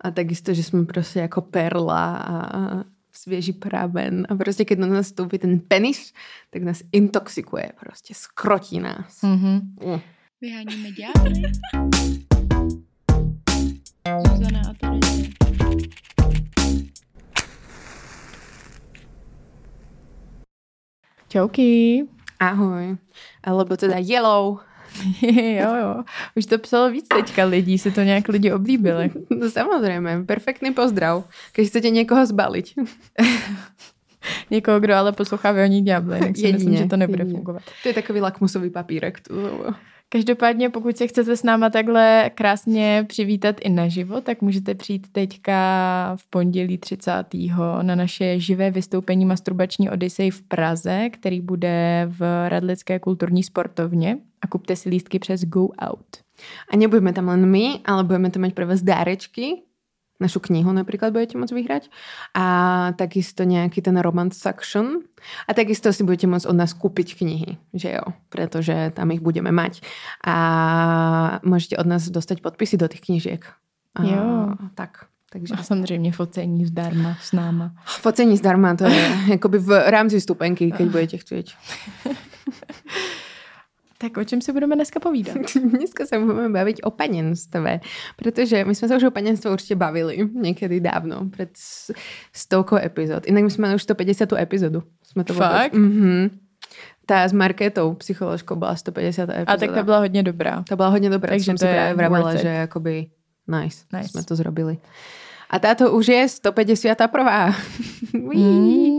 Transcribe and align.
A 0.00 0.10
takisto, 0.10 0.54
že 0.54 0.62
jsme 0.62 0.84
prostě 0.84 1.20
jako 1.20 1.40
perla 1.40 2.16
a 2.16 2.84
svěží 3.12 3.52
praven 3.52 4.26
a 4.28 4.34
prostě 4.34 4.64
keď 4.64 4.78
na 4.78 4.86
nás 4.86 5.06
vstoupí 5.06 5.38
ten 5.38 5.60
penis, 5.60 6.12
tak 6.50 6.62
nás 6.62 6.82
intoxikuje, 6.92 7.72
prostě 7.80 8.14
skrotí 8.14 8.80
nás. 8.80 9.20
Mm-hmm. 9.22 9.60
Mm. 9.86 10.00
Vyháníme 10.40 10.88
ďábly. 10.90 11.42
Zuzana 14.28 14.60
a. 14.60 14.90
Čauky. 21.28 22.08
Ahoj. 22.40 22.96
Alebo 23.44 23.76
teda 23.76 23.96
yellow. 23.98 24.60
jo, 25.60 25.74
jo. 25.74 26.04
Už 26.36 26.46
to 26.46 26.58
psalo 26.58 26.90
víc 26.90 27.08
teďka 27.08 27.44
lidí, 27.44 27.78
se 27.78 27.90
to 27.90 28.00
nějak 28.00 28.28
lidi 28.28 28.52
oblíbili. 28.52 29.10
No 29.30 29.50
samozřejmě, 29.50 30.24
perfektný 30.26 30.72
pozdrav, 30.72 31.28
když 31.54 31.68
chcete 31.68 31.90
někoho 31.90 32.26
zbalit. 32.26 32.66
Někoho, 34.50 34.80
kdo 34.80 34.94
ale 34.94 35.12
poslouchá 35.12 35.52
Vyhoní 35.52 35.84
ďábly, 35.84 36.18
tak 36.18 36.36
si 36.36 36.42
jedině, 36.42 36.52
myslím, 36.52 36.76
že 36.76 36.86
to 36.86 36.96
nebude 36.96 37.22
jedině. 37.22 37.36
fungovat. 37.36 37.62
To 37.82 37.88
je 37.88 37.94
takový 37.94 38.20
lakmusový 38.20 38.70
papírek. 38.70 39.20
Tu. 39.20 39.34
Každopádně, 40.12 40.70
pokud 40.70 40.96
se 40.96 41.06
chcete 41.06 41.36
s 41.36 41.42
náma 41.42 41.70
takhle 41.70 42.30
krásně 42.34 43.04
přivítat 43.08 43.56
i 43.60 43.68
naživo, 43.68 44.20
tak 44.20 44.42
můžete 44.42 44.74
přijít 44.74 45.06
teďka 45.12 45.56
v 46.16 46.30
pondělí 46.30 46.78
30. 46.78 47.12
na 47.82 47.94
naše 47.94 48.38
živé 48.38 48.70
vystoupení 48.70 49.24
Masturbační 49.24 49.90
Odyssey 49.90 50.30
v 50.30 50.42
Praze, 50.42 51.08
který 51.10 51.40
bude 51.40 52.06
v 52.06 52.48
Radlické 52.48 52.98
kulturní 52.98 53.42
sportovně 53.42 54.18
a 54.42 54.46
kupte 54.46 54.76
si 54.76 54.88
lístky 54.88 55.18
přes 55.18 55.44
Go 55.44 55.68
Out. 55.82 56.16
A 56.72 56.76
nebudeme 56.76 57.12
tam 57.12 57.28
len 57.28 57.46
my, 57.46 57.80
ale 57.84 58.04
budeme 58.04 58.30
tam 58.30 58.42
mať 58.42 58.54
pre 58.54 58.64
vás 58.66 58.82
dárečky, 58.82 59.62
našu 60.20 60.38
knihu 60.44 60.70
napríklad 60.70 61.10
budete 61.16 61.40
môcť 61.40 61.54
vyhrať 61.56 61.84
a 62.36 62.46
takisto 62.94 63.48
nejaký 63.48 63.80
ten 63.80 63.96
romance 63.98 64.36
section 64.36 65.08
a 65.48 65.56
takisto 65.56 65.90
si 65.90 66.04
budete 66.04 66.28
môcť 66.28 66.46
od 66.46 66.56
nás 66.56 66.76
kúpiť 66.76 67.16
knihy, 67.18 67.56
že 67.72 67.96
jo, 67.96 68.04
pretože 68.28 68.92
tam 68.94 69.10
ich 69.10 69.24
budeme 69.24 69.50
mať 69.50 69.80
a 70.24 70.36
môžete 71.42 71.80
od 71.80 71.86
nás 71.88 72.04
dostať 72.06 72.44
podpisy 72.44 72.76
do 72.76 72.86
tých 72.86 73.02
knižiek. 73.02 73.42
A, 73.96 74.00
jo. 74.04 74.54
Tak. 74.74 75.10
Takže... 75.32 75.54
A 75.54 75.62
samozřejmě 75.62 76.12
focení 76.12 76.66
zdarma 76.66 77.16
s 77.22 77.32
náma. 77.32 77.72
Focení 77.86 78.36
zdarma, 78.36 78.74
to 78.74 78.84
je 78.84 79.12
jakoby 79.28 79.58
v 79.58 79.90
rámci 79.90 80.20
stupenky, 80.20 80.72
keď 80.72 80.86
budete 80.90 81.16
chcieť. 81.18 81.54
Tak 84.00 84.16
o 84.16 84.24
čem 84.24 84.40
si 84.40 84.52
budeme 84.52 84.74
dneska 84.74 85.00
povídat? 85.00 85.36
dneska 85.64 86.06
se 86.06 86.18
budeme 86.18 86.48
bavit 86.48 86.76
o 86.82 86.90
panenstve, 86.90 87.80
protože 88.16 88.64
my 88.64 88.74
jsme 88.74 88.88
se 88.88 88.96
už 88.96 89.02
o 89.04 89.10
panenstve 89.10 89.50
určitě 89.50 89.76
bavili 89.76 90.28
někdy 90.32 90.80
dávno, 90.80 91.28
před 91.30 91.50
stovkou 92.32 92.76
epizod. 92.76 93.26
Jinak 93.26 93.44
my 93.44 93.50
jsme 93.50 93.74
už 93.74 93.82
150. 93.82 94.32
epizodu. 94.32 94.82
Jsme 95.02 95.24
to 95.24 95.34
Fakt? 95.34 95.72
Mhm. 95.72 96.30
Ta 97.06 97.28
s 97.28 97.32
Marketou, 97.32 97.94
psycholožkou, 97.94 98.56
byla 98.56 98.76
150. 98.76 99.22
epizoda. 99.22 99.52
A 99.52 99.56
tak 99.56 99.70
ta 99.72 99.82
byla 99.82 99.98
hodně 99.98 100.22
dobrá. 100.22 100.64
Ta 100.68 100.76
byla 100.76 100.88
hodně 100.88 101.10
dobrá, 101.10 101.28
Takže 101.30 101.44
jsem 101.44 101.56
to 101.56 101.60
si 101.60 101.66
je 101.66 101.72
právě 101.72 101.94
vravila, 101.94 102.34
že 102.34 102.48
jakoby 102.48 103.06
nice, 103.48 103.84
Nice. 103.92 104.08
jsme 104.08 104.22
to 104.24 104.36
zrobili. 104.36 104.78
A 105.50 105.58
táto 105.58 105.92
už 105.92 106.08
je 106.08 106.28
151. 106.28 107.54
Mm, 108.14 108.96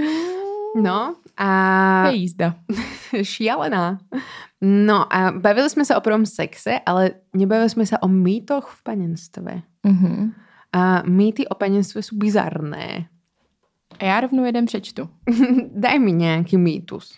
No 0.83 1.15
a... 1.41 2.07
je 2.09 2.15
jízda. 2.15 2.55
Šialená. 3.21 3.99
No 4.61 5.13
a 5.13 5.31
bavili 5.31 5.69
jsme 5.69 5.85
se 5.85 5.95
o 5.95 6.01
prvom 6.01 6.25
sexe, 6.25 6.79
ale 6.85 7.11
nebavili 7.35 7.69
jsme 7.69 7.85
se 7.85 7.97
o 7.97 8.07
mýtoch 8.07 8.75
v 8.79 8.83
panenstve. 8.83 9.61
Mhm. 9.83 10.33
A 10.73 11.01
mýty 11.01 11.47
o 11.47 11.55
panenstve 11.55 12.01
jsou 12.03 12.17
bizarné. 12.17 13.05
A 13.99 14.05
já 14.05 14.19
rovnou 14.21 14.43
jeden 14.45 14.65
přečtu. 14.65 15.09
Daj 15.75 15.99
mi 15.99 16.11
nějaký 16.11 16.57
mýtus. 16.57 17.15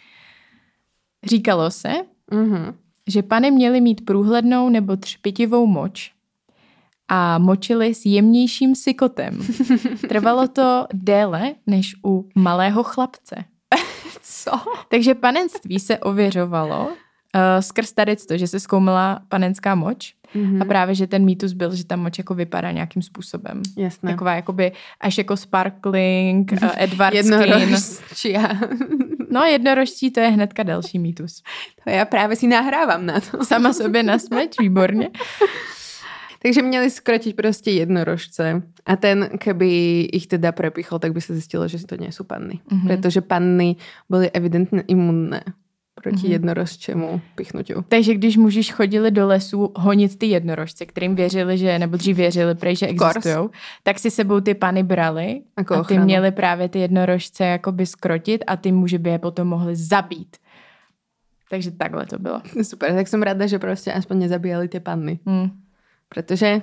Říkalo 1.26 1.72
se, 1.72 1.94
Mhm. 2.31 2.74
že 3.08 3.24
pany 3.24 3.52
měly 3.52 3.81
mít 3.81 4.06
průhlednou 4.06 4.70
nebo 4.70 4.96
třpitivou 4.97 5.66
moč 5.68 6.12
a 7.08 7.38
močili 7.38 7.94
s 7.96 8.06
jemnějším 8.06 8.76
sykotem. 8.76 9.40
Trvalo 10.09 10.47
to 10.47 10.88
déle 10.94 11.56
než 11.68 11.96
u 12.06 12.30
malého 12.36 12.84
chlapce. 12.84 13.36
Co? 14.44 14.52
Takže 14.90 15.16
panenství 15.16 15.80
se 15.80 15.98
ověřovalo 15.98 16.86
uh, 16.88 16.92
skrz 17.59 17.92
tady 17.94 18.16
to, 18.16 18.38
že 18.38 18.48
se 18.48 18.59
zkoumala 18.59 19.20
panenská 19.30 19.76
moč 19.76 20.14
Mhm. 20.36 20.62
a 20.62 20.66
právě, 20.66 20.96
že 20.96 21.08
ten 21.08 21.26
mýtus 21.26 21.54
byl, 21.54 21.76
že 21.76 21.86
ta 21.86 21.96
moč 21.96 22.18
jako 22.18 22.34
vypadá 22.34 22.72
nějakým 22.72 23.02
způsobem. 23.02 23.62
Jasné. 23.78 24.12
Taková 24.12 24.34
jakoby 24.36 24.72
až 25.02 25.18
jako 25.18 25.38
sparkling, 25.38 26.52
uh, 26.52 26.70
Edward 26.78 27.16
Skin. 27.18 27.34
Jednorožčia. 27.34 28.50
No 29.32 29.44
jednorožčí 29.44 30.12
to 30.12 30.20
je 30.20 30.28
hnedka 30.30 30.64
další 30.64 31.00
mýtus. 31.00 31.44
To 31.84 31.90
já 31.90 32.06
právě 32.06 32.36
si 32.36 32.48
nahrávám 32.48 33.06
na 33.06 33.20
to. 33.20 33.46
Sama 33.46 33.74
sobě 33.74 34.03
na 34.03 34.20
smeč, 34.20 34.52
výborně. 34.59 35.09
Takže 36.44 36.62
měli 36.62 36.90
skrotiť 36.90 37.36
prostě 37.36 37.72
jednorožce 37.72 38.62
a 38.86 38.96
ten, 38.96 39.30
keby 39.38 40.02
ich 40.14 40.28
teda 40.28 40.52
prepichol, 40.52 41.00
tak 41.00 41.14
by 41.14 41.22
se 41.22 41.34
zjistilo, 41.34 41.68
že 41.68 41.88
to 41.88 41.96
sú 42.12 42.24
panny. 42.24 42.59
Mhm. 42.72 42.88
Protože 42.88 43.22
panny 43.22 43.76
byly 44.09 44.31
evidentně 44.31 44.82
imunné 44.88 45.44
proti 45.96 46.28
Mhm. 46.28 46.32
jednorožčemu 46.32 47.22
pichnutiu. 47.36 47.82
Takže 47.88 48.14
když 48.16 48.38
muži 48.38 48.64
chodili 48.64 49.12
do 49.12 49.28
lesu 49.28 49.72
honit 49.76 50.20
ty 50.20 50.26
jednorožce, 50.26 50.86
kterým 50.86 51.16
věřili, 51.16 51.58
že, 51.58 51.80
nebo 51.80 51.98
dřív 51.98 52.18
věřili, 52.18 52.56
prej, 52.56 52.76
že 52.76 52.88
existují, 52.88 53.50
tak 53.84 54.00
si 54.00 54.12
sebou 54.12 54.40
ty 54.40 54.53
pany 54.53 54.84
brali 54.84 55.42
Jako 55.58 55.74
a 55.74 55.78
ty 55.78 55.82
ochranu. 55.82 56.06
měli 56.06 56.32
právě 56.32 56.70
ty 56.70 56.80
jednorožce 56.80 57.44
jakoby 57.46 57.86
skrotit 57.86 58.44
a 58.48 58.58
ty 58.58 58.72
muži 58.72 58.98
by 58.98 59.09
je 59.09 59.20
potom 59.20 59.48
mohli 59.48 59.76
zabít. 59.76 60.38
Takže 61.50 61.72
takhle 61.72 62.06
to 62.06 62.20
bylo. 62.20 62.42
Super, 62.64 62.94
tak 62.94 63.08
jsem 63.08 63.22
ráda, 63.22 63.48
že 63.48 63.59
prostě 63.59 63.94
aspoň 63.94 64.20
nezabíjali 64.20 64.68
ty 64.68 64.80
panny. 64.80 65.20
Hmm. 65.26 65.50
Protože 66.13 66.62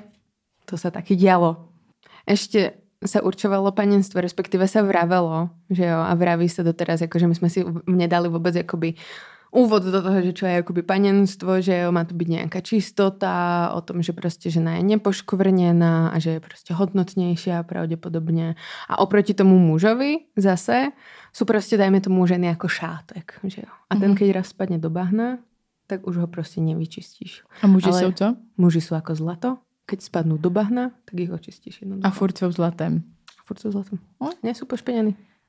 to 0.65 0.79
sa 0.79 0.95
taky 0.95 1.19
dialo. 1.19 1.67
Ešte 2.23 2.79
sa 3.03 3.19
určovalo 3.25 3.75
panenstvo, 3.75 4.23
respektíve 4.23 4.69
sa 4.71 4.87
vravelo, 4.87 5.51
že 5.67 5.91
jo, 5.91 5.99
a 5.99 6.15
vraví 6.15 6.47
sa 6.47 6.63
doteraz, 6.63 7.03
akože 7.03 7.27
my 7.27 7.35
sme 7.35 7.49
si 7.51 7.61
nedali 7.91 8.29
vôbec 8.31 8.55
akoby 8.55 8.95
úvod 9.51 9.83
do 9.83 9.99
toho, 9.99 10.23
že 10.23 10.31
čo 10.31 10.47
je 10.47 10.63
akoby 10.63 10.87
panenstvo, 10.87 11.59
že 11.59 11.75
jo, 11.83 11.91
má 11.91 12.07
to 12.07 12.15
byť 12.15 12.29
nejaká 12.29 12.61
čistota, 12.63 13.73
o 13.75 13.81
tom, 13.81 13.99
že 14.03 14.13
prostě 14.13 14.51
žena 14.51 14.77
je 14.79 14.83
nepoškvrnená 14.83 16.09
a 16.09 16.17
že 16.19 16.31
je 16.31 16.41
prostě 16.41 16.75
hodnotnějšia 16.75 17.63
pravděpodobně. 17.63 18.55
A 18.89 18.99
oproti 18.99 19.35
tomu 19.35 19.59
mužovi 19.59 20.17
zase 20.37 20.95
sú 21.33 21.45
prostě, 21.45 21.77
dajme 21.77 22.01
tomu, 22.01 22.27
ženy 22.27 22.47
jako 22.47 22.69
šátek, 22.69 23.41
že 23.45 23.63
jo. 23.67 23.73
A 23.91 23.97
ten, 23.97 24.11
Mhm. 24.11 24.19
keď 24.19 24.31
raz 24.31 24.47
spadne 24.47 24.79
do 24.79 24.91
bahna, 24.91 25.39
tak 25.91 26.07
už 26.07 26.17
ho 26.17 26.27
prostě 26.27 26.61
nevyčistíš. 26.63 27.43
A 27.63 27.67
muži 27.67 27.91
Ale- 27.91 28.01
jsou 28.01 28.13
co? 28.13 28.27
Muži 28.59 28.79
sú 28.81 28.95
ako 28.95 29.15
zlato, 29.19 29.59
keď 29.91 29.99
spadnú 30.07 30.39
do 30.39 30.51
bahna, 30.55 30.95
tak 31.05 31.19
ich 31.21 31.31
očistíš 31.35 31.83
jednoducho. 31.83 32.07
A 32.07 32.11
furt 32.15 32.39
jsou 32.39 32.51
zlatem. 32.55 33.03
furt 33.51 33.59
sú 33.59 33.75
zlatom. 33.75 33.99
No. 34.23 34.31
Nie 34.47 34.55
sú. 34.55 34.63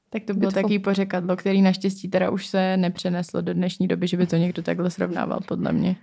Tak 0.10 0.26
to 0.26 0.34
bylo 0.34 0.50
Beautiful. 0.50 0.62
takový 0.62 0.80
pořekadlo, 0.80 1.36
který 1.38 1.62
naštěstí 1.62 2.10
teda 2.10 2.30
už 2.34 2.48
se 2.48 2.78
nepřeneslo 2.78 3.42
do 3.42 3.54
dnešní 3.54 3.88
doby, 3.88 4.08
že 4.08 4.18
by 4.18 4.28
to 4.28 4.36
někdo 4.36 4.62
takhle 4.66 4.90
srovnával, 4.92 5.40
podle 5.46 5.72
mě. 5.72 5.96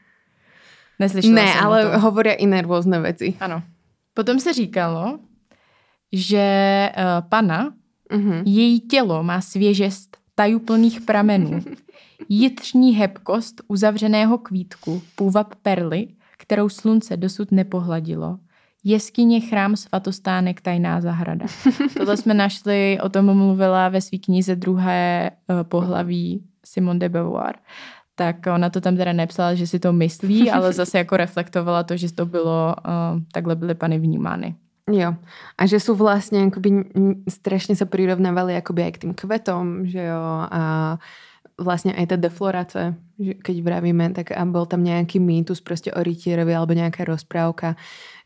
Neslyšela 0.98 1.34
Ne, 1.34 1.52
jsem 1.52 1.66
ale 1.66 1.82
tom. 1.90 2.00
hovoria 2.00 2.34
iné 2.34 2.62
rôzne 2.62 2.98
veci. 3.02 3.34
Ano. 3.40 3.62
Potom 4.14 4.38
se 4.40 4.52
říkalo, 4.52 5.18
že 6.12 6.46
uh, 6.96 7.28
pana, 7.28 7.74
Mhm. 8.12 8.42
její 8.46 8.80
tělo 8.80 9.22
má 9.22 9.40
svěžest 9.40 10.16
tajuplných 10.34 11.00
pramenů, 11.00 11.60
jitřní 12.28 12.94
hebkost 12.94 13.62
uzavřeného 13.68 14.38
kvítku, 14.38 15.02
půvab 15.16 15.54
perly, 15.62 16.08
kterou 16.38 16.68
slunce 16.68 17.16
dosud 17.16 17.52
nepohladilo, 17.52 18.38
jeskyně, 18.84 19.40
chrám, 19.40 19.76
svatostánek, 19.76 20.60
tajná 20.60 21.00
zahrada. 21.00 21.46
Tohle 21.96 22.16
jsme 22.16 22.34
našli, 22.34 22.98
o 23.02 23.08
tom 23.08 23.36
mluvila 23.36 23.88
ve 23.88 24.00
své 24.00 24.18
knize 24.18 24.56
druhé 24.56 25.30
uh, 25.30 25.62
pohlaví 25.62 26.42
Simone 26.64 26.98
de 26.98 27.08
Beauvoir. 27.08 27.54
Tak 28.14 28.36
ona 28.54 28.70
to 28.70 28.80
tam 28.80 28.96
teda 28.96 29.12
nepsala, 29.12 29.54
že 29.54 29.66
si 29.66 29.78
to 29.78 29.92
myslí, 29.92 30.50
ale 30.54 30.72
zase 30.72 30.98
jako 30.98 31.16
reflektovala 31.16 31.82
to, 31.82 31.96
že 31.96 32.12
to 32.12 32.26
bylo, 32.26 32.74
uh, 32.86 33.22
takhle 33.32 33.56
byly 33.56 33.74
pany 33.74 33.98
vnímány. 33.98 34.54
Jo. 34.92 35.14
A 35.58 35.68
že 35.68 35.84
sú 35.84 35.92
vlastne 35.92 36.48
akoby 36.48 36.70
n- 36.96 37.20
strašne 37.28 37.76
sa 37.76 37.84
prirovnávali 37.84 38.56
akoby 38.56 38.88
aj 38.88 38.92
k 38.96 39.00
tým 39.04 39.12
kvetom, 39.12 39.84
že 39.84 40.00
jo. 40.00 40.24
A 40.48 40.96
vlastne 41.58 41.90
aj 41.90 42.14
tá 42.14 42.16
deflorace, 42.16 42.94
že 43.18 43.34
keď 43.34 43.56
vravíme, 43.66 44.14
tak 44.14 44.30
a 44.30 44.46
bol 44.46 44.62
tam 44.70 44.86
nejaký 44.86 45.18
mýtus 45.18 45.58
proste 45.58 45.90
o 45.90 45.98
rytierovi 45.98 46.54
alebo 46.54 46.70
nejaká 46.70 47.02
rozprávka, 47.02 47.74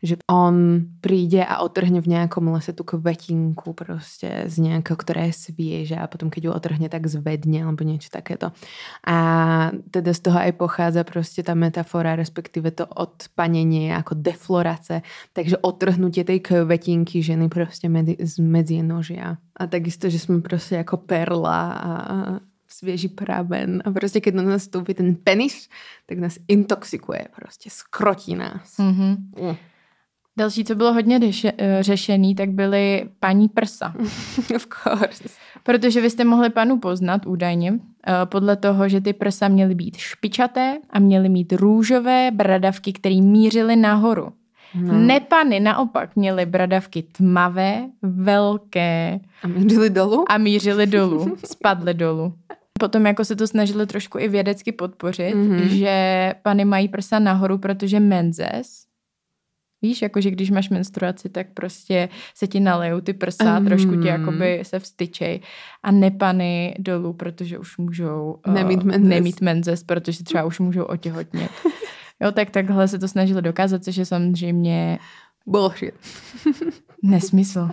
že 0.05 0.21
on 0.29 0.85
príde 1.01 1.41
a 1.41 1.65
otrhne 1.65 1.97
v 1.97 2.13
nejakom 2.13 2.45
lese 2.53 2.77
tú 2.77 2.85
kvetinku 2.85 3.73
proste 3.73 4.45
z 4.45 4.55
nejakého, 4.61 4.93
ktorá 4.93 5.25
je 5.33 5.49
svieža 5.49 6.05
a 6.05 6.05
potom 6.05 6.29
keď 6.29 6.41
ju 6.45 6.51
otrhne, 6.53 6.87
tak 6.93 7.09
zvedne 7.09 7.65
alebo 7.65 7.81
niečo 7.81 8.13
takéto. 8.13 8.53
A 9.01 9.17
teda 9.89 10.13
z 10.13 10.21
toho 10.29 10.37
aj 10.37 10.53
pochádza 10.53 11.01
proste 11.01 11.41
tá 11.41 11.57
metafora, 11.57 12.13
respektíve 12.13 12.69
to 12.69 12.85
odpanenie 12.85 13.97
ako 13.97 14.13
deflorace, 14.13 15.01
takže 15.33 15.57
otrhnutie 15.65 16.21
tej 16.21 16.45
kvetinky 16.45 17.25
ženy 17.25 17.49
proste 17.49 17.89
medzi, 17.89 18.13
z 18.21 18.37
medzie 18.45 18.85
nožia. 18.85 19.41
A 19.57 19.65
takisto, 19.65 20.05
že 20.05 20.21
sme 20.21 20.37
proste 20.45 20.77
ako 20.77 21.01
perla 21.01 21.61
a 21.73 21.93
svieži 22.73 23.07
praven 23.09 23.81
a 23.85 23.91
prostě 23.91 24.21
keď 24.21 24.33
na 24.33 24.43
nás 24.43 24.61
vstoupí 24.61 24.93
ten 24.93 25.15
penis, 25.15 25.69
tak 26.05 26.17
nás 26.17 26.37
intoxikuje, 26.47 27.27
prostě 27.35 27.69
skrotí 27.69 28.35
nás. 28.35 28.77
Mm-hmm. 28.77 29.17
Mm. 29.41 29.55
Další, 30.37 30.65
co 30.65 30.75
bylo 30.75 30.93
hodně 30.93 31.19
eh, 31.45 31.77
řešený, 31.83 32.35
tak 32.35 32.49
byly 32.49 33.09
paní 33.19 33.49
prsa. 33.49 33.93
Of 34.55 34.67
course. 34.83 35.23
Protože 35.63 36.01
vy 36.01 36.09
jste 36.09 36.23
mohli 36.23 36.49
panu 36.49 36.79
poznat 36.79 37.25
údajně 37.25 37.73
eh, 37.73 38.13
podle 38.25 38.55
toho, 38.55 38.89
že 38.89 39.01
ty 39.01 39.13
prsa 39.13 39.47
měly 39.47 39.75
být 39.75 39.97
špičaté 39.97 40.77
a 40.89 40.99
měly 40.99 41.29
mít 41.29 41.53
růžové 41.53 42.31
bradavky, 42.31 42.93
které 42.93 43.21
mířily 43.21 43.75
nahoru. 43.75 44.33
No. 44.75 44.93
Nepany 44.93 45.59
naopak 45.59 46.15
měly 46.15 46.45
bradavky 46.45 47.03
tmavé, 47.03 47.89
velké 48.01 49.19
A 49.43 49.47
mířili 49.47 49.89
dolů? 49.89 50.25
a 50.29 50.37
mířily 50.37 50.87
dolů, 50.87 51.37
spadly 51.45 51.93
dolů. 51.93 52.33
Potom 52.79 53.05
jako 53.05 53.25
se 53.25 53.35
to 53.35 53.47
snažili 53.47 53.87
trošku 53.87 54.19
i 54.19 54.27
vědecky 54.27 54.71
podpořit, 54.71 55.35
Mhm. 55.35 55.57
mm-hmm. 55.57 55.67
že 55.67 56.33
pany 56.41 56.65
mají 56.65 56.87
prsa 56.87 57.19
nahoru, 57.19 57.57
protože 57.57 57.99
menzes, 57.99 58.85
víš, 59.81 60.01
jakože 60.01 60.31
když 60.31 60.49
máš 60.51 60.69
menstruaci, 60.69 61.29
tak 61.29 61.47
prostě 61.53 62.09
se 62.35 62.47
ti 62.47 62.59
nalejou 62.59 63.01
ty 63.01 63.13
prsa, 63.13 63.59
mm. 63.59 63.65
trošku 63.65 63.95
ti 64.01 64.07
jakoby 64.07 64.59
se 64.63 64.79
vstyčej 64.79 65.39
a 65.83 65.91
nepany 65.91 66.75
dolů, 66.79 67.13
protože 67.13 67.57
už 67.57 67.77
můžou 67.77 68.39
eh, 68.47 68.51
Nemít 68.51 68.83
menzes. 68.83 69.09
nemít 69.09 69.41
menzes, 69.41 69.83
protože 69.83 70.23
třeba 70.23 70.43
už 70.43 70.59
můžou 70.59 70.83
otěhotnět. 70.83 71.51
Jo, 72.21 72.31
tak 72.31 72.49
takhle 72.49 72.87
se 72.87 72.99
to 72.99 73.07
snažili 73.07 73.41
dokázat, 73.41 73.83
což 73.83 73.95
je 73.95 74.05
samozřejmě 74.05 74.99
Bullshit. 75.47 75.93
Nesmysl. 77.03 77.69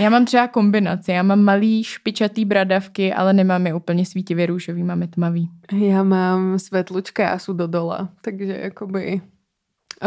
Já 0.00 0.10
mám 0.10 0.24
třeba 0.24 0.48
kombinaci. 0.48 1.10
Já 1.12 1.22
mám 1.22 1.40
malý 1.40 1.84
špičatý 1.84 2.44
bradavky, 2.44 3.12
ale 3.12 3.32
nemám 3.32 3.66
je 3.66 3.74
úplně 3.74 4.06
svítivě 4.06 4.46
růžový, 4.46 4.82
mám 4.82 5.02
je 5.02 5.08
tmavý. 5.08 5.50
Já 5.72 6.02
mám 6.02 6.58
svetlučka 6.58 7.28
a 7.28 7.52
do 7.52 7.66
dola, 7.66 8.08
takže 8.20 8.58
jakoby 8.62 9.20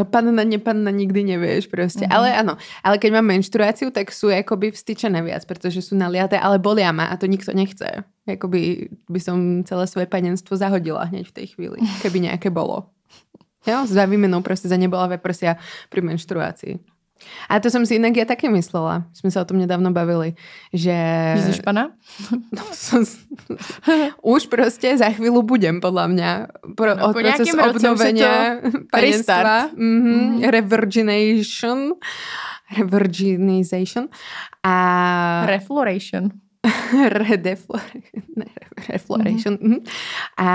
panna, 0.03 0.43
nepanna 0.43 0.91
nikdy 0.91 1.23
nevieš 1.23 1.67
proste. 1.67 2.05
Mhm. 2.05 2.11
Mm-hmm. 2.11 2.17
Ale 2.17 2.27
áno, 2.37 2.53
ale 2.83 2.95
keď 3.01 3.09
mám 3.17 3.25
menštruáciu, 3.25 3.89
tak 3.89 4.11
sú 4.11 4.29
jakoby 4.29 4.71
vstyčené 4.71 5.23
viac, 5.23 5.45
pretože 5.47 5.81
sú 5.81 5.97
naliaté, 5.97 6.37
ale 6.37 6.59
bolia 6.59 6.91
ma 6.91 7.09
a 7.09 7.17
to 7.17 7.25
nikto 7.25 7.55
nechce. 7.55 8.03
Jakoby 8.27 8.91
by 9.09 9.19
som 9.23 9.37
celé 9.63 9.87
svoje 9.87 10.07
panenstvo 10.11 10.59
zahodila 10.59 11.07
hneď 11.07 11.31
v 11.31 11.35
tej 11.35 11.45
chvíli, 11.55 11.79
keby 12.03 12.29
nejaké 12.29 12.51
bolo. 12.51 12.91
Jo, 13.67 13.83
za 13.83 14.07
výmenou 14.07 14.39
proste 14.39 14.71
za 14.71 14.79
nebolavé 14.79 15.19
prsia 15.19 15.59
pri 15.91 15.99
menštruácii. 15.99 16.96
A 17.47 17.59
to 17.63 17.71
som 17.71 17.83
si 17.83 17.97
inak 17.97 18.15
ja 18.15 18.25
také 18.27 18.47
myslela. 18.51 19.07
Sme 19.15 19.31
sa 19.31 19.43
o 19.43 19.47
tom 19.47 19.57
nedávno 19.61 19.89
bavili, 19.95 20.35
že... 20.71 20.93
Víš 21.47 21.63
pana? 21.65 21.95
No, 22.51 22.63
som, 22.73 23.03
už 24.23 24.47
proste 24.49 24.95
za 24.97 25.09
chvíľu 25.13 25.43
budem, 25.45 25.79
podľa 25.79 26.05
mňa. 26.11 26.29
Pro, 26.73 26.91
No, 26.97 27.13
po 27.13 27.19
proces 27.19 27.53
obnovenia 27.53 28.61
panenstva. 28.89 29.71
Mm-hmm. 29.73 30.19
Mhm. 30.41 30.49
Revirgination. 30.49 31.79
Revirginization. 32.73 34.11
A... 34.65 34.75
Refloration. 35.47 36.31
Redeflor- 37.23 37.95
ne, 38.35 38.49
refloration. 38.91 39.55
Mm-hmm. 39.55 39.81
A 40.41 40.49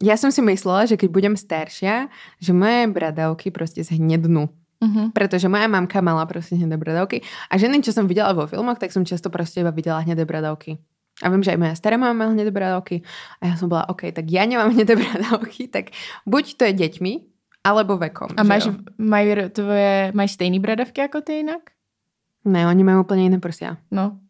ja 0.00 0.14
som 0.20 0.28
si 0.28 0.44
myslela, 0.44 0.84
že 0.84 1.00
keď 1.00 1.08
budem 1.08 1.34
staršia, 1.36 2.12
že 2.36 2.52
moje 2.52 2.84
bradavky 2.92 3.48
proste 3.48 3.80
zhnednú. 3.80 4.52
Mhm. 4.76 5.16
Pretože 5.16 5.48
moja 5.48 5.68
mamka 5.68 6.04
mala 6.04 6.28
proste 6.28 6.56
hnedé 6.56 6.76
bradavky 6.76 7.24
a 7.48 7.56
ženy, 7.56 7.80
čo 7.80 7.96
som 7.96 8.04
videla 8.04 8.36
vo 8.36 8.44
filmoch, 8.44 8.76
tak 8.76 8.92
som 8.92 9.08
často 9.08 9.32
proste 9.32 9.64
iba 9.64 9.72
videla 9.72 10.04
hnedé 10.04 10.28
bradavky. 10.28 10.76
A 11.24 11.32
viem, 11.32 11.40
že 11.40 11.56
aj 11.56 11.60
moja 11.60 11.74
stará 11.80 11.96
mama 11.96 12.12
mala 12.12 12.36
hnedé 12.36 12.52
bradavky 12.52 13.00
a 13.40 13.48
ja 13.48 13.54
som 13.56 13.72
bola, 13.72 13.88
OK, 13.88 14.12
tak 14.12 14.28
ja 14.28 14.44
nemám 14.44 14.76
hnedé 14.76 15.00
bradavky, 15.00 15.64
tak 15.74 15.96
buď 16.28 16.44
to 16.60 16.62
je 16.68 16.72
deťmi, 16.76 17.12
alebo 17.64 17.96
vekom. 17.96 18.36
A 18.36 18.44
máš, 18.44 18.68
mají 19.00 19.32
tvoje, 19.50 20.12
máš 20.12 20.36
stejný 20.36 20.60
bradavky 20.60 21.00
jako 21.00 21.20
ty 21.20 21.32
jinak? 21.32 21.72
Ne, 22.46 22.62
oni 22.68 22.86
majú 22.86 23.02
úplne 23.02 23.26
iné 23.26 23.42
prsia. 23.42 23.74
No. 23.90 24.22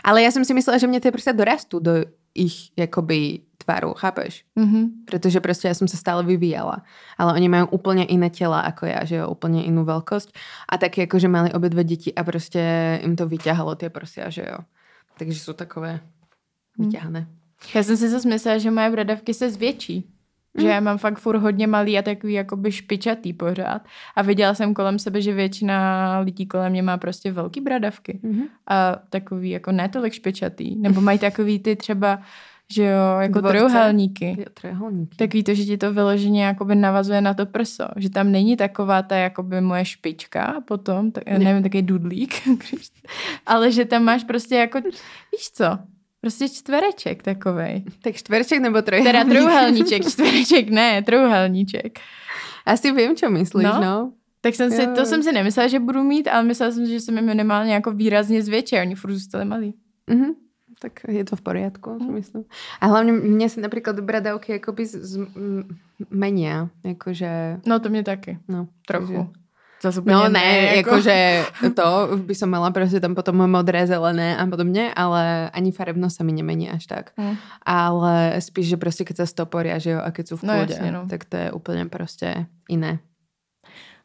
Ale 0.00 0.24
ja 0.24 0.32
som 0.32 0.40
si 0.40 0.56
myslela, 0.56 0.80
že 0.80 0.88
mne 0.88 1.04
tie 1.04 1.12
prsia 1.12 1.36
dorastú 1.36 1.84
do 1.84 2.08
ich 2.32 2.72
jakoby 2.80 3.47
tvaru, 3.68 3.92
chápeš? 3.92 4.48
Mhm. 4.56 5.04
Pretože 5.04 5.44
proste 5.44 5.68
ja 5.68 5.76
som 5.76 5.84
sa 5.84 6.00
stále 6.00 6.24
vyvíjala. 6.24 6.88
Ale 7.20 7.36
oni 7.36 7.52
majú 7.52 7.68
úplne 7.76 8.08
iné 8.08 8.32
tela 8.32 8.64
ako 8.64 8.88
ja, 8.88 9.04
že 9.04 9.20
jo, 9.20 9.28
úplne 9.28 9.60
inú 9.60 9.84
veľkosť. 9.84 10.32
A 10.72 10.80
taky 10.80 11.04
ako, 11.04 11.20
že 11.20 11.28
mali 11.28 11.52
obidve 11.52 11.84
deti 11.84 12.08
a 12.16 12.24
proste 12.24 12.96
im 13.04 13.12
to 13.12 13.28
vyťahalo 13.28 13.76
tie 13.76 13.92
prsia, 13.92 14.32
že 14.32 14.48
jo. 14.48 14.64
Takže 15.20 15.36
sú 15.36 15.52
takové 15.52 16.00
vyťahané. 16.80 17.28
Já 17.74 17.82
jsem 17.82 17.96
si 17.96 18.08
zase 18.08 18.28
myslela, 18.28 18.58
že 18.58 18.70
moje 18.70 18.90
bradavky 18.90 19.34
se 19.34 19.50
zvětší. 19.50 20.06
Že 20.58 20.68
já 20.68 20.80
mám 20.80 20.98
fakt 20.98 21.18
furt 21.18 21.38
hodně 21.38 21.66
malý 21.66 21.98
a 21.98 22.02
takový 22.02 22.32
jakoby 22.32 22.72
špičatý 22.72 23.32
pořád. 23.32 23.82
A 24.16 24.22
viděla 24.22 24.54
jsem 24.54 24.74
kolem 24.74 24.98
sebe, 24.98 25.22
že 25.22 25.34
většina 25.34 26.18
lidí 26.18 26.46
kolem 26.46 26.72
mě 26.72 26.82
má 26.82 26.98
prostě 26.98 27.32
velký 27.32 27.60
bradavky. 27.60 28.20
Mm-hmm. 28.24 28.46
A 28.66 28.96
takový 29.10 29.50
jako 29.50 29.72
ne 29.72 29.88
tolik 29.88 30.12
špičatý. 30.12 30.76
Nebo 30.76 31.00
mají 31.00 31.18
takový 31.18 31.58
ty 31.58 31.76
třeba, 31.76 32.22
že 32.72 32.84
jo, 32.84 33.18
jako 33.20 33.38
Dvorce. 33.40 33.58
trojuhelníky. 33.58 34.36
Jo, 34.38 34.44
trojuhelníky. 34.54 35.16
Takový 35.16 35.44
to, 35.44 35.54
že 35.54 35.64
ti 35.64 35.76
to 35.78 35.92
vyloženě 35.92 36.44
jakoby 36.44 36.74
navazuje 36.74 37.20
na 37.20 37.34
to 37.34 37.46
prso. 37.46 37.84
Že 37.96 38.10
tam 38.10 38.32
není 38.32 38.56
taková 38.56 39.02
ta 39.02 39.16
jakoby 39.16 39.60
moje 39.60 39.84
špička 39.84 40.44
a 40.44 40.60
potom, 40.60 41.10
tak, 41.10 41.24
já 41.26 41.38
nevím, 41.38 41.62
takový 41.62 41.82
dudlík. 41.82 42.34
ale 43.46 43.72
že 43.72 43.84
tam 43.84 44.02
máš 44.04 44.24
prostě 44.24 44.54
jako, 44.54 44.80
víš 45.32 45.50
co, 45.52 45.78
prostě 46.20 46.48
čtvereček 46.48 47.22
takovej. 47.22 47.84
tak 48.02 48.14
štverček 48.16 48.60
nebo 48.60 48.82
trojuhelník? 48.82 49.12
Teda 49.24 49.30
trojuhelníček, 49.34 50.08
čtvereček 50.10 50.70
ne, 50.70 51.02
trojuhelníček. 51.02 51.98
Asi 52.66 52.92
vím, 52.92 53.16
čo 53.16 53.30
myslíš, 53.30 53.64
No. 53.64 53.80
no. 53.80 54.12
Tak 54.40 54.54
jsem 54.54 54.70
si, 54.70 54.82
Jo. 54.82 54.88
to 54.94 55.06
jsem 55.06 55.22
si 55.22 55.32
nemyslela, 55.32 55.68
že 55.68 55.78
budu 55.80 56.02
mít, 56.02 56.28
ale 56.28 56.42
myslela 56.42 56.72
jsem, 56.72 56.86
že 56.86 57.00
jsem 57.00 57.16
je 57.16 57.22
minimálně 57.22 57.72
jako 57.74 57.90
výrazně 57.92 58.42
zvětšila. 58.42 58.82
Oni 58.82 58.94
furt 58.94 59.12
zůstali 59.12 59.44
malí. 59.44 59.74
Mhm. 60.10 60.30
Tak 60.78 60.92
je 61.08 61.24
to 61.24 61.36
v 61.36 61.42
poriadku, 61.42 61.98
si 61.98 62.10
myslím. 62.10 62.44
A 62.80 62.86
hlavne 62.86 63.12
mne 63.12 63.50
sa 63.50 63.58
napríklad 63.58 63.98
bradavky 63.98 64.62
akoby 64.62 64.86
z, 64.86 64.94
z, 65.02 65.14
m- 65.34 65.66
menia. 66.10 66.70
Akože, 66.86 67.60
No 67.66 67.78
to 67.82 67.88
mě 67.88 68.02
taky, 68.02 68.38
no. 68.48 68.66
trochu. 68.86 69.06
takže- 69.12 69.38
Zas 69.82 69.98
úplně 69.98 70.14
No 70.16 70.28
ne, 70.28 70.74
jako... 70.76 70.90
akože 70.90 71.44
to 71.74 72.08
by 72.26 72.34
som 72.34 72.50
mala 72.50 72.70
proste 72.70 72.98
tam 73.00 73.14
potom 73.14 73.46
modré, 73.46 73.86
zelené 73.86 74.34
a 74.34 74.42
podobne, 74.46 74.90
ale 74.90 75.50
ani 75.54 75.70
farebnosť 75.70 76.16
sa 76.18 76.22
mi 76.26 76.32
nemení 76.34 76.66
až 76.66 76.86
tak. 76.86 77.14
Hm. 77.14 77.36
Ale 77.62 78.42
spíš, 78.42 78.74
že 78.74 78.76
proste 78.76 79.06
keď 79.06 79.16
sa 79.22 79.26
stoporia, 79.30 79.78
že 79.78 79.94
jo, 79.94 80.02
a 80.02 80.10
keď 80.10 80.24
sú 80.28 80.34
v 80.42 80.50
No 80.50 80.66
no. 80.90 81.06
tak 81.06 81.30
to 81.30 81.36
je 81.38 81.48
úplne 81.54 81.86
proste 81.86 82.50
iné. 82.66 82.98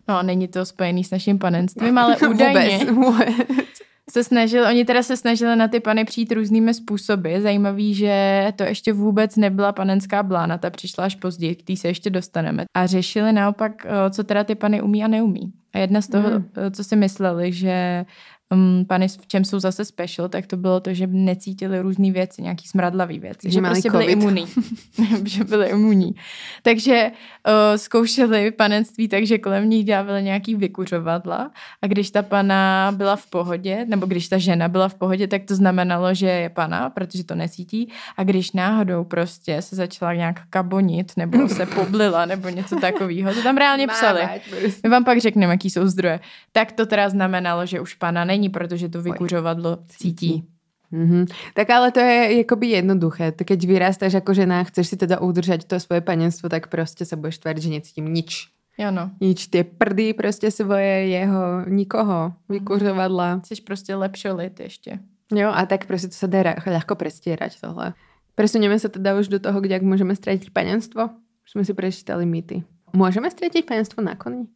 No, 0.08 0.22
není 0.24 0.48
to 0.48 0.62
spojený 0.66 1.04
s 1.04 1.12
naším 1.12 1.40
panenstvím, 1.40 1.98
ale 2.02 2.18
údajně 2.22 2.86
Vůbec, 2.86 2.92
vůbec. 2.94 3.73
Se 4.14 4.24
snažil, 4.24 4.66
oni 4.68 4.86
teda 4.86 5.04
se 5.04 5.18
snažili 5.18 5.56
na 5.56 5.68
ty 5.68 5.80
pany 5.80 6.06
přijít 6.06 6.32
různými 6.32 6.74
způsoby. 6.74 7.36
Zajímavý, 7.40 7.94
že 7.94 8.48
to 8.56 8.64
ještě 8.64 8.94
vůbec 8.94 9.36
nebyla 9.36 9.72
panenská 9.72 10.24
blána, 10.24 10.58
ta 10.58 10.70
přišla 10.70 11.04
až 11.06 11.16
později, 11.16 11.56
k 11.56 11.64
tý 11.64 11.78
se 11.78 11.88
ještě 11.88 12.10
dostaneme. 12.10 12.64
A 12.78 12.86
řešili 12.86 13.34
naopak, 13.34 13.86
eh, 13.86 14.10
co 14.10 14.24
teda 14.24 14.44
ty 14.44 14.56
pany 14.56 14.82
umí 14.82 15.04
a 15.04 15.08
neumí. 15.08 15.54
A 15.74 15.78
jedna 15.80 16.02
z 16.02 16.08
toho, 16.08 16.30
Mm. 16.30 16.46
eh, 16.58 16.72
co 16.72 16.84
si 16.84 16.96
mysleli, 16.96 17.52
že 17.54 18.06
um, 18.54 18.86
pany 18.86 19.08
v 19.08 19.28
čem 19.28 19.46
jsou 19.46 19.60
zase 19.60 19.86
special, 19.86 20.30
tak 20.30 20.48
to 20.48 20.58
bylo 20.58 20.80
to, 20.80 20.94
že 20.94 21.08
necítili 21.08 21.80
různé 21.80 22.12
věci, 22.12 22.42
nějaký 22.42 22.68
smradlavý 22.68 23.20
věci. 23.20 23.52
Že 23.52 23.54
Že, 23.54 23.62
prostě 23.62 23.92
byli 23.92 24.04
covid. 24.04 24.18
imunní. 24.18 24.48
že 25.26 25.44
byli 25.44 25.68
imunní. 25.68 26.16
Takže 26.62 27.12
uh, 27.48 27.78
zkoušeli 27.78 28.52
panenství, 28.52 29.08
takže 29.08 29.38
kolem 29.38 29.70
nich 29.70 29.86
dávali 29.86 30.24
nějaký 30.24 30.56
vykuřovadla 30.56 31.52
a 31.82 31.88
když 31.88 32.12
ta 32.12 32.22
pana 32.22 32.92
byla 32.96 33.16
v 33.16 33.26
pohodě, 33.26 33.86
nebo 33.86 34.06
když 34.06 34.28
ta 34.28 34.38
žena 34.38 34.68
byla 34.68 34.90
v 34.90 34.96
pohodě, 34.96 35.28
tak 35.28 35.44
to 35.44 35.56
znamenalo, 35.56 36.14
že 36.14 36.28
je 36.28 36.50
pana, 36.50 36.90
protože 36.90 37.24
to 37.24 37.36
nesítí 37.36 37.90
a 38.18 38.24
když 38.24 38.52
náhodou 38.52 39.04
prostě 39.04 39.62
se 39.62 39.76
začala 39.76 40.14
nějak 40.14 40.42
kabonit 40.50 41.12
nebo 41.18 41.50
se 41.50 41.66
poblila 41.66 42.26
nebo 42.26 42.50
něco 42.50 42.76
takového, 42.80 43.34
to 43.34 43.44
tam 43.44 43.58
reálně 43.58 43.88
psali. 43.94 44.22
Prostě. 44.50 44.80
My 44.84 44.90
vám 44.90 45.04
pak 45.04 45.20
řekneme, 45.20 45.54
jaký 45.54 45.70
jsou 45.70 45.88
zdroje. 45.88 46.20
Tak 46.52 46.72
to 46.72 46.86
teda 46.86 47.10
znamenalo, 47.10 47.66
že 47.66 47.80
už 47.80 47.94
pana 47.94 48.26
není, 48.26 48.43
protože 48.50 48.90
to 48.90 49.02
vykuřovadlo 49.02 49.78
cítí. 49.88 50.44
Mhm. 50.92 51.26
Tak 51.54 51.70
ale 51.70 51.92
to 51.92 52.00
je 52.00 52.38
jakoby 52.38 52.68
jednoduché. 52.68 53.32
Tak 53.32 53.48
keď 53.48 53.66
vyrastáš 53.66 54.14
jako 54.14 54.34
žena, 54.34 54.64
chceš 54.64 54.88
si 54.88 54.98
teda 54.98 55.20
udržať 55.20 55.66
to 55.66 55.80
svoje 55.80 56.02
panenstvo, 56.02 56.50
tak 56.50 56.68
prostě 56.68 57.06
se 57.06 57.16
budeš 57.16 57.38
tvářit, 57.38 57.64
že 57.64 57.70
necítím 57.70 58.14
nič. 58.14 58.50
Jo 58.78 58.92
no. 58.92 59.12
Nič, 59.22 59.48
ty 59.48 59.64
prdy 59.64 60.14
prostě 60.14 60.52
svoje, 60.52 61.08
jeho, 61.08 61.66
nikoho, 61.68 62.34
vykuřovadla. 62.50 63.40
Chceš 63.40 63.60
prostě 63.60 63.96
lepšolit 63.96 64.60
ještě. 64.60 65.00
Jo, 65.34 65.50
a 65.54 65.66
tak 65.66 65.86
prostě 65.86 66.08
to 66.08 66.14
se 66.14 66.28
dá 66.28 66.44
ľahko 66.66 66.96
prestierať 66.96 67.62
tohle. 67.62 67.94
Presuneme 68.36 68.78
sa 68.82 68.90
teda 68.90 69.14
už 69.14 69.30
do 69.30 69.40
toho, 69.40 69.62
kde 69.62 69.78
ak 69.78 69.86
môžeme 69.86 70.18
stratiť 70.18 70.50
panenstvo. 70.50 71.10
Už 71.46 71.50
sme 71.54 71.62
si 71.66 71.74
prečítali 71.74 72.26
mýty. 72.26 72.66
Môžeme 72.94 73.30
stratiť 73.30 73.66
panenstvo 73.66 74.02
na 74.02 74.18
koni? 74.18 74.50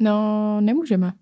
No, 0.00 0.60
nemůžeme. 0.60 1.12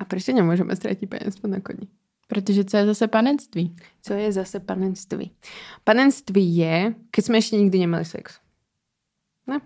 A 0.00 0.08
prečo 0.08 0.32
nemôžeme 0.32 0.72
stratiť 0.72 1.04
panenstvo 1.04 1.44
na 1.44 1.60
koni? 1.60 1.84
Protože 2.30 2.64
co 2.64 2.76
je 2.76 2.86
zase 2.86 3.08
panenství? 3.08 3.76
Co 4.02 4.12
je 4.14 4.32
zase 4.32 4.60
panenství? 4.60 5.30
Panenství 5.84 6.56
je, 6.56 6.94
keď 7.10 7.22
sme 7.24 7.36
ešte 7.42 7.58
nikdy 7.58 7.76
nemali 7.84 8.06
sex. 8.06 8.38
Ne? 9.50 9.60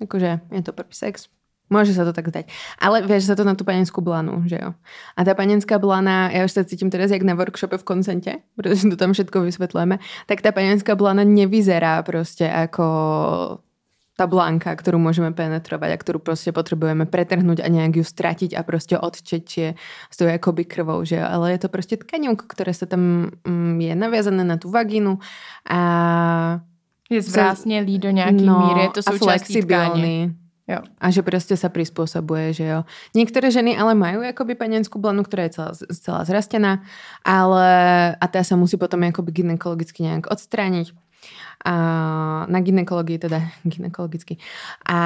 Akože 0.00 0.40
je 0.48 0.62
to 0.62 0.72
prvý 0.72 0.94
sex. 0.94 1.28
Môže 1.68 1.92
sa 1.92 2.08
to 2.08 2.16
tak 2.16 2.32
zdať. 2.32 2.48
Ale 2.80 3.04
vieš 3.04 3.28
sa 3.28 3.36
to 3.36 3.44
na 3.44 3.52
tú 3.52 3.60
panenskú 3.60 4.00
blanu, 4.00 4.40
že 4.48 4.56
jo? 4.56 4.72
A 5.12 5.20
tá 5.20 5.36
panenská 5.36 5.76
blana, 5.76 6.32
ja 6.32 6.48
už 6.48 6.56
sa 6.56 6.64
cítim 6.64 6.88
teraz 6.88 7.12
jak 7.12 7.20
na 7.20 7.36
workshope 7.36 7.76
v 7.76 7.84
koncente, 7.84 8.32
pretože 8.56 8.88
to 8.88 8.96
tam 8.96 9.12
všetko 9.12 9.44
vysvetlujeme, 9.44 10.00
tak 10.24 10.40
tá 10.40 10.48
panenská 10.48 10.96
blana 10.96 11.28
nevyzerá 11.28 12.00
proste 12.08 12.48
ako 12.48 12.86
tá 14.18 14.26
blanka, 14.26 14.74
ktorú 14.74 14.98
môžeme 14.98 15.30
penetrovať 15.30 15.94
a 15.94 16.00
ktorú 16.02 16.18
proste 16.18 16.50
potrebujeme 16.50 17.06
pretrhnúť 17.06 17.62
a 17.62 17.70
nejak 17.70 18.02
ju 18.02 18.04
stratiť 18.04 18.58
a 18.58 18.66
proste 18.66 18.98
odčetie 18.98 19.78
s 20.10 20.14
tou 20.18 20.26
akoby 20.26 20.66
krvou, 20.66 21.06
že? 21.06 21.22
Ale 21.22 21.54
je 21.54 21.62
to 21.62 21.68
proste 21.70 22.02
tkanivko, 22.02 22.50
ktoré 22.50 22.74
sa 22.74 22.90
tam 22.90 23.30
mm, 23.46 23.78
je 23.78 23.94
naviazané 23.94 24.42
na 24.42 24.58
tú 24.58 24.74
vagínu 24.74 25.22
a 25.70 25.80
Je 27.10 27.22
zvrásnělý 27.22 27.98
do 27.98 28.10
nějaký 28.10 28.44
no, 28.44 28.58
míry, 28.58 28.80
je 28.80 28.88
to 28.88 29.02
součástí 29.02 29.62
tkáně. 29.62 30.34
Jo. 30.68 30.78
A 31.00 31.10
že 31.10 31.22
prostě 31.22 31.56
sa 31.56 31.72
prispôsobuje, 31.72 32.52
že 32.52 32.64
jo. 32.68 32.84
Niektoré 33.16 33.48
ženy 33.48 33.72
ale 33.72 33.96
majú 33.96 34.20
akoby 34.20 34.52
panenskú 34.52 35.00
blanu, 35.00 35.24
ktorá 35.24 35.48
je 35.48 35.56
celá, 35.56 35.72
celá 35.96 36.20
zrastená, 36.28 36.84
ale 37.24 37.66
a 38.20 38.26
tá 38.28 38.44
sa 38.44 38.52
musí 38.52 38.76
potom 38.76 39.00
akoby 39.00 39.32
gynekologicky 39.32 40.04
nejak 40.04 40.28
odstrániť. 40.28 40.92
A 41.64 41.72
na 42.48 42.60
ginekologii 42.60 43.18
teda 43.18 43.42
gynekologicky. 43.64 44.38
A 44.88 44.98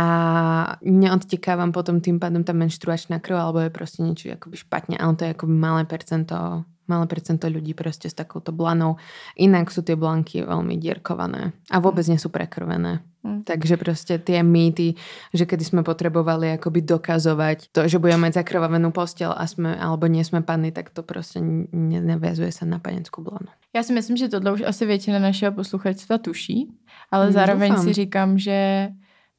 neodteká 0.83 1.57
vám 1.57 1.73
potom 1.73 2.01
tým 2.01 2.21
pádom 2.21 2.45
tá 2.45 2.53
menštruačná 2.53 3.19
krv, 3.19 3.37
alebo 3.37 3.59
je 3.59 3.71
prostě 3.71 4.03
niečo 4.03 4.33
akoby 4.33 4.57
špatne, 4.57 4.99
ale 4.99 5.17
to 5.17 5.25
je 5.25 5.31
akoby 5.31 5.53
malé 5.53 5.85
percento 5.85 6.65
malé 6.93 7.07
percento 7.09 7.49
ľudí 7.49 7.73
prostě 7.75 8.09
s 8.11 8.15
takouto 8.15 8.53
blanou. 8.53 8.97
Inak 9.37 9.73
sú 9.73 9.81
tie 9.83 9.97
blanky 9.97 10.45
veľmi 10.45 10.77
dierkované 10.77 11.53
a 11.73 11.81
vôbec 11.81 12.05
nie 12.09 12.19
sú 12.21 12.29
prekrvené. 12.29 13.01
Mm. 13.25 13.43
Takže 13.45 13.77
prostě 13.77 14.19
tie 14.19 14.43
mýty, 14.43 14.95
že 15.35 15.47
kedy 15.47 15.65
sme 15.65 15.83
potrebovali 15.83 16.51
akoby 16.59 16.83
dokazovať 16.83 17.71
to, 17.73 17.87
že 17.89 17.99
budeme 18.03 18.27
mať 18.27 18.43
zakrvavenú 18.43 18.91
postel 18.91 19.31
a 19.31 19.47
sme, 19.47 19.79
alebo 19.79 20.07
nie 20.11 20.25
sme 20.25 20.43
panny, 20.43 20.73
tak 20.73 20.91
to 20.91 21.03
prostě 21.03 21.41
ne- 21.41 22.03
neviazuje 22.03 22.51
sa 22.53 22.67
na 22.67 22.79
panenskú 22.79 23.23
blanu. 23.23 23.47
Já 23.75 23.83
si 23.83 23.93
myslím, 23.93 24.17
že 24.17 24.29
tohle 24.29 24.53
už 24.53 24.63
asi 24.67 24.87
většina 24.87 25.19
našeho 25.19 25.53
posluchačstva 25.53 26.19
tuší, 26.19 26.69
ale 27.11 27.25
Hmm, 27.25 27.33
zároveň 27.33 27.71
doufám. 27.71 27.85
si 27.87 27.93
říkám, 27.93 28.39
že 28.39 28.89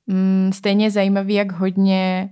mm, 0.07 0.49
stejně 0.53 0.91
zajímavý, 0.91 1.33
jak 1.33 1.51
hodně 1.51 2.29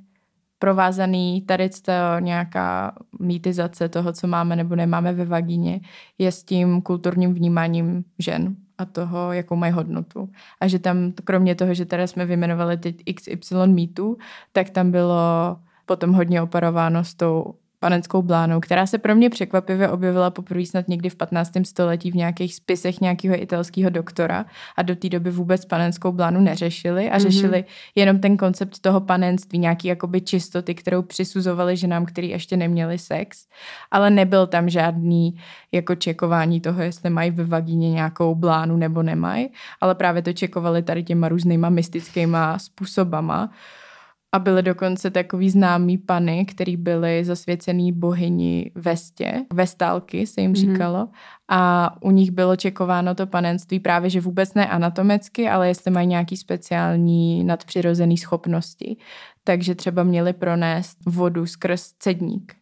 provázaný 0.62 1.42
tady 1.42 1.70
to 1.70 1.92
nějaká 2.20 2.96
mýtizace 3.20 3.90
toho, 3.90 4.14
co 4.14 4.28
máme 4.28 4.56
nebo 4.56 4.76
nemáme 4.76 5.14
ve 5.14 5.26
vagíně, 5.26 5.80
je 6.18 6.32
s 6.32 6.44
tím 6.44 6.82
kulturním 6.82 7.34
vnímáním 7.34 8.04
žen 8.20 8.56
a 8.78 8.86
toho, 8.86 9.34
jakou 9.34 9.56
mají 9.56 9.74
hodnotu. 9.74 10.30
A 10.60 10.68
že 10.68 10.80
tam, 10.80 11.12
kromě 11.24 11.56
toho, 11.56 11.74
že 11.74 11.86
teda 11.86 12.08
jsme 12.08 12.26
vyjmenovali 12.26 12.78
teď 12.78 12.96
XY 13.16 13.56
mýtů, 13.68 14.18
tak 14.52 14.70
tam 14.70 14.92
bylo 14.92 15.58
potom 15.86 16.14
hodně 16.14 16.42
operováno 16.42 17.04
s 17.04 17.14
tou 17.14 17.56
panenskou 17.86 18.22
blánou, 18.22 18.60
která 18.60 18.86
se 18.86 18.98
pro 18.98 19.16
mě 19.16 19.30
překvapivě 19.30 19.90
objevila 19.90 20.30
poprvé 20.30 20.66
snad 20.66 20.88
někdy 20.88 21.10
v 21.10 21.16
15. 21.16 21.52
století 21.66 22.12
v 22.12 22.16
nějakých 22.16 22.56
spisech 22.56 23.02
nějakého 23.02 23.42
italského 23.42 23.90
doktora 23.90 24.46
a 24.78 24.82
do 24.82 24.96
té 24.96 25.10
doby 25.10 25.32
vůbec 25.32 25.66
panenskou 25.66 26.12
blánu 26.12 26.42
neřešili 26.42 27.10
a 27.10 27.14
Mhm. 27.14 27.20
řešili 27.20 27.66
jenom 27.96 28.20
ten 28.20 28.38
koncept 28.38 28.80
toho 28.80 29.02
panenství, 29.02 29.60
nějaký 29.60 29.88
jakoby 29.88 30.22
čistoty, 30.22 30.76
kterou 30.76 31.02
přisuzovali 31.02 31.78
ženám, 31.78 32.06
který 32.06 32.30
ještě 32.30 32.58
neměli 32.58 32.98
sex, 32.98 33.48
ale 33.92 34.10
nebyl 34.10 34.48
tam 34.48 34.70
žádný 34.70 35.36
jako 35.72 35.96
čekování 35.96 36.62
toho, 36.62 36.82
jestli 36.82 37.10
mají 37.10 37.32
ve 37.32 37.44
vagíně 37.44 37.92
nějakou 37.92 38.36
blánu 38.36 38.78
nebo 38.78 39.04
nemají, 39.04 39.50
ale 39.82 39.96
právě 39.96 40.22
to 40.22 40.34
čekovali 40.34 40.84
tady 40.84 41.04
těma 41.04 41.30
různýma 41.30 41.70
mystickýma 41.70 42.60
způsobama. 42.60 43.52
A 44.34 44.40
byly 44.40 44.64
dokonce 44.64 45.12
takový 45.12 45.50
známý 45.50 45.98
pany, 45.98 46.46
který 46.46 46.78
byly 46.78 47.26
zasvěcený 47.26 47.92
bohyni 47.92 48.72
Vestě. 48.76 49.44
Vestálky 49.54 50.28
se 50.28 50.42
jim 50.42 50.52
Mhm. 50.52 50.56
říkalo. 50.56 51.08
A 51.50 51.92
u 52.02 52.12
nich 52.12 52.32
bylo 52.32 52.56
čekováno 52.56 53.16
to 53.16 53.28
panenství 53.28 53.80
právě, 53.80 54.10
že 54.10 54.22
vůbec 54.22 54.54
ne 54.54 54.68
anatomicky, 54.68 55.50
ale 55.50 55.68
jestli 55.68 55.92
mají 55.92 56.08
nějaký 56.08 56.38
speciální 56.38 57.44
nadpřirozený 57.44 58.18
schopnosti. 58.18 58.98
Takže 59.44 59.76
třeba 59.76 60.04
měli 60.04 60.34
pronést 60.34 60.98
vodu 61.06 61.46
skrz 61.46 61.92
cedník. 62.00 62.54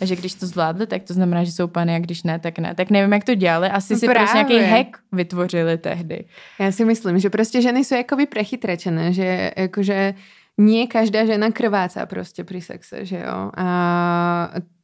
A 0.00 0.04
že 0.06 0.16
když 0.16 0.34
to 0.34 0.46
zvládli, 0.46 0.86
tak 0.86 1.02
to 1.02 1.14
znamená, 1.14 1.44
že 1.44 1.52
jsou 1.52 1.66
pany 1.66 1.94
a 1.96 1.98
když 1.98 2.22
ne, 2.22 2.38
tak 2.38 2.58
ne. 2.58 2.74
Tak 2.74 2.90
nevím, 2.90 3.12
jak 3.12 3.24
to 3.24 3.34
dělali. 3.34 3.68
Asi 3.68 3.92
No 3.94 3.98
si 3.98 4.06
prostě 4.06 4.34
nějaký 4.36 4.54
právě. 4.54 4.66
hack 4.70 4.98
vytvořili 5.12 5.78
tehdy. 5.78 6.24
Ja 6.60 6.70
si 6.72 6.84
myslím, 6.84 7.18
že 7.18 7.30
prostě 7.30 7.58
ženy 7.62 7.82
sú 7.84 7.98
akoby 7.98 8.26
prechytračené, 8.30 9.12
že 9.12 9.50
akože 9.58 10.14
nie 10.58 10.86
každá 10.86 11.26
žena 11.26 11.50
krváca 11.50 12.06
prostě 12.06 12.44
pri 12.44 12.60
sexe, 12.60 13.04
že 13.04 13.22
jo. 13.22 13.50
A 13.56 13.68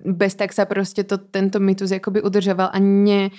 bez 0.05 0.35
tak 0.35 0.53
sa 0.53 0.65
prostě 0.65 1.05
to, 1.05 1.19
tento 1.19 1.61
mytus 1.61 1.93
akoby 1.93 2.23
udržoval 2.23 2.71
a 2.73 2.79
ne, 2.79 3.31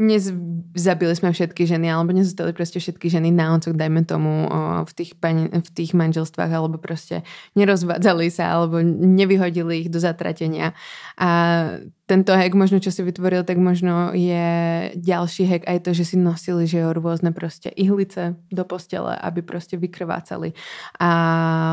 nezabili 0.00 1.12
sme 1.16 1.32
všetky 1.32 1.66
ženy, 1.66 1.92
alebo 1.92 2.12
nezostali 2.12 2.52
prostě 2.52 2.80
všetky 2.80 3.10
ženy 3.10 3.30
na 3.30 3.54
oncoch, 3.54 3.76
dajme 3.76 4.04
tomu, 4.04 4.48
v 4.84 4.92
tých, 4.94 5.14
pani, 5.14 5.48
v 5.52 5.70
tých 5.74 5.94
manželstvách, 5.94 6.52
alebo 6.52 6.78
prostě 6.78 7.22
nerozvádzali 7.56 8.30
sa, 8.30 8.48
alebo 8.52 8.80
nevyhodili 8.80 9.78
ich 9.78 9.88
do 9.88 10.00
zatratenia. 10.00 10.72
A 11.18 11.62
tento 12.10 12.34
hack 12.34 12.50
možno, 12.58 12.82
čo 12.82 12.90
si 12.90 13.06
vytvoril, 13.06 13.46
tak 13.46 13.54
možno 13.62 14.10
je 14.10 14.50
ďalší 14.98 15.46
hack 15.46 15.62
aj 15.70 15.78
to, 15.86 15.90
že 15.94 16.04
si 16.04 16.16
nosili, 16.18 16.66
že 16.66 16.82
jo, 16.82 16.90
rôzne 16.90 17.30
prostě 17.30 17.70
ihlice 17.78 18.34
do 18.50 18.64
postele, 18.66 19.14
aby 19.16 19.42
prostě 19.42 19.76
vykrvácali. 19.78 20.52
A 20.98 21.10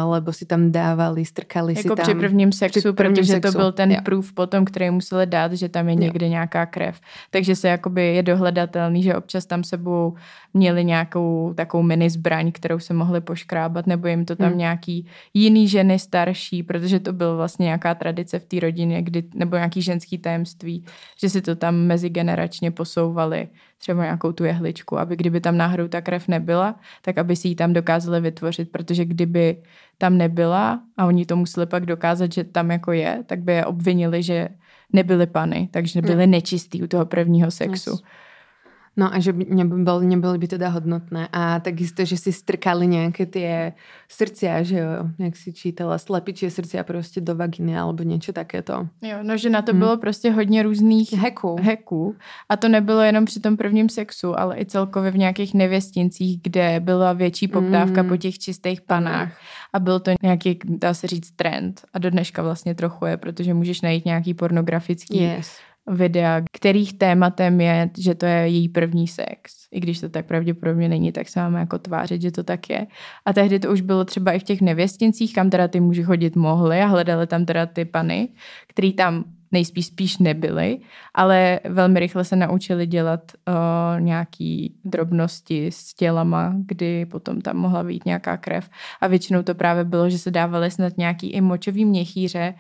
lebo 0.06 0.30
si 0.34 0.46
tam 0.46 0.72
dávali, 0.72 1.26
strkali 1.26 1.76
si 1.76 1.88
Jako 1.88 1.96
tam. 1.96 2.04
při 2.06 2.16
prvním 2.16 2.52
sexu, 2.52 2.80
při 2.80 2.92
prvním 2.94 3.16
protože 3.26 3.34
sexu, 3.34 3.52
to 3.52 3.58
byl 3.58 3.72
ten 3.72 3.92
jo. 3.92 3.98
proof 4.06 4.34
potom, 4.34 4.66
který 4.66 4.90
museli 4.90 5.26
dát, 5.26 5.54
že 5.54 5.70
tam 5.70 5.90
je 5.90 5.96
Jo. 5.96 6.00
někde 6.00 6.30
nějaká 6.30 6.66
krev. 6.66 7.00
Takže 7.32 7.56
se 7.56 7.68
jakoby 7.68 8.16
je 8.16 8.24
dohledatelný, 8.24 9.04
že 9.04 9.16
občas 9.16 9.46
tam 9.46 9.64
sebou 9.64 10.16
měli 10.54 10.86
nějakou 10.86 11.54
takovou 11.58 11.84
mini 11.84 12.10
zbraň, 12.10 12.52
kterou 12.52 12.80
se 12.80 12.94
mohli 12.94 13.22
poškrábat, 13.22 13.88
nebo 13.88 14.08
jim 14.08 14.26
to 14.26 14.36
tam 14.36 14.50
Hmm. 14.50 14.58
nějaký 14.58 15.06
jiný 15.34 15.68
ženy 15.68 16.00
starší, 16.00 16.64
protože 16.64 17.00
to 17.00 17.14
byl 17.14 17.38
vlastně 17.38 17.64
nějaká 17.64 17.96
tradice 17.96 18.40
v 18.40 18.46
té 18.46 18.60
rodině, 18.60 19.02
kdy, 19.02 19.24
nebo 19.36 19.56
nějaký 19.56 19.82
ženský 19.82 20.18
tajemství, 20.28 20.86
že 21.20 21.30
si 21.30 21.42
to 21.42 21.56
tam 21.56 21.76
mezigeneračně 21.76 22.72
posouvali 22.72 23.48
třeba 23.78 24.04
nějakou 24.04 24.32
tu 24.32 24.44
jehličku, 24.44 25.00
aby 25.00 25.16
kdyby 25.16 25.42
tam 25.42 25.58
náhodou 25.58 25.88
ta 25.88 26.02
krev 26.02 26.28
nebyla, 26.28 26.76
tak 27.02 27.18
aby 27.18 27.36
si 27.36 27.48
ji 27.48 27.56
tam 27.56 27.74
dokázali 27.74 28.22
vytvořit, 28.22 28.72
protože 28.72 29.06
kdyby 29.06 29.64
tam 29.98 30.18
nebyla 30.18 30.84
a 30.98 31.06
oni 31.06 31.26
to 31.26 31.36
museli 31.36 31.66
pak 31.66 31.86
dokázat, 31.86 32.34
že 32.34 32.44
tam 32.44 32.72
jako 32.72 32.92
je, 32.92 33.24
tak 33.26 33.40
by 33.40 33.54
je 33.54 33.66
obvinili, 33.66 34.24
že 34.24 34.50
nebyly 34.94 35.28
pany, 35.28 35.70
takže 35.72 36.02
byly 36.02 36.28
nečistý 36.28 36.84
u 36.84 36.88
toho 36.88 37.06
prvního 37.06 37.52
sexu. 37.52 37.90
Yes. 37.90 38.27
No 38.98 39.14
a 39.14 39.20
že 39.20 39.34
by 39.34 39.46
nebyl, 39.50 40.02
nebyly 40.02 40.38
by 40.38 40.48
teda 40.48 40.70
hodnotné. 40.70 41.28
A 41.32 41.60
takisto, 41.60 42.06
že 42.06 42.18
si 42.18 42.34
strkali 42.34 42.88
nějaké 42.88 43.26
tie 43.26 43.74
srdcia, 44.10 44.64
že 44.64 44.78
jo, 44.80 44.90
jak 45.20 45.36
si 45.38 45.54
čítala, 45.54 45.98
slepičie 45.98 46.52
srdcia 46.52 46.84
prostě 46.84 47.22
do 47.22 47.36
vaginy 47.36 47.78
alebo 47.78 48.04
niečo 48.04 48.34
takéto. 48.34 48.88
Jo, 49.02 49.18
no 49.22 49.38
že 49.38 49.50
na 49.50 49.62
to 49.62 49.72
Hmm. 49.72 49.80
bylo 49.80 49.98
prostě 49.98 50.32
hodně 50.32 50.64
různých 50.64 51.14
Heku. 51.14 51.56
heků. 51.62 52.16
A 52.50 52.58
to 52.58 52.68
nebylo 52.68 53.02
jenom 53.02 53.26
při 53.26 53.40
tom 53.40 53.58
prvním 53.58 53.90
sexu, 53.90 54.40
ale 54.40 54.58
i 54.60 54.66
celkově 54.66 55.12
v 55.12 55.18
nějakých 55.18 55.54
nevěstincích, 55.54 56.40
kde 56.44 56.80
byla 56.80 57.14
větší 57.14 57.48
poptávka 57.48 58.04
Mm. 58.04 58.10
po 58.10 58.18
těch 58.18 58.40
čistých 58.40 58.82
panách. 58.82 59.32
A 59.74 59.80
byl 59.80 60.00
to 60.00 60.12
nějaký, 60.24 60.60
dá 60.66 60.94
se 60.94 61.08
říct, 61.08 61.32
trend. 61.32 61.82
A 61.94 62.00
do 62.00 62.10
dneška 62.10 62.42
vlastně 62.44 62.76
trochu 62.76 63.06
je, 63.06 63.18
protože 63.18 63.54
můžeš 63.54 63.82
najít 63.82 64.06
nějaký 64.06 64.34
pornografický 64.34 65.18
Yes. 65.22 65.58
Videa, 65.88 66.42
kterých 66.52 66.94
tématem 66.94 67.62
je, 67.62 67.90
že 67.98 68.16
to 68.16 68.26
je 68.26 68.48
její 68.48 68.70
první 68.70 69.08
sex. 69.08 69.68
I 69.72 69.80
když 69.80 70.00
to 70.00 70.10
tak 70.10 70.26
pravděpodobně 70.26 70.90
není, 70.90 71.12
tak 71.12 71.30
se 71.30 71.40
máme 71.40 71.60
jako 71.60 71.80
tvářit, 71.80 72.22
že 72.22 72.32
to 72.32 72.44
tak 72.44 72.70
je. 72.70 72.88
A 73.26 73.34
tehdy 73.34 73.60
to 73.60 73.72
už 73.72 73.82
bylo 73.82 74.06
třeba 74.06 74.32
i 74.32 74.40
v 74.40 74.44
těch 74.44 74.62
nevěstincích, 74.62 75.34
kam 75.34 75.50
teda 75.50 75.68
ty 75.68 75.80
muži 75.80 76.04
chodit 76.04 76.36
mohli 76.36 76.82
a 76.82 76.86
hledali 76.86 77.28
tam 77.28 77.46
teda 77.46 77.66
ty 77.66 77.86
pany, 77.86 78.30
který 78.68 78.94
tam 78.94 79.24
nejspíš 79.52 79.86
spíš 79.86 80.18
nebyly, 80.18 80.80
ale 81.16 81.60
velmi 81.70 82.00
rychle 82.00 82.24
se 82.24 82.36
naučili 82.36 82.88
dělat 82.88 83.32
uh, 83.48 84.02
nějaký 84.02 84.76
drobnosti 84.86 85.68
s 85.68 85.94
tělama, 85.94 86.56
kdy 86.66 87.06
potom 87.06 87.42
tam 87.42 87.58
mohla 87.58 87.84
být 87.84 88.06
nějaká 88.06 88.38
krev 88.38 88.70
a 89.02 89.08
většinou 89.08 89.44
to 89.44 89.56
právě 89.56 89.84
bylo, 89.84 90.10
že 90.10 90.18
se 90.18 90.32
dávaly 90.32 90.72
snad 90.72 90.98
nějaký 90.98 91.30
i 91.30 91.42
močový 91.42 91.86
měchýře 91.86 92.54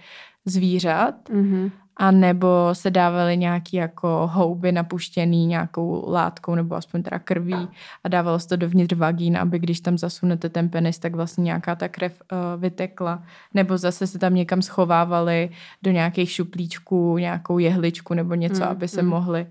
zvířat 0.45 1.29
Mhm. 1.29 1.71
A 1.99 2.11
nebo 2.11 2.47
se 2.73 2.91
dávaly 2.91 3.37
nějaký 3.37 3.77
jako 3.77 4.29
houby 4.33 4.71
napuštěný 4.71 5.45
nějakou 5.45 6.11
látkou 6.11 6.55
nebo 6.55 6.75
aspoň 6.75 7.03
teda 7.03 7.19
krví 7.19 7.67
a 8.03 8.07
dávalo 8.09 8.39
se 8.39 8.47
to 8.47 8.55
dovnitř 8.55 8.93
vagín, 8.95 9.37
aby 9.37 9.59
když 9.59 9.79
tam 9.79 9.97
zasunete 9.97 10.49
ten 10.49 10.69
penis, 10.69 10.99
tak 10.99 11.15
vlastně 11.15 11.43
nějaká 11.43 11.75
ta 11.75 11.87
krev 11.87 12.21
uh, 12.31 12.61
vytekla. 12.61 13.23
Nebo 13.53 13.77
zase 13.77 14.07
se 14.07 14.19
tam 14.19 14.35
někam 14.35 14.61
schovávali 14.61 15.49
do 15.83 15.91
nějakých 15.91 16.31
šuplíčků, 16.31 17.17
nějakou 17.17 17.57
jehličku 17.59 18.13
nebo 18.13 18.35
něco, 18.35 18.63
Mm, 18.63 18.69
aby 18.69 18.87
se 18.87 19.01
mm. 19.01 19.09
mohli 19.09 19.41
uh, 19.41 19.47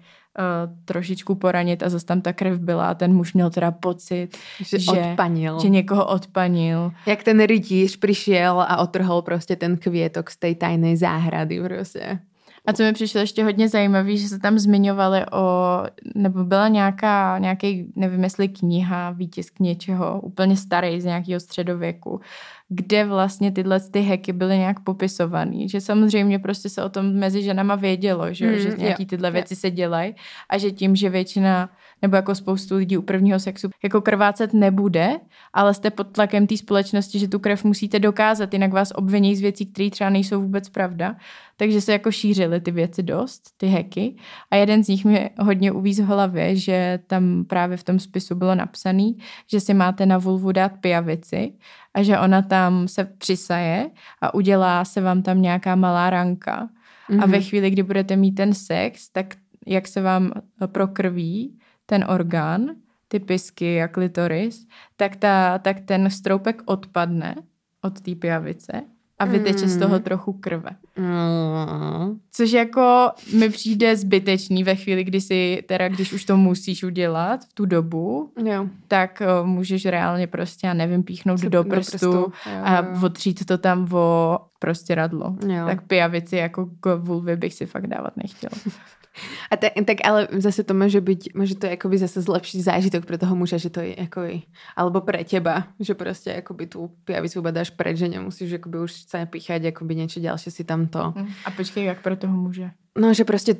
trošičku 0.85 1.35
poranit 1.35 1.83
a 1.83 1.89
zase 1.89 2.07
tam 2.07 2.21
ta 2.21 2.33
krev 2.33 2.59
byla 2.61 2.89
a 2.91 2.95
ten 2.95 3.15
muž 3.15 3.33
měl 3.35 3.51
teda 3.51 3.71
pocit, 3.71 4.29
Že, 4.65 4.79
Že- 4.79 4.91
odpanil. 4.91 5.61
že 5.61 5.69
někoho 5.69 6.07
odpanil. 6.07 6.93
Jak 7.07 7.23
ten 7.23 7.41
rytíř 7.47 7.97
přišel 7.97 8.61
a 8.61 8.77
otrhol 8.77 9.23
prostě 9.23 9.57
ten 9.57 9.77
květok 9.77 10.31
z 10.31 10.37
té 10.37 10.55
tajné 10.55 10.97
záhrady 10.97 11.61
prostě. 11.63 12.19
A 12.67 12.73
co 12.73 12.83
mi 12.83 12.93
přišlo 12.93 13.21
ještě 13.21 13.45
hodně 13.45 13.69
zajímavé, 13.69 14.17
že 14.17 14.29
se 14.29 14.39
tam 14.39 14.59
zmiňovali 14.59 15.21
o, 15.33 15.83
nebo 16.15 16.45
byla 16.45 16.69
nějaká, 16.69 17.39
nějaký, 17.39 17.93
nevím 17.97 18.25
jestli 18.25 18.49
kniha, 18.49 19.11
výtisk 19.11 19.61
něčeho, 19.61 20.21
úplně 20.21 20.57
starý 20.57 21.01
z 21.01 21.05
nějakého 21.05 21.41
středověku, 21.41 22.21
kde 22.69 23.05
vlastně 23.05 23.53
tyhle 23.53 23.81
ty 23.81 24.01
heky 24.01 24.33
byly 24.33 24.59
nějak 24.59 24.81
popisovaný. 24.81 25.69
Že 25.69 25.81
samozřejmě 25.81 26.39
prostě 26.39 26.69
se 26.69 26.85
o 26.85 26.89
tom 26.89 27.13
mezi 27.15 27.43
ženama 27.43 27.75
vědělo, 27.75 28.35
že, 28.35 28.47
Mm, 28.47 28.59
že 28.59 28.75
nějaký 28.79 29.07
tyhle 29.07 29.29
jo. 29.29 29.33
věci 29.33 29.57
se 29.57 29.71
dělají 29.71 30.15
a 30.49 30.59
že 30.59 30.71
tím, 30.71 30.97
že 30.97 31.11
většina 31.11 31.71
nebo 32.03 32.17
jako 32.17 32.35
spoustu 32.35 32.77
lidí 32.77 32.97
u 32.97 33.03
prvního 33.03 33.41
sexu 33.41 33.69
jako 33.85 34.01
krvácet 34.01 34.55
nebude, 34.55 35.17
ale 35.53 35.75
jste 35.75 35.91
pod 35.91 36.13
tlakem 36.13 36.47
té 36.47 36.57
společnosti, 36.57 37.19
že 37.19 37.29
tu 37.29 37.39
krev 37.39 37.65
musíte 37.65 37.99
dokázat, 37.99 38.53
jinak 38.53 38.73
vás 38.73 38.93
obviní 38.95 39.37
z 39.37 39.41
věcí, 39.41 39.67
které 39.67 39.91
třeba 39.91 40.11
nejsou 40.11 40.43
vůbec 40.43 40.69
pravda. 40.69 41.17
Takže 41.57 41.81
se 41.81 41.93
jako 41.93 42.11
šířily 42.11 42.61
ty 42.61 42.71
věci 42.71 43.03
dost, 43.03 43.43
ty 43.57 43.67
heky. 43.67 44.17
A 44.51 44.57
jeden 44.57 44.85
z 44.85 44.89
nich 44.89 45.05
mi 45.05 45.31
hodně 45.39 45.73
uvíz 45.73 45.99
v 45.99 46.05
hlavě, 46.05 46.57
že 46.57 46.99
tam 47.07 47.45
právě 47.45 47.77
v 47.77 47.85
tom 47.85 47.99
spisu 47.99 48.35
bylo 48.35 48.55
napsaný, 48.55 49.19
že 49.51 49.61
si 49.61 49.75
máte 49.75 50.07
na 50.07 50.19
vulvu 50.19 50.53
dát 50.53 50.73
pijavici 50.81 51.53
a 51.95 52.03
že 52.03 52.19
ona 52.19 52.43
tam 52.43 52.89
se 52.89 53.05
přisaje 53.05 53.91
a 54.21 54.35
udělá 54.35 54.85
se 54.85 55.01
vám 55.01 55.23
tam 55.23 55.43
nějaká 55.43 55.75
malá 55.75 56.11
ranka. 56.11 56.69
Mhm. 57.09 57.23
A 57.23 57.27
ve 57.27 57.41
chvíli, 57.41 57.71
kdy 57.71 57.83
budete 57.83 58.17
mít 58.17 58.33
ten 58.33 58.55
sex, 58.55 59.09
tak 59.09 59.35
jak 59.67 59.89
se 59.89 60.01
vám 60.03 60.33
prokrví 60.67 61.59
ten 61.87 62.05
orgán, 62.09 62.71
ty 63.09 63.19
pisky 63.21 63.83
a 63.83 63.89
klitoris, 63.89 64.67
tak, 64.97 65.17
ta, 65.17 65.59
tak 65.59 65.81
ten 65.81 66.11
stroupek 66.11 66.63
odpadne 66.65 67.35
od 67.83 68.01
té 68.01 68.15
pijavice 68.15 68.83
a 69.19 69.25
vyteče 69.25 69.69
z 69.69 69.79
toho 69.79 69.97
Mm. 69.97 70.03
trochu 70.03 70.33
krve. 70.33 70.71
Mm. 70.97 72.19
Což 72.33 72.53
jako 72.53 73.11
mi 73.35 73.49
přijde 73.51 73.97
zbytečný 73.97 74.65
ve 74.65 74.75
chvíli, 74.75 75.05
kdy 75.05 75.21
si, 75.21 75.63
teda 75.69 75.89
když 75.89 76.13
už 76.13 76.25
to 76.25 76.37
musíš 76.37 76.85
udělat 76.85 77.45
v 77.45 77.53
tu 77.53 77.67
dobu, 77.67 78.33
Jo. 78.45 78.67
tak 78.89 79.23
uh, 79.41 79.47
můžeš 79.47 79.87
reálně 79.87 80.27
prostě, 80.27 80.67
já 80.67 80.75
nevím, 80.75 81.03
píchnout 81.03 81.41
do, 81.41 81.65
prstu, 81.65 82.07
Jo, 82.07 82.27
a 82.63 82.77
jo. 82.77 82.87
otřít 83.07 83.45
to 83.45 83.59
tam 83.59 83.89
o 83.93 84.39
prostě 84.59 84.95
radlo. 84.95 85.37
Jo. 85.49 85.67
Tak 85.67 85.83
pijavici 85.87 86.37
jako 86.37 86.69
k 86.81 86.97
vulvy 86.97 87.37
bych 87.37 87.55
si 87.55 87.67
fakt 87.67 87.87
dávat 87.87 88.17
nechtěla. 88.17 88.53
A 89.49 89.55
te, 89.57 89.73
tak 89.73 90.05
ale 90.05 90.29
zase 90.41 90.65
to 90.65 90.77
môže 90.77 91.01
byť, 91.01 91.21
môže 91.33 91.55
to 91.57 91.67
akoby 91.71 91.97
zase 91.97 92.21
zlepšiť 92.21 92.59
zážitok 92.63 93.03
pre 93.09 93.17
toho 93.17 93.33
muža, 93.33 93.57
že 93.57 93.73
to 93.73 93.81
je 93.81 93.97
akoby, 93.97 94.45
alebo 94.77 95.01
pre 95.01 95.25
teba, 95.25 95.73
že 95.81 95.97
proste 95.97 96.41
akoby 96.45 96.69
tú 96.69 96.93
pijavicu 97.09 97.41
iba 97.41 97.53
dáš 97.53 97.73
preč, 97.73 98.01
že 98.03 98.13
nemusíš 98.13 98.61
akoby 98.61 98.77
už 98.85 98.93
sa 99.09 99.25
píchať, 99.25 99.73
akoby 99.73 99.93
niečo 99.97 100.21
ďalšie 100.21 100.51
si 100.53 100.63
tam 100.69 100.89
to. 100.91 101.17
A 101.17 101.49
počkej, 101.53 101.89
jak 101.89 102.05
pro 102.05 102.17
toho 102.17 102.37
muže? 102.37 102.73
No, 102.97 103.13
že 103.13 103.25
proste 103.25 103.57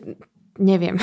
neviem. 0.59 0.97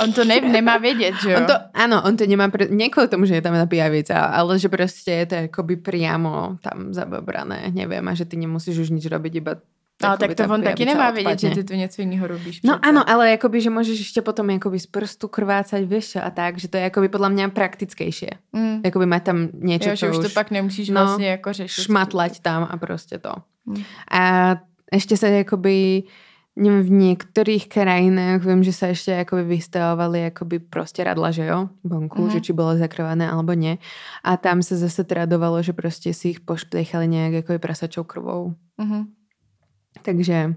On 0.00 0.12
to 0.12 0.24
ne, 0.24 0.40
nemá 0.40 0.76
vědět, 0.76 1.14
že 1.22 1.30
jo? 1.30 1.36
On 1.36 1.46
to, 1.46 1.52
áno, 1.74 2.00
on 2.04 2.16
to 2.16 2.24
nemá, 2.24 2.48
pre, 2.48 2.72
nie 2.72 2.88
kvôli 2.88 3.08
tomu, 3.12 3.28
že 3.28 3.36
je 3.36 3.44
tam 3.44 3.52
tá 3.52 3.68
pijavica, 3.68 4.32
ale 4.32 4.56
že 4.56 4.72
proste 4.72 5.12
je 5.12 5.26
to 5.28 5.36
akoby 5.52 5.76
priamo 5.76 6.56
tam 6.64 6.96
zababrané, 6.96 7.68
neviem, 7.68 8.00
a 8.08 8.16
že 8.16 8.24
ty 8.24 8.40
nemusíš 8.40 8.88
už 8.88 8.96
nič 8.96 9.04
robiť, 9.04 9.32
iba 9.44 9.60
Ale 10.06 10.14
akoby 10.16 10.34
tak 10.34 10.46
to 10.46 10.54
on 10.54 10.62
taky 10.62 10.84
nemá 10.84 11.10
vědět, 11.10 11.38
že 11.40 11.50
ty 11.50 11.64
tu 11.64 11.74
něco 11.74 12.02
jiného 12.02 12.26
robíš. 12.26 12.62
No 12.62 12.78
přece. 12.78 12.90
áno, 12.92 13.02
ale 13.06 13.32
akoby, 13.36 13.60
že 13.60 13.70
môžeš 13.70 13.96
ešte 14.00 14.20
potom 14.24 14.48
akoby 14.50 14.78
z 14.80 14.86
prstu 14.86 15.28
krvácať, 15.28 15.82
vieš 15.84 16.16
čo, 16.16 16.18
a 16.24 16.30
tak, 16.30 16.58
že 16.58 16.68
to 16.68 16.76
je 16.80 16.84
akoby 16.88 17.08
podľa 17.08 17.28
mňa 17.28 17.44
praktickejšie. 17.52 18.30
Mm. 18.52 18.80
Akoby 18.86 19.06
mať 19.06 19.22
tam 19.22 19.38
niečo, 19.52 19.90
Jo, 19.92 19.96
že 19.96 20.06
už 20.10 20.18
to 20.18 20.30
pak 20.34 20.50
nemusíš 20.50 20.88
no, 20.88 21.00
vlastně 21.04 21.26
jako 21.28 21.52
řešit. 21.52 21.82
šmatlať 21.82 22.40
tam 22.40 22.68
a 22.70 22.76
proste 22.76 23.18
to. 23.18 23.32
Mm. 23.66 23.82
A 24.10 24.22
ešte 24.92 25.16
sa 25.16 25.28
akoby 25.30 26.02
neviem, 26.60 26.82
v 26.82 26.90
niektorých 26.90 27.70
krajinách 27.70 28.42
viem, 28.42 28.60
že 28.66 28.74
sa 28.74 28.90
ešte 28.90 29.14
akoby 29.14 29.44
vystavovali 29.56 30.34
akoby 30.34 30.58
proste 30.58 31.00
radla, 31.06 31.30
že 31.30 31.46
jo, 31.46 31.70
vonku, 31.86 32.26
Mhm. 32.26 32.30
že 32.34 32.40
či 32.42 32.52
bolo 32.52 32.74
zakrvané 32.76 33.30
alebo 33.30 33.54
nie. 33.54 33.78
A 34.26 34.36
tam 34.36 34.60
sa 34.60 34.74
zase 34.76 35.06
tradovalo, 35.06 35.62
že 35.62 35.72
proste 35.72 36.10
si 36.12 36.34
ich 36.36 36.40
pošpliechali 36.42 37.06
nejak 37.08 37.46
akoby 37.46 37.58
prasačou 37.62 38.04
krvou. 38.04 38.54
Mhm. 38.76 39.19
Takže 40.02 40.56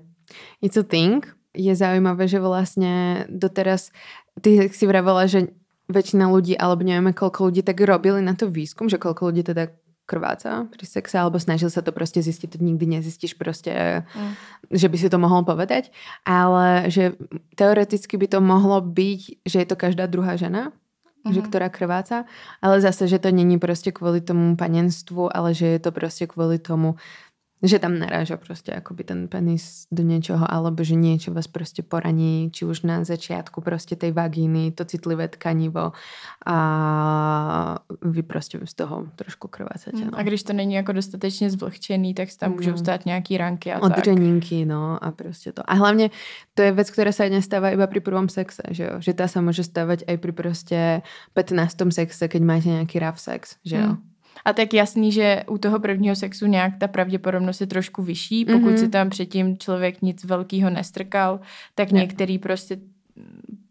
a 0.63 0.84
thing. 0.88 1.21
Je 1.53 1.73
zaujímavé, 1.77 2.25
že 2.25 2.41
vlastne 2.41 3.25
doteraz, 3.29 3.93
ty 4.41 4.73
si 4.73 4.89
vravela, 4.89 5.29
že 5.29 5.53
väčšina 5.86 6.25
ľudí, 6.25 6.58
alebo 6.58 6.82
nevieme 6.82 7.13
koľko 7.13 7.51
ľudí, 7.51 7.62
tak 7.62 7.77
robili 7.86 8.25
na 8.25 8.34
to 8.34 8.49
výskum, 8.49 8.89
že 8.89 8.97
koľko 8.97 9.29
ľudí 9.29 9.45
teda 9.45 9.69
krváca 10.10 10.67
pri 10.67 10.84
sexe, 10.84 11.15
alebo 11.15 11.39
snažil 11.39 11.69
sa 11.71 11.86
to 11.86 11.95
proste 11.95 12.19
zistiť, 12.19 12.58
to 12.58 12.60
nikdy 12.60 12.89
nezistíš 12.89 13.38
proste, 13.39 14.03
Mm. 14.17 14.34
že 14.73 14.88
by 14.91 14.97
si 14.99 15.08
to 15.08 15.15
mohol 15.21 15.47
povedať, 15.47 15.93
ale 16.27 16.91
že 16.91 17.15
teoreticky 17.56 18.17
by 18.19 18.27
to 18.27 18.39
mohlo 18.43 18.84
byť, 18.84 19.45
že 19.47 19.58
je 19.63 19.67
to 19.69 19.75
každá 19.79 20.10
druhá 20.12 20.36
žena, 20.36 20.75
že 21.23 21.39
Mhm. 21.39 21.47
ktorá 21.47 21.67
krváca, 21.71 22.27
ale 22.60 22.84
zase, 22.84 23.08
že 23.08 23.15
to 23.15 23.32
není 23.32 23.56
proste 23.56 23.95
kvôli 23.95 24.19
tomu 24.19 24.60
panenstvu, 24.60 25.32
ale 25.32 25.56
že 25.56 25.71
je 25.71 25.79
to 25.79 25.95
proste 25.95 26.27
kvôli 26.27 26.60
tomu, 26.60 26.99
že 27.63 27.80
tam 27.80 27.95
naráža 27.95 28.36
proste 28.38 28.76
akoby 28.76 29.04
ten 29.08 29.19
penis 29.32 29.88
do 29.88 30.04
niečoho, 30.04 30.43
alebo 30.43 30.84
že 30.84 30.99
niečo 30.99 31.32
vás 31.32 31.47
proste 31.47 31.80
poraní, 31.80 32.52
či 32.52 32.67
už 32.67 32.84
na 32.84 33.08
začiatku 33.08 33.63
proste 33.63 33.95
tej 33.95 34.12
vagíny, 34.12 34.76
to 34.76 34.84
citlivé 34.84 35.32
tkanivo 35.32 35.95
a 36.43 36.58
vy 38.04 38.21
proste 38.23 38.60
z 38.60 38.73
toho 38.76 39.08
trošku 39.15 39.47
krvácate. 39.47 40.12
No. 40.12 40.12
A 40.19 40.23
když 40.23 40.43
to 40.43 40.54
není 40.54 40.73
jako 40.73 40.91
dostatečně 40.91 41.49
zvlhčený, 41.49 42.13
tak 42.13 42.32
se 42.32 42.38
tam 42.38 42.52
No. 42.52 42.56
můžou 42.56 42.78
stát 42.78 43.06
nějaký 43.06 43.38
ranky 43.38 43.73
a 43.73 43.80
tak. 43.80 43.97
Odřeninky, 43.97 44.65
no 44.65 45.04
a 45.04 45.12
proste 45.12 45.52
to. 45.52 45.63
A 45.65 45.73
hlavne 45.73 46.10
to 46.54 46.62
je 46.62 46.71
vec, 46.71 46.91
ktorá 46.91 47.15
sa 47.15 47.26
nestáva 47.32 47.71
iba 47.73 47.88
pri 47.88 48.04
prvom 48.04 48.28
sexe, 48.30 48.62
že 48.69 48.84
jo? 48.86 48.95
Že 48.99 49.12
tá 49.15 49.26
sa 49.32 49.39
môže 49.41 49.63
stávať 49.63 50.04
aj 50.06 50.17
pri 50.19 50.32
proste 50.36 50.80
15. 51.34 51.89
sexe, 51.95 52.28
keď 52.28 52.41
máte 52.43 52.69
nejaký 52.69 52.99
rough 52.99 53.17
sex, 53.17 53.58
že 53.63 53.80
jo? 53.80 53.89
Hmm. 53.95 54.12
A 54.45 54.53
tak 54.53 54.73
jasný, 54.73 55.11
že 55.11 55.43
u 55.49 55.57
toho 55.57 55.79
prvního 55.79 56.15
sexu 56.15 56.45
nějak 56.45 56.77
ta 56.79 56.87
pravděpodobnost 56.87 57.61
je 57.61 57.67
trošku 57.67 58.03
vyšší. 58.03 58.45
Pokud 58.45 58.69
Mhm. 58.69 58.77
si 58.77 58.89
tam 58.89 59.09
předtím 59.09 59.57
člověk 59.57 60.01
nic 60.01 60.23
velkého 60.23 60.69
nestrkal, 60.69 61.39
tak 61.75 61.91
Ne. 61.91 61.99
některý 61.99 62.39
prostě 62.39 62.77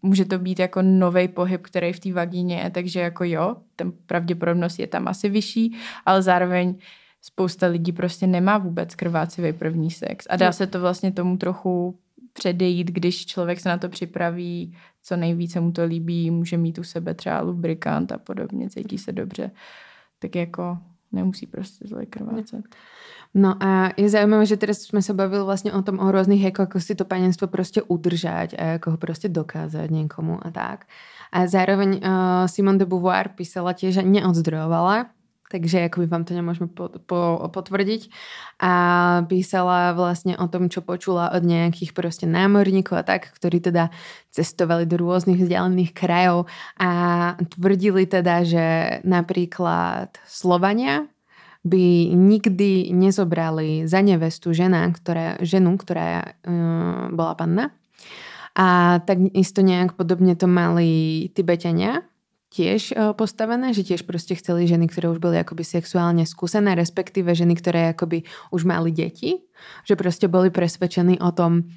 může 0.02 0.24
to 0.24 0.38
být 0.38 0.58
jako 0.58 0.82
nový 0.82 1.28
pohyb, 1.28 1.62
který 1.62 1.92
v 1.92 2.00
té 2.00 2.12
vagíně 2.12 2.56
je, 2.56 2.70
takže 2.70 3.00
jako 3.00 3.24
jo, 3.24 3.56
ten 3.76 3.92
pravděpodobnost 4.06 4.78
je 4.78 4.86
tam 4.86 5.08
asi 5.08 5.28
vyšší, 5.28 5.76
ale 6.06 6.22
zároveň 6.22 6.74
spousta 7.22 7.66
lidí 7.66 7.92
prostě 7.92 8.26
nemá 8.26 8.58
vůbec 8.58 8.94
krvácivý 8.94 9.52
první 9.52 9.90
sex. 9.90 10.26
A 10.30 10.36
dá 10.36 10.52
se 10.52 10.66
to 10.66 10.80
vlastně 10.80 11.12
tomu 11.12 11.36
trochu 11.36 11.98
předejít, 12.32 12.90
když 12.90 13.26
člověk 13.26 13.60
se 13.60 13.68
na 13.68 13.78
to 13.78 13.88
připraví, 13.88 14.76
co 15.02 15.16
nejvíce 15.16 15.60
mu 15.60 15.72
to 15.72 15.84
líbí, 15.84 16.30
může 16.30 16.56
mít 16.56 16.78
u 16.78 16.82
sebe 16.84 17.14
třeba 17.14 17.40
lubrikant 17.40 18.12
a 18.12 18.18
podobně, 18.18 18.70
cítí 18.70 18.98
se 18.98 19.12
dobře, 19.12 19.50
tak 20.22 20.34
jako 20.34 20.78
nemusí 21.12 21.46
prostě 21.46 21.88
zle 21.88 22.06
krvácet. 22.06 22.64
No 23.34 23.56
a 23.64 23.96
je 23.96 24.08
zaujímavé, 24.08 24.44
že 24.44 24.60
teraz 24.60 24.84
sme 24.84 25.00
sa 25.00 25.16
bavili 25.16 25.40
vlastne 25.40 25.72
o 25.72 25.80
tom, 25.80 25.96
o 25.96 26.12
rôznych, 26.12 26.52
ako, 26.52 26.68
ako 26.68 26.78
si 26.84 26.92
to 26.92 27.08
panenstvo 27.08 27.48
proste 27.48 27.80
udržať 27.80 28.52
a 28.60 28.76
ako 28.76 28.86
ho 28.92 28.98
proste 29.00 29.32
dokázať 29.32 29.88
niekomu 29.88 30.36
a 30.36 30.52
tak. 30.52 30.84
A 31.32 31.48
zároveň 31.48 31.96
uh, 31.96 32.44
Simone 32.44 32.76
de 32.76 32.84
Beauvoir 32.84 33.32
písala 33.32 33.72
tiež, 33.72 34.00
že 34.00 34.02
neodzdrojovala, 34.04 35.08
takže 35.52 35.92
akoby 35.92 36.08
vám 36.08 36.24
to 36.24 36.32
nemôžeme 36.32 36.72
po, 36.72 36.88
po. 37.04 37.44
A 38.56 38.72
písala 39.28 39.92
vlastne 39.92 40.32
o 40.40 40.48
tom, 40.48 40.72
čo 40.72 40.80
počula 40.80 41.28
od 41.28 41.44
nejakých 41.44 41.92
proste 41.92 42.24
námorníkov 42.24 42.96
a 42.96 43.04
tak, 43.04 43.28
ktorí 43.36 43.60
teda 43.60 43.92
cestovali 44.32 44.88
do 44.88 44.96
rôznych 44.96 45.44
vzdialených 45.44 45.92
krajov 45.92 46.48
a 46.80 46.90
tvrdili 47.52 48.08
teda, 48.08 48.48
že 48.48 48.66
napríklad 49.04 50.16
Slovania 50.24 51.04
by 51.62 52.10
nikdy 52.16 52.90
nezobrali 52.90 53.86
za 53.86 54.02
nevestu 54.02 54.50
žena, 54.50 54.88
ktorá, 54.90 55.38
ženu, 55.44 55.78
ktorá 55.78 56.34
uh, 56.42 57.12
bola 57.14 57.34
panna. 57.38 57.66
A 58.52 58.98
tak 59.06 59.22
isto 59.32 59.64
nejak 59.64 59.96
podobne 59.96 60.36
to 60.36 60.44
mali 60.44 61.30
Tibetania, 61.32 62.04
tiež 62.52 62.92
uh, 62.92 63.16
postavené, 63.16 63.72
že 63.72 63.82
tiež 63.82 64.04
proste 64.04 64.36
chceli 64.36 64.68
ženy, 64.68 64.92
ktoré 64.92 65.08
už 65.08 65.18
boli 65.18 65.40
akoby 65.40 65.64
sexuálne 65.64 66.28
skúsené, 66.28 66.76
respektíve 66.76 67.32
ženy, 67.32 67.56
ktoré 67.56 67.96
akoby 67.96 68.28
už 68.52 68.68
mali 68.68 68.92
deti, 68.92 69.48
že 69.88 69.96
proste 69.96 70.28
boli 70.28 70.52
presvedčení 70.52 71.16
o 71.24 71.32
tom, 71.32 71.72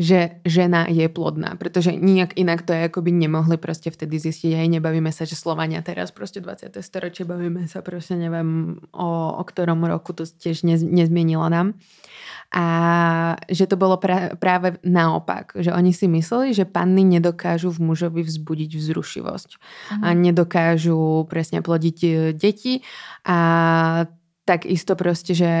že 0.00 0.40
žena 0.48 0.88
je 0.88 1.04
plodná, 1.12 1.60
pretože 1.60 1.92
nijak 1.92 2.32
inak 2.40 2.64
to 2.64 2.72
je 2.72 2.88
akoby 2.88 3.12
nemohli 3.12 3.60
proste 3.60 3.92
vtedy 3.92 4.16
zistiť. 4.16 4.56
Aj 4.56 4.64
nebavíme 4.64 5.12
sa, 5.12 5.28
že 5.28 5.36
Slovania 5.36 5.84
teraz 5.84 6.08
proste 6.08 6.40
20. 6.40 6.72
storočie, 6.80 7.28
bavíme 7.28 7.68
sa 7.68 7.84
proste 7.84 8.16
neviem 8.16 8.80
o, 8.96 9.08
o 9.36 9.42
ktorom 9.44 9.84
roku, 9.84 10.16
to 10.16 10.24
tiež 10.24 10.64
nez, 10.64 10.80
nezmienilo 10.80 11.44
nám. 11.52 11.76
A 12.50 12.66
že 13.46 13.70
to 13.70 13.78
bolo 13.78 13.94
pra, 14.02 14.34
práve 14.34 14.74
naopak, 14.82 15.54
že 15.54 15.70
oni 15.70 15.94
si 15.94 16.10
mysleli, 16.10 16.50
že 16.50 16.66
panny 16.66 17.06
nedokážu 17.06 17.70
v 17.70 17.94
mužovi 17.94 18.26
vzbudiť 18.26 18.70
vzrušivosť 18.74 19.50
uh-huh. 19.54 20.02
a 20.02 20.08
mhm. 20.10 20.18
nedokážu 20.18 21.30
presne 21.30 21.62
plodiť 21.62 21.98
e, 22.02 22.10
deti 22.34 22.82
a 23.22 23.38
tak 24.50 24.66
isto 24.66 24.98
proste, 24.98 25.30
že 25.30 25.52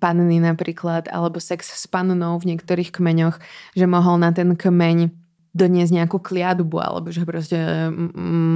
panny 0.00 0.40
napríklad, 0.40 1.04
alebo 1.12 1.36
sex 1.36 1.68
s 1.68 1.84
pannou 1.84 2.40
v 2.40 2.56
niektorých 2.56 2.88
kmeňoch, 2.88 3.36
že 3.76 3.84
mohol 3.84 4.16
na 4.16 4.32
ten 4.32 4.56
kmeň 4.56 5.12
doniesť 5.52 5.92
nejakú 5.92 6.16
kliadbu, 6.16 6.76
alebo 6.80 7.12
že 7.12 7.28
proste 7.28 7.60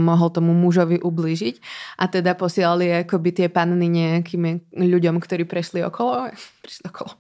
mohol 0.09 0.33
tomu 0.33 0.57
mužovi 0.57 1.05
ublížiť. 1.05 1.61
A 2.01 2.09
teda 2.09 2.33
posielali 2.33 3.05
akoby 3.05 3.37
tie 3.37 3.49
panny 3.53 3.93
nejakým 3.93 4.73
ľuďom, 4.73 5.21
ktorí 5.21 5.45
prešli 5.45 5.85
okolo, 5.85 6.33
prešli 6.65 6.89
okolo, 6.89 7.13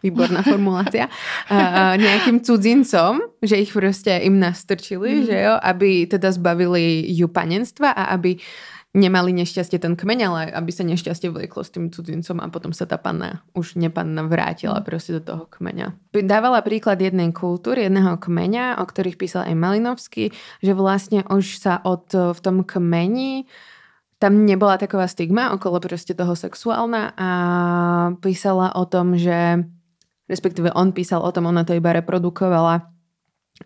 výborná 0.00 0.44
formulácia, 0.44 1.08
uh, 1.52 1.94
nejakým 1.98 2.40
cudzincom, 2.44 3.20
že 3.42 3.60
ich 3.60 3.70
proste 3.74 4.22
im 4.24 4.38
nastrčili, 4.38 5.22
mm. 5.22 5.24
že 5.26 5.36
jo, 5.36 5.54
aby 5.58 6.06
teda 6.06 6.30
zbavili 6.32 7.06
ju 7.12 7.26
panenstva 7.28 7.94
a 7.94 8.14
aby 8.14 8.38
nemali 8.96 9.36
nešťastie 9.36 9.76
ten 9.76 9.94
kmeň, 9.94 10.18
ale 10.24 10.40
aby 10.56 10.70
sa 10.72 10.80
nešťastie 10.82 11.28
vlieklo 11.28 11.60
s 11.60 11.70
tým 11.70 11.92
cudzincom 11.92 12.40
a 12.40 12.48
potom 12.48 12.72
sa 12.72 12.88
tá 12.88 12.96
panna, 12.96 13.44
už 13.52 13.76
nepanna 13.76 14.24
vrátila 14.24 14.80
proste 14.80 15.20
do 15.20 15.22
toho 15.22 15.44
kmeňa. 15.44 15.92
Dávala 16.24 16.64
príklad 16.64 16.96
jednej 16.96 17.28
kultúry, 17.36 17.86
jedného 17.86 18.16
kmeňa, 18.16 18.80
o 18.80 18.84
ktorých 18.88 19.20
písal 19.20 19.44
aj 19.44 19.54
Malinovský, 19.60 20.32
že 20.64 20.72
vlastne 20.72 21.20
už 21.28 21.60
sa 21.60 21.78
od, 21.84 22.08
v 22.10 22.40
tom 22.40 22.64
kmeni 22.64 23.44
tam 24.18 24.46
nebola 24.46 24.78
taková 24.78 25.06
stigma 25.06 25.54
okolo 25.54 25.78
proste 25.78 26.14
toho 26.14 26.34
sexuálna 26.34 27.14
a 27.14 27.30
písala 28.18 28.74
o 28.74 28.84
tom, 28.86 29.14
že 29.14 29.62
respektíve 30.28 30.74
on 30.74 30.90
písal 30.92 31.22
o 31.22 31.30
tom, 31.32 31.46
ona 31.46 31.62
to 31.62 31.78
iba 31.78 31.94
reprodukovala 31.94 32.98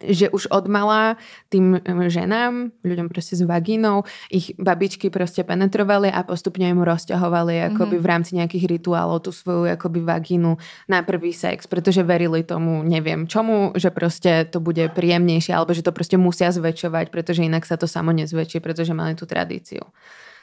že 0.00 0.32
už 0.32 0.48
od 0.48 0.64
mala 0.72 1.20
tým 1.52 1.76
ženám, 1.84 2.72
ľuďom 2.80 3.12
proste 3.12 3.36
s 3.36 3.44
vagínou, 3.44 4.08
ich 4.32 4.56
babičky 4.56 5.12
proste 5.12 5.44
penetrovali 5.44 6.08
a 6.08 6.24
postupne 6.24 6.64
im 6.64 6.80
rozťahovali 6.80 7.54
mm-hmm. 7.60 7.70
akoby 7.76 7.96
v 8.00 8.08
rámci 8.08 8.30
nejakých 8.40 8.78
rituálov 8.78 9.28
tú 9.28 9.30
svoju 9.36 9.68
akoby 9.68 10.00
vagínu 10.00 10.56
na 10.88 11.04
prvý 11.04 11.36
sex, 11.36 11.68
pretože 11.68 12.00
verili 12.00 12.40
tomu, 12.40 12.80
neviem 12.80 13.28
čomu, 13.28 13.76
že 13.76 13.92
proste 13.92 14.48
to 14.48 14.64
bude 14.64 14.88
príjemnejšie 14.96 15.52
alebo 15.52 15.76
že 15.76 15.84
to 15.84 15.92
proste 15.92 16.16
musia 16.16 16.48
zväčšovať, 16.48 17.12
pretože 17.12 17.44
inak 17.44 17.68
sa 17.68 17.76
to 17.76 17.84
samo 17.84 18.16
nezväčší, 18.16 18.64
pretože 18.64 18.96
mali 18.96 19.12
tú 19.12 19.28
tradíciu. 19.28 19.84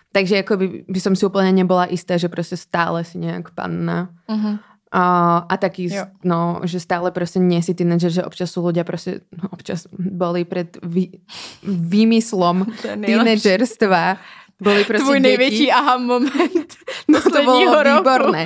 Takže 0.09 0.41
akoby 0.41 0.89
by 0.89 0.99
som 0.99 1.13
si 1.13 1.21
úplne 1.21 1.53
nebola 1.53 1.85
istá, 1.85 2.17
že 2.17 2.33
proste 2.33 2.57
stále 2.57 3.05
si 3.05 3.21
nejak 3.21 3.53
panna. 3.53 4.09
Mm-hmm 4.25 4.69
a, 4.89 5.03
a 5.45 5.53
taký, 5.57 5.85
jo. 5.85 6.09
no, 6.25 6.65
že 6.65 6.81
stále 6.81 7.13
proste 7.13 7.37
nie 7.37 7.61
si 7.61 7.77
tínedžer, 7.77 8.09
že 8.09 8.25
občas 8.25 8.49
sú 8.49 8.65
ľudia 8.65 8.81
proste, 8.81 9.21
no, 9.29 9.45
občas 9.53 9.85
boli 9.93 10.49
pred 10.49 10.81
vý, 10.81 11.21
výmyslom 11.61 12.65
tínedžerstva. 13.05 14.17
Boli 14.59 14.83
proste 14.83 15.07
Tvoj 15.07 15.23
deti. 15.23 15.27
nejväčší 15.29 15.67
aha 15.71 15.95
moment. 16.01 16.69
No 17.09 17.17
to 17.25 17.41
bolo 17.41 17.81
roku. 17.81 18.05
výborné. 18.05 18.45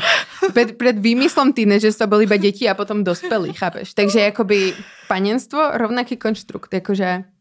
Pred, 0.55 0.79
pred 0.79 0.95
výmyslom 0.95 1.51
tínedžerstva 1.51 2.07
boli 2.07 2.23
iba 2.23 2.39
deti 2.39 2.63
a 2.63 2.77
potom 2.77 3.03
dospelí, 3.03 3.51
chápeš? 3.51 3.91
Takže 3.91 4.31
akoby 4.31 4.71
panenstvo, 5.11 5.75
rovnaký 5.75 6.15
konštrukt, 6.15 6.71
akože 6.71 7.32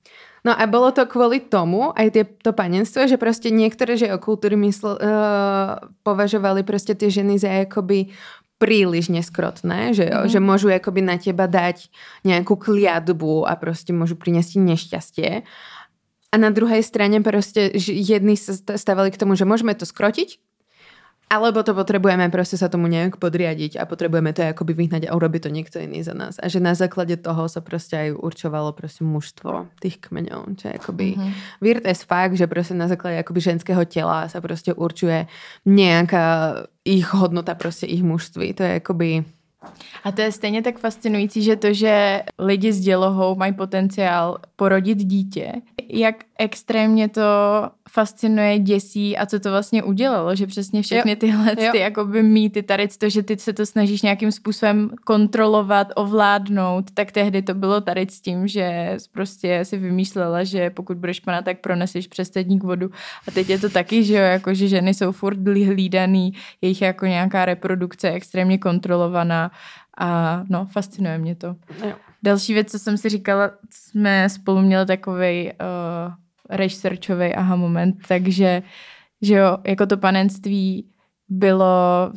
No 0.42 0.50
a 0.50 0.66
bolo 0.66 0.90
to 0.90 1.06
kvôli 1.06 1.38
tomu, 1.38 1.94
aj 1.94 2.18
tie, 2.18 2.24
to 2.26 2.50
panenstvo, 2.50 3.06
že 3.06 3.14
proste 3.14 3.54
niektoré 3.54 3.94
že 3.94 4.10
o 4.10 4.18
kultúry 4.18 4.58
mysl, 4.58 4.98
uh, 4.98 5.78
považovali 6.02 6.66
proste 6.66 6.98
tie 6.98 7.14
ženy 7.14 7.38
za 7.38 7.62
akoby 7.62 8.10
príliš 8.58 9.10
neskrotné, 9.10 9.90
že, 9.90 10.06
jo, 10.06 10.26
mm. 10.26 10.30
že 10.30 10.38
môžu 10.38 10.70
akoby 10.70 11.02
na 11.02 11.18
teba 11.18 11.50
dať 11.50 11.90
nejakú 12.22 12.54
kliatbu 12.54 13.46
a 13.46 13.58
proste 13.58 13.90
môžu 13.90 14.14
priniesť 14.14 14.58
nešťastie. 14.58 15.30
A 16.32 16.34
na 16.38 16.50
druhej 16.54 16.82
strane 16.86 17.18
proste 17.22 17.74
jedni 17.78 18.38
sa 18.38 18.54
stavali 18.54 19.10
k 19.10 19.18
tomu, 19.18 19.34
že 19.34 19.46
môžeme 19.46 19.74
to 19.74 19.86
skrotiť, 19.86 20.38
alebo 21.32 21.64
to 21.64 21.72
potrebujeme 21.72 22.28
proste 22.28 22.60
sa 22.60 22.68
tomu 22.68 22.92
nejak 22.92 23.16
podriadiť 23.16 23.80
a 23.80 23.88
potrebujeme 23.88 24.36
to 24.36 24.44
akoby 24.52 24.76
vyhnať 24.76 25.08
a 25.08 25.16
urobiť 25.16 25.48
to 25.48 25.50
niekto 25.50 25.76
iný 25.80 26.04
za 26.04 26.12
nás. 26.12 26.36
A 26.36 26.52
že 26.52 26.60
na 26.60 26.76
základe 26.76 27.16
toho 27.16 27.48
sa 27.48 27.64
proste 27.64 27.96
aj 27.96 28.20
určovalo 28.20 28.76
proste 28.76 29.00
mužstvo 29.00 29.72
tých 29.80 29.96
kmeňov. 30.04 30.60
Čo 30.60 30.68
je 30.68 30.74
akoby 30.76 31.08
mm-hmm. 31.16 31.32
weird 31.64 31.88
as 31.88 32.04
fact, 32.04 32.36
že 32.36 32.44
proste 32.44 32.76
na 32.76 32.84
základe 32.84 33.16
akoby 33.16 33.40
ženského 33.40 33.80
tela 33.88 34.28
sa 34.28 34.44
proste 34.44 34.76
určuje 34.76 35.24
nejaká 35.64 36.60
ich 36.84 37.08
hodnota 37.16 37.56
proste 37.56 37.88
ich 37.88 38.04
mužství. 38.04 38.52
To 38.60 38.62
je 38.68 38.72
akoby 38.84 39.24
a 40.04 40.12
to 40.12 40.20
je 40.20 40.32
stejně 40.32 40.62
tak 40.62 40.78
fascinující, 40.78 41.42
že 41.42 41.56
to, 41.56 41.72
že 41.72 42.22
lidi 42.38 42.72
s 42.72 42.80
dělohou 42.80 43.34
mají 43.34 43.52
potenciál 43.52 44.38
porodit 44.56 44.98
dítě, 44.98 45.52
jak 45.88 46.16
extrémně 46.42 47.08
to 47.08 47.22
fascinuje, 47.90 48.58
děsí 48.58 49.16
a 49.18 49.26
co 49.26 49.40
to 49.40 49.50
vlastně 49.50 49.82
udělalo, 49.82 50.36
že 50.36 50.46
přesně 50.46 50.82
všechny 50.82 51.16
tyhle 51.16 51.56
jo. 51.60 51.72
ty 51.72 51.78
jakoby 51.78 52.22
mýty, 52.22 52.62
tady 52.62 52.88
to, 52.88 53.08
že 53.08 53.22
ty 53.22 53.38
se 53.38 53.52
to 53.52 53.66
snažíš 53.66 54.02
nějakým 54.02 54.32
způsobem 54.32 54.90
kontrolovat, 55.04 55.88
ovládnout, 55.96 56.90
tak 56.94 57.12
tehdy 57.12 57.42
to 57.42 57.54
bylo 57.54 57.80
tady 57.80 58.06
s 58.10 58.20
tím, 58.20 58.48
že 58.48 58.96
prostě 59.12 59.64
si 59.64 59.78
vymýšlela, 59.78 60.44
že 60.44 60.70
pokud 60.70 60.96
budeš 60.96 61.20
pana, 61.20 61.42
tak 61.42 61.60
proneseš 61.60 62.06
přes 62.06 62.30
vodu 62.62 62.90
a 63.28 63.30
teď 63.30 63.48
je 63.48 63.58
to 63.58 63.68
taky, 63.68 64.04
že 64.04 64.14
jo, 64.14 64.22
jako 64.22 64.54
že 64.54 64.68
ženy 64.68 64.94
jsou 64.94 65.12
furt 65.12 65.38
hlídaný, 65.48 66.32
jejich 66.62 66.82
jako 66.82 67.06
nějaká 67.06 67.44
reprodukce 67.44 68.08
je 68.08 68.12
extrémně 68.12 68.58
kontrolovaná 68.58 69.50
a 69.98 70.42
no, 70.48 70.66
fascinuje 70.72 71.18
mě 71.18 71.34
to. 71.34 71.56
Jo. 71.86 71.92
Další 72.22 72.54
věc, 72.54 72.70
co 72.70 72.78
jsem 72.78 72.96
si 72.96 73.08
říkala, 73.08 73.50
jsme 73.70 74.28
spolu 74.28 74.60
měli 74.60 74.86
takový 74.86 75.52
uh, 75.52 76.14
researchový 76.52 77.34
aha 77.34 77.56
moment, 77.56 77.96
takže 78.08 78.62
že 79.22 79.34
jo, 79.34 79.58
jako 79.64 79.86
to 79.86 79.96
panenství 79.96 80.86
bylo, 81.28 81.66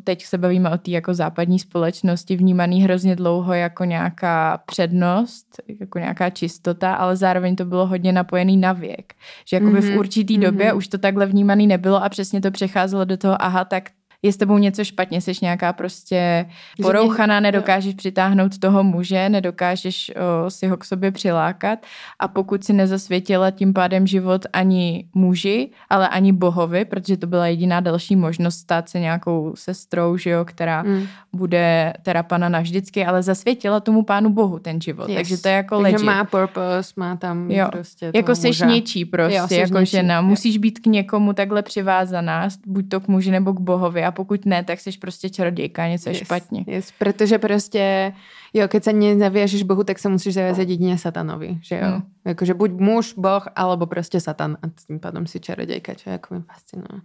teď 0.04 0.26
se 0.26 0.38
bavíme 0.38 0.70
o 0.70 0.78
té 0.78 0.92
jako 0.92 1.14
západní 1.14 1.60
společnosti, 1.60 2.36
vnímaný 2.36 2.82
hrozně 2.82 3.16
dlouho 3.16 3.54
jako 3.54 3.84
nějaká 3.84 4.60
přednost, 4.66 5.46
jako 5.80 6.00
nějaká 6.00 6.30
čistota, 6.30 6.94
ale 6.94 7.16
zároveň 7.16 7.56
to 7.56 7.66
bylo 7.66 7.88
hodně 7.88 8.12
napojený 8.12 8.58
na 8.58 8.74
věk. 8.74 9.14
Že 9.50 9.56
jakoby 9.56 9.80
mm-hmm. 9.80 9.96
v 9.96 9.98
určitý 9.98 10.38
době 10.38 10.72
mm-hmm. 10.72 10.78
už 10.78 10.88
to 10.88 10.98
takhle 10.98 11.26
vnímaný 11.26 11.68
nebylo 11.68 12.04
a 12.04 12.10
přesně 12.10 12.42
to 12.42 12.52
přecházelo 12.52 13.06
do 13.06 13.18
toho, 13.18 13.42
aha, 13.42 13.66
tak 13.66 13.90
je 14.26 14.34
s 14.34 14.38
tebou 14.38 14.58
něco 14.58 14.84
špatně, 14.84 15.22
jsi 15.22 15.32
nějaká 15.42 15.74
prostě 15.74 16.46
porouchaná, 16.82 17.40
nedokážeš 17.40 17.94
přitáhnout 17.94 18.58
toho 18.60 18.84
muže, 18.84 19.30
nedokážeš 19.30 20.12
o, 20.16 20.50
si 20.50 20.68
ho 20.68 20.78
k 20.78 20.86
sobě 20.86 21.12
přilákat 21.12 21.80
a 22.20 22.28
pokud 22.28 22.64
si 22.64 22.74
nezasvětila 22.74 23.52
tím 23.52 23.74
pádem 23.74 24.08
život 24.08 24.46
ani 24.54 25.06
muži, 25.14 25.70
ale 25.90 26.10
ani 26.10 26.34
bohovi, 26.34 26.86
protože 26.86 27.18
to 27.18 27.28
byla 27.28 27.48
jediná 27.48 27.80
další 27.80 28.16
možnost 28.16 28.56
stát 28.58 28.90
se 28.90 29.00
nějakou 29.00 29.52
sestrou, 29.56 30.18
že 30.18 30.30
jo, 30.30 30.46
která 30.46 30.84
mm. 30.84 31.08
bude 31.34 31.94
teda 32.04 32.24
pana 32.24 32.50
navždycky, 32.50 33.06
ale 33.06 33.24
zasvětila 33.24 33.80
tomu 33.80 34.04
pánu 34.04 34.30
bohu 34.30 34.60
ten 34.60 34.82
život. 34.82 35.10
Yes. 35.10 35.16
Takže 35.18 35.38
to 35.38 35.48
je 35.48 35.54
jako 35.54 35.82
Takže 35.82 35.96
legit. 35.96 36.06
má 36.06 36.24
purpose, 36.24 36.94
má 36.98 37.16
tam 37.16 37.52
jo. 37.52 37.68
prostě 37.72 38.12
Jako 38.16 38.36
seš 38.36 38.62
muža. 38.62 38.66
něčí 38.66 39.06
prostě, 39.06 39.56
jo, 39.56 39.60
jako 39.60 39.80
něčí. 39.80 39.92
žena. 39.92 40.22
Musíš 40.22 40.58
být 40.58 40.80
k 40.80 40.86
někomu 40.86 41.34
takhle 41.34 41.62
přivázaná, 41.62 42.48
buď 42.68 42.90
to 42.90 43.00
k 43.00 43.08
muži 43.08 43.32
nebo 43.32 43.54
k 43.54 43.60
bohovi 43.60 44.04
a 44.04 44.12
pokud 44.16 44.46
ne, 44.46 44.64
tak 44.64 44.80
jsi 44.80 44.98
prostě 44.98 45.30
čarodějka, 45.30 45.88
něco 45.88 46.10
yes, 46.10 46.20
je 46.20 46.26
špatně. 46.26 46.66
Yes, 46.68 46.94
protože 46.98 47.38
prostě, 47.40 48.14
jo, 48.54 48.68
keď 48.68 48.84
se 48.84 48.94
nezavěžeš 48.94 49.64
Bohu, 49.64 49.84
tak 49.84 50.00
se 50.00 50.10
musíš 50.10 50.34
zavězat 50.34 50.70
jedině 50.70 50.98
satanovi, 50.98 51.60
že 51.62 51.76
jo. 51.76 51.92
Mm. 51.96 52.04
Jakože 52.26 52.54
buď 52.54 52.72
muž, 52.72 53.14
boh, 53.18 53.48
alebo 53.56 53.86
prostě 53.86 54.20
satan 54.20 54.58
a 54.64 54.68
tím 54.88 55.00
pádem 55.00 55.28
si 55.28 55.40
čarodějka, 55.40 55.94
čo 55.94 56.10
je 56.10 56.12
jako 56.12 56.42
fascinuje. 56.54 57.02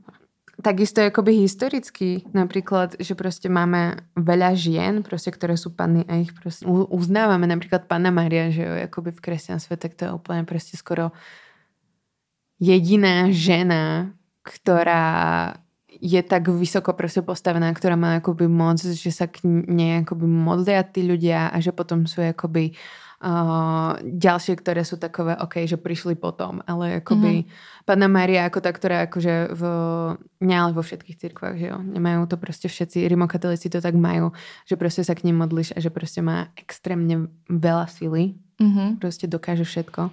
Takisto 0.60 1.00
akoby 1.00 1.32
historicky 1.32 2.20
napríklad, 2.36 3.00
že 3.00 3.16
proste 3.16 3.48
máme 3.48 3.96
veľa 4.12 4.52
žien, 4.52 5.00
proste, 5.00 5.32
ktoré 5.32 5.56
sú 5.56 5.72
panny 5.72 6.04
a 6.04 6.20
ich 6.20 6.36
proste 6.36 6.68
uznávame. 6.68 7.48
Napríklad 7.48 7.88
Panna 7.88 8.12
Maria, 8.12 8.52
že 8.52 8.68
jo, 8.68 8.72
akoby 8.84 9.16
v 9.16 9.24
kresťanstve, 9.24 9.80
tak 9.80 9.96
to 9.96 10.04
je 10.04 10.12
úplne 10.12 10.44
proste 10.44 10.76
skoro 10.76 11.16
jediná 12.60 13.32
žena, 13.32 14.12
ktorá 14.44 15.56
je 16.00 16.20
tak 16.24 16.48
vysoko 16.48 16.96
proste 16.96 17.20
postavená, 17.20 17.68
ktorá 17.76 17.94
má 17.94 18.18
akoby 18.18 18.48
moc, 18.48 18.80
že 18.80 19.12
sa 19.12 19.28
k 19.28 19.44
nej 19.46 20.00
akoby 20.02 20.24
modlia 20.24 20.80
tí 20.80 21.04
ľudia 21.04 21.52
a 21.52 21.56
že 21.60 21.76
potom 21.76 22.08
sú 22.08 22.24
akoby 22.24 22.74
Uh, 23.20 24.00
ďalšie, 24.00 24.56
ktoré 24.56 24.80
sú 24.80 24.96
takové, 24.96 25.36
OK, 25.36 25.68
že 25.68 25.76
prišli 25.76 26.16
potom, 26.16 26.64
ale 26.64 27.04
akoby 27.04 27.44
mm-hmm. 27.44 27.84
Pana 27.84 28.08
Maria 28.08 28.48
ako 28.48 28.64
tá, 28.64 28.72
ktorá 28.72 29.04
akože 29.12 29.52
v, 29.52 29.62
nie 30.40 30.56
ale 30.56 30.72
vo 30.72 30.80
všetkých 30.80 31.20
cirkvách, 31.20 31.60
že 31.60 31.68
jo, 31.68 31.84
nemajú 31.84 32.24
to 32.32 32.40
proste 32.40 32.72
všetci, 32.72 33.04
rimokatolíci 33.04 33.68
to 33.68 33.84
tak 33.84 33.92
majú, 33.92 34.32
že 34.64 34.80
proste 34.80 35.04
sa 35.04 35.12
k 35.12 35.28
ním 35.28 35.36
modlíš 35.36 35.76
a 35.76 35.84
že 35.84 35.92
proste 35.92 36.24
má 36.24 36.48
extrémne 36.56 37.28
veľa 37.52 37.92
sily, 37.92 38.40
mm-hmm. 38.56 39.04
proste 39.04 39.28
dokáže 39.28 39.68
všetko. 39.68 40.08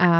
A 0.00 0.10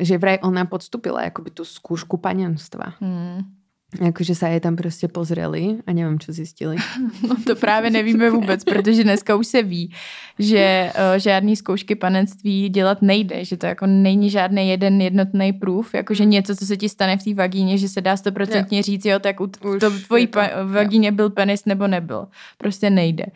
že 0.00 0.16
vraj 0.16 0.40
ona 0.40 0.64
podstúpila 0.64 1.28
akoby 1.28 1.52
tú 1.52 1.68
skúšku 1.68 2.16
panenstva. 2.24 2.96
Mm. 3.04 3.57
Jakože 4.00 4.34
se 4.34 4.48
je 4.48 4.60
tam 4.60 4.76
prostě 4.76 5.08
pozreli 5.08 5.76
a 5.86 5.92
nevím, 5.92 6.18
co 6.18 6.32
zjistili. 6.32 6.76
No 7.28 7.36
to 7.46 7.56
právě 7.56 7.90
nevíme 7.90 8.30
vůbec, 8.30 8.64
protože 8.64 9.04
dneska 9.04 9.36
už 9.36 9.46
se 9.46 9.62
ví, 9.62 9.94
že 10.38 10.92
uh, 10.94 11.18
žádný 11.18 11.56
zkoušky 11.56 11.94
panenství 11.94 12.68
dělat 12.68 13.02
nejde, 13.02 13.44
že 13.44 13.56
to 13.56 13.66
jako 13.66 13.86
není 13.86 14.30
žádný 14.30 14.68
jeden 14.68 15.00
jednotný 15.00 15.52
průf, 15.52 15.94
jakože 15.94 16.24
něco, 16.24 16.56
co 16.56 16.66
se 16.66 16.76
ti 16.76 16.88
stane 16.88 17.16
v 17.16 17.24
té 17.24 17.34
vagíně, 17.34 17.78
že 17.78 17.88
se 17.88 18.00
dá 18.00 18.16
stoprocentně 18.16 18.82
říct, 18.82 19.04
jo, 19.04 19.18
tak 19.18 19.40
u 19.40 19.46
to 19.80 19.90
tvojí 20.06 20.26
pa- 20.26 20.62
vagíně 20.64 21.12
byl 21.12 21.30
penis 21.30 21.64
nebo 21.64 21.86
nebyl. 21.86 22.26
Prostě 22.58 22.90
nejde. 22.90 23.26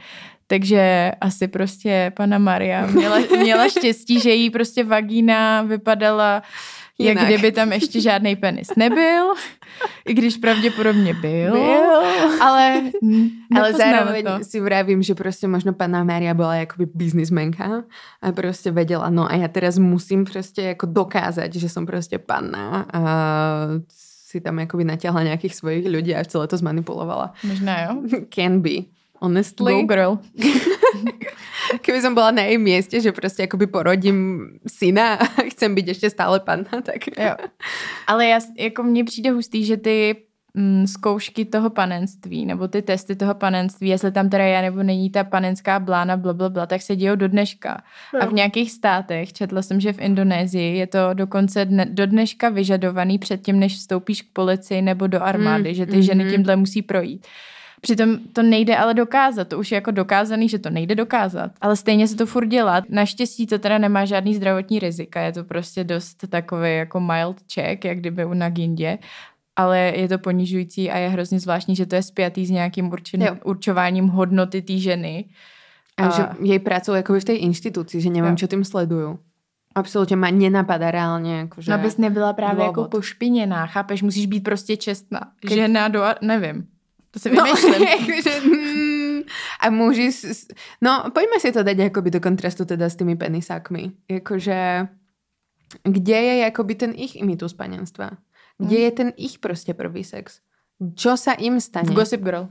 Takže 0.46 1.12
asi 1.20 1.48
prostě 1.48 2.12
pana 2.16 2.38
Maria 2.38 2.86
měla, 2.86 3.18
měla 3.18 3.68
štěstí, 3.68 4.20
že 4.20 4.30
jí 4.30 4.50
prostě 4.50 4.84
vagína 4.84 5.62
vypadala 5.62 6.42
Jinak. 6.98 7.16
jak 7.16 7.26
kdyby 7.26 7.52
tam 7.52 7.72
ještě 7.72 8.00
žádný 8.00 8.36
penis 8.36 8.68
nebyl, 8.76 9.34
i 10.06 10.14
když 10.14 10.36
pravděpodobně 10.36 11.14
byl, 11.14 11.52
byl. 11.52 12.02
ale 12.40 12.82
Ale 13.56 13.72
zároveň 13.72 14.24
to. 14.24 14.38
si 14.44 14.60
vravím, 14.60 15.02
že 15.02 15.14
prostě 15.14 15.48
možno 15.48 15.72
pana 15.72 16.04
Maria 16.04 16.34
byla 16.34 16.54
jakoby 16.54 16.86
biznismenka 16.94 17.84
a 18.22 18.32
prostě 18.32 18.70
věděla, 18.70 19.10
no 19.10 19.30
a 19.32 19.34
já 19.34 19.48
teraz 19.48 19.78
musím 19.78 20.24
prostě 20.24 20.62
jako 20.62 20.86
dokázat, 20.86 21.54
že 21.54 21.68
jsem 21.68 21.86
prostě 21.86 22.18
panna 22.18 22.86
a 22.92 23.02
si 23.88 24.40
tam 24.40 24.58
jakoby 24.58 24.84
natiahla 24.84 25.22
nějakých 25.22 25.54
svojich 25.54 25.86
lidí 25.86 26.14
a 26.14 26.24
celé 26.24 26.46
to 26.46 26.56
zmanipulovala. 26.56 27.32
Možná 27.44 27.82
jo. 27.82 28.02
Can 28.34 28.60
be 28.60 28.70
honestly. 29.20 29.72
Go 29.72 29.82
girl. 29.82 30.18
Keby 31.80 32.02
som 32.02 32.14
bola 32.14 32.30
na 32.30 32.42
jej 32.42 32.58
mieste, 32.58 33.00
že 33.00 33.12
prostě 33.12 33.42
akoby 33.42 33.66
porodím 33.66 34.48
syna 34.66 35.14
a 35.14 35.24
chcem 35.50 35.74
být 35.74 35.88
ještě 35.88 36.10
stále 36.10 36.40
panna, 36.40 36.80
tak... 36.82 37.06
Jo. 37.18 37.34
Ale 38.06 38.26
já, 38.26 38.38
jako 38.58 38.82
mně 38.82 39.04
přijde 39.04 39.30
hustý, 39.30 39.64
že 39.64 39.76
ty 39.76 40.16
mm, 40.54 40.86
zkoušky 40.86 41.44
toho 41.44 41.70
panenství, 41.70 42.46
nebo 42.46 42.68
ty 42.68 42.82
testy 42.82 43.16
toho 43.16 43.34
panenství, 43.34 43.88
jestli 43.88 44.12
tam 44.12 44.30
teda 44.30 44.44
je 44.44 44.62
nebo 44.62 44.82
není 44.82 45.10
ta 45.10 45.24
panenská 45.24 45.80
blána, 45.80 46.16
blablabla, 46.16 46.48
bla, 46.48 46.54
bla, 46.54 46.66
tak 46.66 46.82
se 46.82 46.96
dějou 46.96 47.16
do 47.16 47.28
dneška. 47.28 47.82
No. 48.14 48.22
A 48.22 48.26
v 48.26 48.32
nějakých 48.32 48.72
státech, 48.72 49.32
četla 49.32 49.62
jsem, 49.62 49.80
že 49.80 49.92
v 49.92 50.00
Indonésii 50.00 50.76
je 50.76 50.86
to 50.86 50.98
dokonce 51.14 51.64
dne, 51.64 51.86
do 51.86 52.06
dneška 52.06 52.48
vyžadovaný 52.48 53.18
předtím, 53.18 53.58
než 53.58 53.74
vstoupíš 53.74 54.22
k 54.22 54.32
policii 54.32 54.82
nebo 54.82 55.06
do 55.06 55.22
armády, 55.22 55.68
mm, 55.68 55.74
že 55.74 55.86
ty 55.86 55.92
mm-hmm. 55.92 56.00
ženy 56.00 56.30
tímhle 56.30 56.56
musí 56.56 56.82
projít. 56.82 57.26
Přitom 57.84 58.18
to 58.32 58.42
nejde 58.42 58.76
ale 58.76 58.94
dokázat, 58.94 59.48
to 59.48 59.58
už 59.58 59.72
je 59.72 59.74
jako 59.74 59.90
dokázaný, 59.90 60.48
že 60.48 60.58
to 60.58 60.70
nejde 60.70 60.94
dokázat, 60.94 61.50
ale 61.60 61.76
stejně 61.76 62.08
se 62.08 62.16
to 62.16 62.26
furt 62.26 62.46
dělá. 62.46 62.82
Naštěstí 62.88 63.46
to 63.46 63.58
teda 63.58 63.78
nemá 63.78 64.04
žádný 64.04 64.34
zdravotní 64.34 64.78
rizika, 64.78 65.20
je 65.20 65.32
to 65.32 65.44
prostě 65.44 65.84
dost 65.84 66.24
takový 66.28 66.76
jako 66.76 67.00
mild 67.00 67.36
check, 67.54 67.84
jak 67.84 67.98
kdyby 67.98 68.24
u 68.24 68.34
Nagindě, 68.34 68.98
ale 69.56 69.78
je 69.78 70.08
to 70.08 70.18
ponižující 70.18 70.90
a 70.90 70.98
je 70.98 71.08
hrozně 71.08 71.40
zvláštní, 71.40 71.76
že 71.76 71.86
to 71.86 71.94
je 71.94 72.02
spjatý 72.02 72.46
s 72.46 72.50
nějakým 72.50 72.92
určen, 72.92 73.38
určováním 73.44 74.08
hodnoty 74.08 74.62
té 74.62 74.78
ženy. 74.78 75.24
A, 75.96 76.06
a 76.06 76.16
že 76.16 76.26
jej 76.42 76.58
pracují 76.58 76.96
jako 76.96 77.14
v 77.14 77.24
té 77.24 77.32
instituci, 77.32 78.00
že 78.00 78.10
nevím, 78.10 78.36
co 78.36 78.46
tím 78.46 78.64
sledují. 78.64 79.16
Absolutně 79.74 80.16
má 80.16 80.30
nenapadá 80.30 80.90
reálně. 80.90 81.38
Jako, 81.38 81.60
že 81.60 81.70
no, 81.70 81.74
abys 81.74 81.96
nebyla 81.96 82.32
právě 82.32 82.64
jako 82.64 82.74
důvod. 82.74 82.84
jako 82.84 82.96
pošpiněná, 82.96 83.66
chápeš? 83.66 84.02
Musíš 84.02 84.26
být 84.26 84.40
prostě 84.40 84.76
čestná. 84.76 85.20
Keď... 85.40 85.52
Žena 85.52 85.88
do... 85.88 86.04
nevím. 86.20 86.66
To 87.12 87.16
si 87.20 87.28
no, 87.30 87.44
vymýšlím. 87.46 87.76
No, 87.76 89.28
a 89.60 89.70
muži... 89.70 90.10
No, 90.80 91.12
pojďme 91.12 91.38
si 91.40 91.52
to 91.52 91.62
dať 91.62 91.92
jakoby 91.92 92.10
do 92.10 92.20
kontrastu 92.20 92.64
teda 92.64 92.88
s 92.88 92.96
tými 92.96 93.16
penisákmi. 93.16 94.08
Jakože... 94.08 94.88
Kde 95.82 96.18
je 96.20 96.34
jakoby 96.44 96.74
ten 96.74 96.92
ich 96.92 97.16
imitus 97.16 97.56
panenstva? 97.56 98.20
Kde 98.60 98.76
hmm. 98.76 98.84
je 98.84 98.90
ten 98.90 99.12
ich 99.16 99.38
prostě 99.38 99.74
prvý 99.74 100.04
sex? 100.04 100.40
Čo 100.94 101.16
sa 101.16 101.32
im 101.38 101.60
stane? 101.62 101.88
V 101.88 101.94
Gossip 101.94 102.20
Girl. 102.20 102.48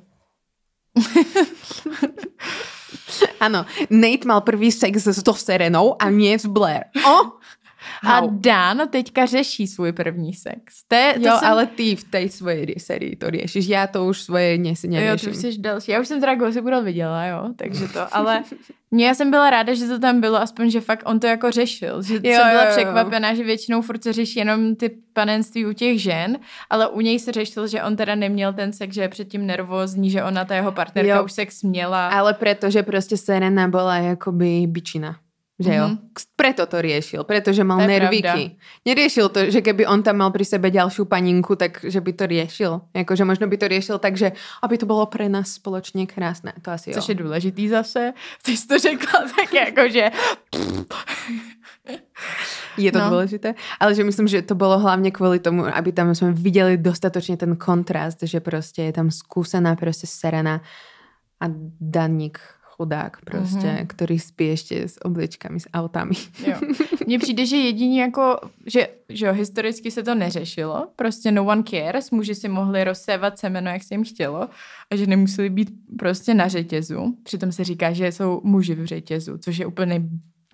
Ano, 3.41 3.65
Nate 3.89 4.25
mal 4.25 4.41
prvý 4.41 4.71
sex 4.71 5.01
s 5.01 5.23
to 5.23 5.33
Serenou 5.33 5.97
a 5.97 6.09
nie 6.09 6.37
s 6.37 6.45
Blair. 6.45 6.93
A 8.07 8.21
Dan 8.29 8.81
teďka 8.89 9.25
řeší 9.25 9.67
svůj 9.67 9.91
první 9.91 10.33
sex. 10.33 10.83
To 10.87 10.95
je, 10.95 11.13
to 11.13 11.27
jo, 11.27 11.37
jsem... 11.39 11.49
ale 11.49 11.65
ty 11.65 11.95
v 11.95 12.03
té 12.03 12.29
svojej 12.29 12.75
sérii 12.77 13.15
to 13.15 13.31
řešíš. 13.31 13.67
Já 13.67 13.87
to 13.87 14.05
už 14.05 14.21
svoje 14.21 14.57
neřeším. 14.57 14.93
Jo, 14.93 15.17
ty 15.17 15.33
jsi 15.33 15.57
další. 15.57 15.91
Já 15.91 16.01
už 16.01 16.07
jsem 16.07 16.19
teda 16.19 16.35
Gossip 16.35 16.65
Girl 16.65 16.83
viděla, 16.83 17.25
jo, 17.25 17.49
takže 17.55 17.87
to, 17.87 17.99
ale 18.15 18.43
mě 18.91 19.07
já 19.07 19.13
jsem 19.13 19.31
byla 19.31 19.49
ráda, 19.49 19.73
že 19.73 19.87
to 19.87 19.99
tam 19.99 20.21
bylo, 20.21 20.37
aspoň, 20.37 20.69
že 20.69 20.81
fakt 20.81 21.03
on 21.05 21.19
to 21.19 21.27
jako 21.27 21.51
řešil. 21.51 22.01
Že 22.01 22.13
jo, 22.13 22.19
jsem 22.21 22.49
byla 22.49 22.63
jo, 22.63 22.69
jo. 22.69 22.71
překvapená, 22.71 23.33
že 23.33 23.43
většinou 23.43 23.81
furt 23.81 24.03
se 24.03 24.13
řeší 24.13 24.39
jenom 24.39 24.75
ty 24.75 24.89
panenství 25.13 25.65
u 25.65 25.73
těch 25.73 26.01
žen, 26.01 26.39
ale 26.69 26.87
u 26.87 27.01
něj 27.01 27.19
se 27.19 27.31
řešil, 27.31 27.67
že 27.67 27.83
on 27.83 27.95
teda 27.95 28.15
neměl 28.15 28.53
ten 28.53 28.73
sex, 28.73 28.95
že 28.95 29.01
je 29.01 29.09
předtím 29.09 29.45
nervózní, 29.45 30.09
že 30.09 30.23
ona, 30.23 30.45
ta 30.45 30.55
jeho 30.55 30.71
partnerka 30.71 31.15
jo. 31.15 31.23
už 31.23 31.31
sex 31.31 31.63
měla. 31.63 32.07
Ale 32.07 32.33
protože 32.33 32.83
prostě 32.83 33.17
Serena 33.17 33.67
byla 33.67 33.95
jakoby 33.97 34.67
bičina. 34.67 35.15
Že 35.61 35.73
jo? 35.75 35.87
Mm-hmm. 35.87 36.35
Preto 36.35 36.65
to 36.65 36.81
riešil, 36.81 37.21
pretože 37.23 37.61
mal 37.61 37.77
to 37.77 37.87
nervíky. 37.87 38.57
Neriešil 38.81 39.29
to, 39.29 39.53
že 39.53 39.61
keby 39.61 39.85
on 39.85 40.01
tam 40.01 40.17
mal 40.17 40.33
pri 40.33 40.41
sebe 40.41 40.73
ďalšiu 40.73 41.05
paninku, 41.05 41.53
tak 41.53 41.85
že 41.85 42.01
by 42.01 42.11
to 42.17 42.25
riešil. 42.25 42.71
Jakože 42.97 43.23
možno 43.25 43.45
by 43.45 43.57
to 43.61 43.69
riešil 43.69 43.97
tak, 44.01 44.17
že 44.17 44.33
aby 44.65 44.75
to 44.77 44.85
bylo 44.89 45.05
pre 45.05 45.29
nás 45.29 45.61
spoločně 45.61 46.07
krásné. 46.07 46.53
To 46.61 46.71
asi 46.71 46.91
Což 46.93 47.07
jo. 47.07 47.11
je 47.11 47.15
důležitý 47.15 47.69
zase. 47.69 48.13
Ty 48.43 48.57
jsi 48.57 48.67
to 48.67 48.79
řekla 48.79 49.19
tak 49.37 49.53
jakože... 49.53 50.11
Je 52.77 52.91
to 52.91 52.99
no. 52.99 53.09
důležité, 53.09 53.55
ale 53.79 53.95
že 53.95 54.03
myslím, 54.03 54.27
že 54.27 54.41
to 54.41 54.55
bylo 54.55 54.79
hlavně 54.79 55.11
kvůli 55.11 55.39
tomu, 55.39 55.65
aby 55.65 55.91
tam 55.91 56.15
jsme 56.15 56.31
viděli 56.31 56.77
dostatočně 56.77 57.37
ten 57.37 57.55
kontrast, 57.55 58.17
že 58.23 58.39
prostě 58.39 58.81
je 58.81 58.93
tam 58.93 59.11
zkusená 59.11 59.75
prostě 59.75 60.07
Serena 60.07 60.61
a 61.39 61.45
Daník 61.81 62.39
chudák 62.81 63.17
prostě, 63.25 63.57
mm-hmm. 63.57 63.87
který 63.87 64.19
spí 64.19 64.47
ještě 64.47 64.87
s 64.87 65.05
obličkami, 65.05 65.59
s 65.59 65.69
autami. 65.73 66.15
Jo. 66.47 66.55
Mně 67.07 67.19
přijde, 67.19 67.45
že 67.45 67.57
jediní 67.57 67.97
jako, 67.97 68.39
že, 68.65 68.87
že 69.09 69.25
jo, 69.25 69.33
historicky 69.33 69.91
se 69.91 70.03
to 70.03 70.15
neřešilo, 70.15 70.87
prostě 70.95 71.31
no 71.31 71.45
one 71.45 71.63
cares, 71.63 72.11
muži 72.11 72.35
si 72.35 72.49
mohli 72.49 72.83
rozsévat 72.83 73.39
semeno, 73.39 73.69
jak 73.69 73.83
se 73.83 73.93
jim 73.93 74.03
chtělo 74.03 74.49
a 74.91 74.95
že 74.95 75.05
nemuseli 75.07 75.49
být 75.49 75.69
prostě 75.99 76.33
na 76.33 76.47
řetězu. 76.47 77.15
Přitom 77.23 77.51
se 77.51 77.63
říká, 77.63 77.93
že 77.93 78.11
jsou 78.11 78.41
muži 78.43 78.75
v 78.75 78.85
řetězu, 78.85 79.37
což 79.37 79.57
je 79.57 79.65
úplně 79.65 80.01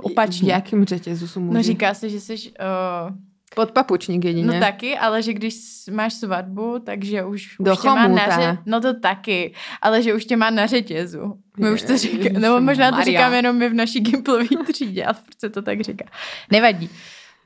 opačně. 0.02 0.48
V 0.48 0.50
jakém 0.50 0.86
řetězu 0.86 1.28
jsou 1.28 1.40
muži? 1.40 1.54
No 1.54 1.63
říká 1.63 1.94
se, 1.94 2.10
že 2.10 2.20
jsi 2.20 2.36
uh, 2.36 3.16
pod 3.56 3.72
papučník 3.72 4.26
jedině. 4.26 4.48
No 4.48 4.60
taky, 4.60 4.98
ale 4.98 5.22
že 5.22 5.34
když 5.34 5.56
máš 5.92 6.14
svatbu, 6.14 6.80
takže 6.80 7.24
už, 7.24 7.56
Do 7.60 7.72
už 7.72 7.80
tě 7.80 7.88
má 7.88 8.08
na 8.08 8.30
ře... 8.30 8.58
No 8.66 8.82
to 8.82 9.00
taky, 9.00 9.54
ale 9.82 10.02
že 10.02 10.14
už 10.14 10.26
tě 10.26 10.38
má 10.38 10.50
na 10.50 10.68
řetězu. 10.68 11.38
My 11.58 11.68
je, 11.68 11.74
už 11.74 11.82
to 11.82 11.98
říkáme, 11.98 12.40
nebo 12.40 12.62
možná 12.62 12.92
Maria. 12.92 13.06
to 13.06 13.12
říkáme 13.12 13.36
jenom 13.36 13.56
my 13.56 13.70
v 13.70 13.74
naší 13.74 14.00
Gimplové 14.00 14.46
třídě, 14.72 15.06
ale 15.06 15.14
proč 15.14 15.40
se 15.40 15.50
to 15.50 15.62
tak 15.62 15.82
říká. 15.82 16.06
Nevadí. 16.52 16.90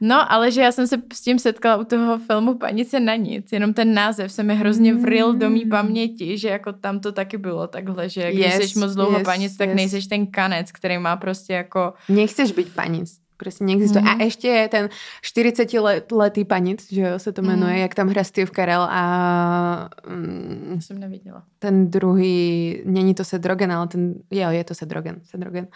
No, 0.03 0.31
ale 0.31 0.51
že 0.51 0.61
já 0.61 0.71
jsem 0.71 0.87
se 0.87 1.01
s 1.13 1.21
tím 1.21 1.39
setkala 1.39 1.77
u 1.77 1.83
toho 1.83 2.17
filmu 2.17 2.57
Panice 2.57 2.99
na 2.99 3.15
nic, 3.15 3.51
jenom 3.51 3.73
ten 3.73 3.93
název 3.93 4.31
se 4.31 4.43
mi 4.43 4.55
hrozně 4.55 4.93
vril 4.93 5.33
do 5.33 5.49
mý 5.49 5.65
paměti, 5.65 6.37
že 6.37 6.47
jako 6.47 6.73
tam 6.73 6.99
to 6.99 7.11
taky 7.11 7.37
bylo 7.37 7.67
takhle, 7.67 8.09
že 8.09 8.31
když 8.31 8.45
yes, 8.45 8.71
jsi 8.71 8.79
moc 8.79 8.93
dlouho 8.93 9.17
yes, 9.17 9.25
panic, 9.25 9.57
tak 9.57 9.67
yes. 9.67 9.75
nejseš 9.75 10.07
ten 10.07 10.27
kanec, 10.27 10.71
který 10.71 10.97
má 10.97 11.15
prostě 11.15 11.53
jako... 11.53 11.93
Nechceš 12.09 12.51
být 12.51 12.75
panic. 12.75 13.21
Prostě 13.41 13.63
neexistuje. 13.63 14.03
Mm-hmm. 14.03 14.21
A 14.21 14.23
ještě 14.23 14.47
je 14.47 14.67
ten 14.67 14.89
40 15.21 15.69
letý 16.11 16.45
panic, 16.45 16.91
že 16.91 17.01
jo, 17.01 17.19
se 17.19 17.31
to 17.31 17.41
jmenuje, 17.41 17.73
mm-hmm. 17.73 17.81
jak 17.81 17.95
tam 17.95 18.07
hra 18.07 18.23
Steve 18.23 18.51
Carell 18.55 18.81
a... 18.81 19.89
Mm, 20.09 20.77
jsem 20.81 20.99
neviděla. 20.99 21.43
Ten 21.59 21.91
druhý, 21.91 22.81
není 22.85 23.13
to 23.13 23.23
Seth 23.23 23.45
Rogen, 23.45 23.71
ale 23.71 23.87
ten, 23.87 24.13
jo, 24.31 24.49
je 24.49 24.63
to 24.63 24.75
Seth 24.75 24.91
Rogen, 24.91 25.15
Seth 25.23 25.43
Rogen. 25.43 25.67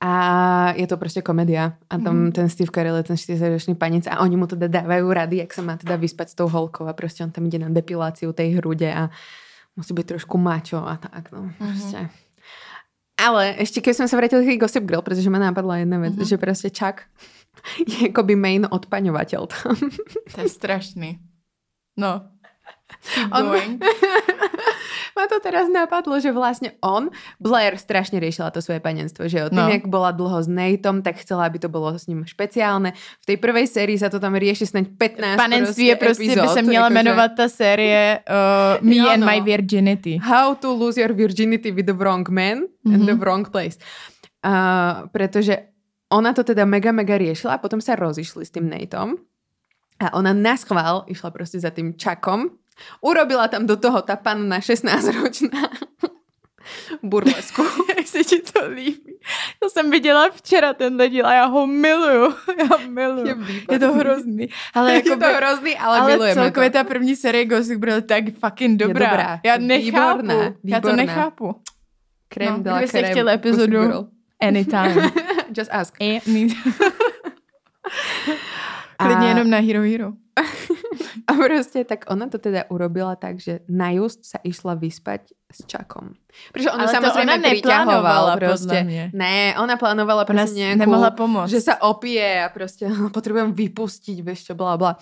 A 0.00 0.72
je 0.76 0.86
to 0.86 0.96
prostě 0.96 1.22
komedia. 1.22 1.72
A 1.90 1.98
tam 1.98 2.16
mm. 2.16 2.32
ten 2.32 2.48
Steve 2.48 2.70
Carell 2.74 2.96
je 2.96 3.02
ten 3.02 3.16
40-ročný 3.16 3.74
panic 3.74 4.06
a 4.06 4.20
oni 4.20 4.36
mu 4.36 4.46
teda 4.46 4.66
dávají 4.66 5.02
rady, 5.10 5.36
jak 5.36 5.54
se 5.54 5.62
má 5.62 5.76
teda 5.76 5.96
vyspat 5.96 6.28
s 6.28 6.34
tou 6.34 6.48
holkou 6.48 6.86
a 6.86 6.92
prostě 6.92 7.24
on 7.24 7.30
tam 7.30 7.46
jde 7.46 7.58
na 7.58 7.68
depilaci 7.68 8.32
té 8.32 8.42
hrudě 8.42 8.94
a 8.94 9.10
musí 9.76 9.94
být 9.94 10.06
trošku 10.06 10.38
mačo 10.38 10.76
a 10.76 10.96
tak, 10.96 11.32
no. 11.32 11.50
Mm-hmm. 11.60 12.08
Ale 13.26 13.54
ještě 13.58 13.80
když 13.80 13.96
jsme 13.96 14.08
se 14.08 14.16
vrátili 14.16 14.56
k 14.56 14.60
Gossip 14.60 14.84
Girl, 14.84 15.02
protože 15.02 15.30
mi 15.30 15.38
napadla 15.38 15.76
jedna 15.76 15.98
věc, 15.98 16.14
mm-hmm. 16.14 16.28
že 16.28 16.38
prostě 16.38 16.70
Chuck 16.78 17.00
je 18.00 18.08
by 18.22 18.36
main 18.36 18.68
odpaňovatel 18.70 19.46
tam. 19.46 19.76
To 20.34 20.40
je 20.40 20.48
strašný. 20.48 21.18
No. 21.96 22.22
On-. 23.32 23.78
Ma 25.16 25.26
to 25.26 25.40
teraz 25.40 25.66
napadlo, 25.66 26.20
že 26.20 26.30
vlastne 26.30 26.74
on, 26.80 27.10
Blair 27.38 27.74
strašne 27.76 28.18
riešila 28.18 28.50
to 28.50 28.60
svoje 28.60 28.78
panenstvo, 28.78 29.26
že 29.28 29.38
jo. 29.38 29.46
Tým, 29.48 29.58
No. 29.58 29.68
jak 29.68 29.86
bola 29.86 30.10
dlho 30.10 30.38
s 30.42 30.48
Nateom, 30.48 31.02
tak 31.02 31.16
chcela, 31.18 31.46
aby 31.46 31.58
to 31.58 31.68
bolo 31.68 31.92
s 31.98 32.06
ním 32.06 32.24
špeciálne. 32.24 32.92
V 33.22 33.26
tej 33.26 33.36
prvej 33.36 33.66
sérii 33.66 33.98
sa 33.98 34.08
to 34.08 34.18
tam 34.18 34.34
rieši 34.34 34.66
snáď 34.66 34.86
15 34.98 35.36
Panenství 35.36 35.86
je 35.86 35.96
prostě, 35.96 36.24
by 36.24 36.32
epizód, 36.32 36.50
se 36.54 36.62
měla 36.62 36.86
akože 36.86 36.94
jmenovat 36.94 37.30
ta 37.36 37.48
série 37.48 38.20
uh, 38.24 38.84
Me 38.86 38.96
Jo, 38.96 39.08
and 39.10 39.20
no. 39.20 39.26
My 39.26 39.40
Virginity. 39.40 40.18
How 40.22 40.54
to 40.54 40.74
lose 40.74 41.00
your 41.00 41.12
virginity 41.12 41.70
with 41.70 41.86
the 41.86 41.96
wrong 41.96 42.28
man 42.28 42.58
and 42.86 43.06
the 43.06 43.12
Mhm. 43.14 43.20
wrong 43.20 43.44
place. 43.50 43.78
Uh, 44.46 45.08
pretože 45.12 45.58
ona 46.12 46.32
to 46.32 46.42
teda 46.44 46.64
mega, 46.64 46.92
mega 46.92 47.18
riešila 47.18 47.54
a 47.54 47.62
potom 47.62 47.78
sa 47.80 47.92
rozišli 47.94 48.42
s 48.42 48.50
tým 48.50 48.66
Nateom 48.72 49.14
a 50.00 50.16
ona 50.16 50.32
na 50.32 50.56
schvál 50.56 51.04
išla 51.06 51.30
proste 51.30 51.60
za 51.60 51.70
tým 51.70 51.92
Chuckom. 51.92 52.56
Urobila 53.00 53.48
tam 53.48 53.66
do 53.66 53.76
toho 53.76 54.02
tá 54.02 54.16
panna 54.16 54.58
16-ročná 54.60 55.68
burlesku. 57.02 57.62
Jak 57.96 58.06
se 58.06 58.24
ti 58.24 58.38
to 58.42 58.68
líbí. 58.68 59.18
To 59.58 59.70
jsem 59.70 59.90
viděla 59.90 60.30
včera 60.30 60.74
tenhle 60.74 61.08
díl 61.08 61.26
a 61.26 61.32
já 61.34 61.44
ho 61.44 61.66
miluju. 61.66 62.34
Já 62.58 62.76
miluju. 62.86 63.26
Je 63.26 63.34
Je, 63.70 63.78
to 63.78 63.92
hrozný. 63.92 64.48
Ale, 64.74 64.92
je 64.92 64.96
jako 64.96 65.20
to 65.20 65.26
hrozný, 65.36 65.76
ale, 65.78 65.98
ale 65.98 66.10
milujeme 66.12 66.34
celkově 66.42 66.70
to. 66.70 66.78
ta 66.78 66.84
první 66.84 67.16
série 67.16 67.44
Gossip 67.44 67.80
Girl 67.80 68.00
tak 68.00 68.24
fucking 68.44 68.80
dobrá. 68.80 69.10
dobrá. 69.10 69.40
Já 69.44 69.56
nechápu. 69.58 70.18
Výborná, 70.18 70.34
Já 70.64 70.80
to 70.80 70.88
výborná. 70.88 70.96
nechápu. 70.96 71.54
Krém 72.28 72.52
No, 72.52 72.62
de 72.62 72.70
la 72.70 72.76
kdybyste 72.78 72.98
crème, 72.98 73.10
chtěli 73.10 73.32
Gossip 73.32 73.44
epizodu-. 73.44 74.08
Anytime. 74.40 75.10
Just 75.56 75.70
ask. 75.72 75.94
Klidně 78.98 79.28
jenom 79.28 79.50
na 79.50 79.58
Hero 79.58 79.82
Hero. 79.82 80.12
A 81.26 81.32
proste 81.34 81.82
tak 81.82 82.06
ona 82.06 82.26
to 82.26 82.36
teda 82.36 82.64
urobila 82.68 83.12
tak, 83.14 83.36
že 83.36 83.60
na 83.66 83.90
just 83.90 84.22
sa 84.22 84.38
išla 84.38 84.72
vyspať 84.74 85.34
s 85.46 85.66
Čakom. 85.66 86.14
Pretože 86.48 86.70
ono 86.70 86.80
Ale 86.80 86.88
to 86.88 86.96
samozrejme 86.96 87.26
ona 87.26 87.36
neplánovala, 87.42 88.32
mňa. 88.80 89.04
Ne, 89.10 89.38
ona 89.56 89.74
plánovala 89.74 90.22
Ona 90.22 90.30
proste 90.30 90.54
s- 90.54 90.56
nejakú... 90.56 90.80
nemohla 90.80 91.10
pomôcť. 91.10 91.50
Že 91.50 91.60
sa 91.60 91.74
opije 91.82 92.28
a 92.38 92.46
proste 92.56 92.84
potrebujem 93.10 93.50
vypustiť, 93.50 94.16
vieš 94.20 94.40
čo, 94.46 94.54
bla 94.54 94.78
bla. 94.78 94.94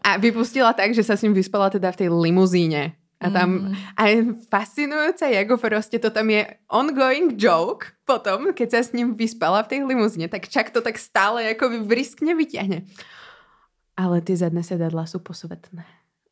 A 0.00 0.16
vypustila 0.16 0.70
tak, 0.70 0.92
že 0.92 1.00
sa 1.00 1.16
s 1.16 1.24
ním 1.24 1.32
vyspala 1.32 1.66
teda 1.68 1.90
v 1.90 2.04
tej 2.04 2.08
limuzíne. 2.10 2.94
A 3.20 3.28
tam, 3.28 3.68
Mm. 3.68 3.76
a 3.94 4.02
je 4.06 4.16
fascinujúce, 4.48 5.28
ako 5.28 5.60
proste 5.60 6.00
to 6.00 6.08
tam 6.08 6.24
je 6.26 6.40
ongoing 6.68 7.36
joke 7.36 7.92
potom, 8.02 8.56
keď 8.56 8.68
sa 8.70 8.80
s 8.80 8.90
ním 8.90 9.12
vyspala 9.12 9.60
v 9.60 9.76
tej 9.76 9.80
limuzine, 9.84 10.24
tak 10.24 10.48
čak 10.48 10.72
to 10.72 10.80
tak 10.80 10.96
stále 10.96 11.44
ako 11.52 11.84
briskne 11.84 12.32
vyťahne. 12.32 12.88
Ale 14.00 14.24
tie 14.24 14.32
zadné 14.32 14.64
sedadla 14.64 15.04
sú 15.04 15.20
posvetné. 15.20 15.84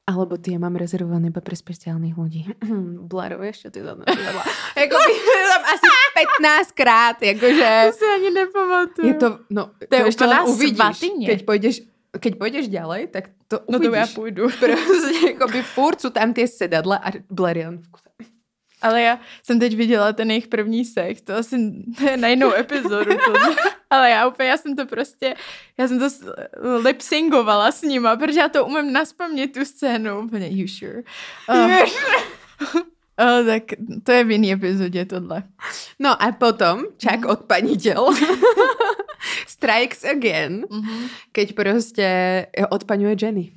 Alebo 0.08 0.40
tie 0.40 0.56
mám 0.56 0.72
rezervované 0.72 1.28
iba 1.28 1.44
pre 1.44 1.52
špeciálnych 1.52 2.16
ľudí. 2.16 2.48
Blaruješ, 3.12 3.56
čo 3.60 3.68
tie 3.68 3.84
zadné 3.84 4.08
sedadla? 4.08 4.42
Jako 4.72 4.96
by 4.96 5.12
tam 5.52 5.62
asi 5.68 5.88
15 6.40 6.72
krát, 6.72 7.16
jakože... 7.20 7.68
To 7.92 7.92
si 7.92 8.06
ani 8.08 8.30
nepamatuju. 8.32 9.04
Je 9.04 9.14
to, 9.20 9.28
no, 9.52 9.62
to, 9.76 9.92
je 9.92 10.02
ešte 10.08 10.24
úplná 10.24 10.40
len 10.40 10.48
uvidíš. 10.48 10.80
svatyně. 10.80 11.26
Keď 11.28 11.40
pôjdeš, 11.44 11.76
keď 12.16 12.32
pôjdeš 12.40 12.66
ďalej, 12.72 13.02
tak 13.12 13.24
to 13.48 13.60
No 13.68 13.78
to 13.80 13.94
já 13.94 14.06
půjdu. 14.06 14.48
Proste, 14.60 15.36
akoby 15.36 15.62
furt 15.62 16.00
sú 16.00 16.10
tam 16.10 16.32
tie 16.32 16.48
sedadla 16.48 16.96
a 16.96 17.12
len 17.12 17.84
v 17.84 17.88
kuse. 17.92 18.07
Ale 18.82 19.02
já 19.02 19.18
jsem 19.42 19.60
teď 19.60 19.76
viděla 19.76 20.12
ten 20.12 20.30
jejich 20.30 20.48
první 20.48 20.84
sex, 20.84 21.22
to 21.22 21.34
asi 21.34 21.56
na 22.16 22.28
jinou 22.28 22.54
epizodu. 22.54 23.10
tohle. 23.24 23.56
Ale 23.90 24.10
já 24.10 24.26
úplně, 24.28 24.48
já 24.48 24.56
jsem 24.56 24.76
to 24.76 24.86
prostě, 24.86 25.34
já 25.78 25.88
jsem 25.88 25.98
to 25.98 26.08
lipsingovala 26.82 27.72
s 27.72 27.82
nima, 27.82 28.16
protože 28.16 28.40
já 28.40 28.48
to 28.48 28.66
umím 28.66 28.92
naspamět 28.92 29.52
tu 29.52 29.64
scénu. 29.64 30.20
Úplně, 30.20 30.48
you 30.50 30.68
sure? 30.68 31.02
Uh, 31.48 31.82
uh, 32.74 33.46
tak 33.46 33.62
to 34.02 34.12
je 34.12 34.24
v 34.24 34.30
jiný 34.30 34.52
epizodě 34.52 35.04
tohle. 35.04 35.42
No 35.98 36.22
a 36.22 36.32
potom 36.32 36.78
Chuck 37.02 37.24
Mhm. 37.24 37.30
odpaniteľ 37.30 38.00
strikes 39.46 40.04
again, 40.04 40.64
keď 41.32 41.52
proste 41.54 42.06
odpaňuje 42.70 43.16
Jenny. 43.18 43.52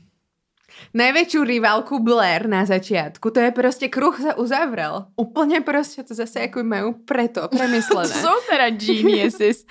Najväčšiu 0.92 1.42
rivalku 1.46 2.04
Blair 2.04 2.50
na 2.50 2.68
začiatku, 2.68 3.32
to 3.32 3.40
je 3.40 3.52
proste 3.56 3.88
kruh 3.88 4.14
sa 4.18 4.36
uzavrel. 4.36 5.08
Úplne 5.16 5.64
proste 5.64 6.04
to 6.04 6.12
zase 6.12 6.52
ako 6.52 6.66
majú 6.66 6.90
preto 7.06 7.48
To 7.48 7.54
premyslené. 7.54 8.12
jsou 8.22 8.38
teda 8.50 8.68
geniuses. 8.76 9.64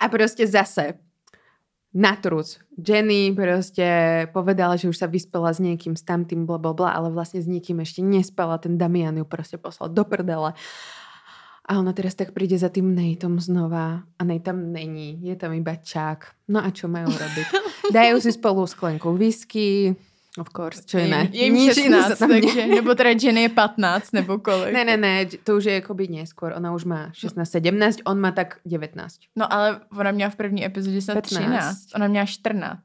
A 0.00 0.08
proste 0.08 0.46
zase 0.46 1.00
na 1.94 2.14
truc. 2.16 2.58
Jenny 2.78 3.34
proste 3.34 3.86
povedala, 4.30 4.78
že 4.78 4.88
už 4.88 4.96
sa 4.96 5.10
vyspela 5.10 5.50
s 5.50 5.58
niekým, 5.58 5.98
s 5.98 6.06
tamtým, 6.06 6.46
bla, 6.46 6.56
bla, 6.56 6.72
bla, 6.72 6.94
ale 6.94 7.10
vlastne 7.10 7.42
s 7.42 7.50
nikým 7.50 7.82
ešte 7.82 8.00
nespala. 8.00 8.62
Ten 8.62 8.78
Damian 8.78 9.18
ju 9.18 9.26
proste 9.26 9.58
poslal 9.58 9.90
do 9.90 10.06
prdele. 10.06 10.54
A 11.70 11.78
ona 11.78 11.94
teraz 11.94 12.18
tak 12.18 12.34
príde 12.34 12.58
za 12.58 12.66
tým 12.66 12.98
Nateom 12.98 13.38
znova 13.38 14.02
a 14.18 14.22
Nate 14.26 14.50
tam 14.50 14.74
není. 14.74 15.22
Je 15.22 15.38
tam 15.38 15.54
iba 15.54 15.78
čák. 15.78 16.50
No 16.50 16.58
a 16.62 16.70
čo 16.74 16.90
majú 16.90 17.10
robiť? 17.10 17.46
Dajú 17.94 18.16
si 18.18 18.30
spolu 18.34 18.66
sklenku 18.66 19.14
whisky, 19.14 19.94
of 20.38 20.48
course, 20.54 20.86
čo. 20.86 20.98
Je 20.98 21.06
jim 21.32 21.54
Nič 21.54 21.76
iné 21.78 22.02
sa 22.02 22.14
16, 22.14 22.18
tam 22.18 22.30
ne- 22.30 22.40
takže, 22.40 22.66
nebo 22.66 22.94
teda 22.94 23.10
Jenny 23.10 23.42
je 23.42 23.48
15, 23.48 24.12
nebo 24.12 24.38
kolik. 24.38 24.74
Ne, 24.74 24.84
ne, 24.84 24.96
ne, 24.96 25.26
to 25.44 25.56
už 25.56 25.64
je 25.64 25.82
akoby 25.82 26.08
neskôr. 26.08 26.54
Ona 26.56 26.70
už 26.70 26.84
má 26.84 27.10
16, 27.12 27.50
17, 27.50 28.06
on 28.06 28.20
má 28.20 28.30
tak 28.30 28.62
19. 28.64 29.26
No 29.36 29.52
ale 29.52 29.80
ona 29.98 30.10
měla 30.10 30.30
v 30.30 30.36
první 30.36 30.64
epizodě 30.64 31.02
snad 31.02 31.14
15. 31.14 31.34
13. 31.34 31.78
Ona 31.94 32.06
měla 32.08 32.26
14. 32.26 32.80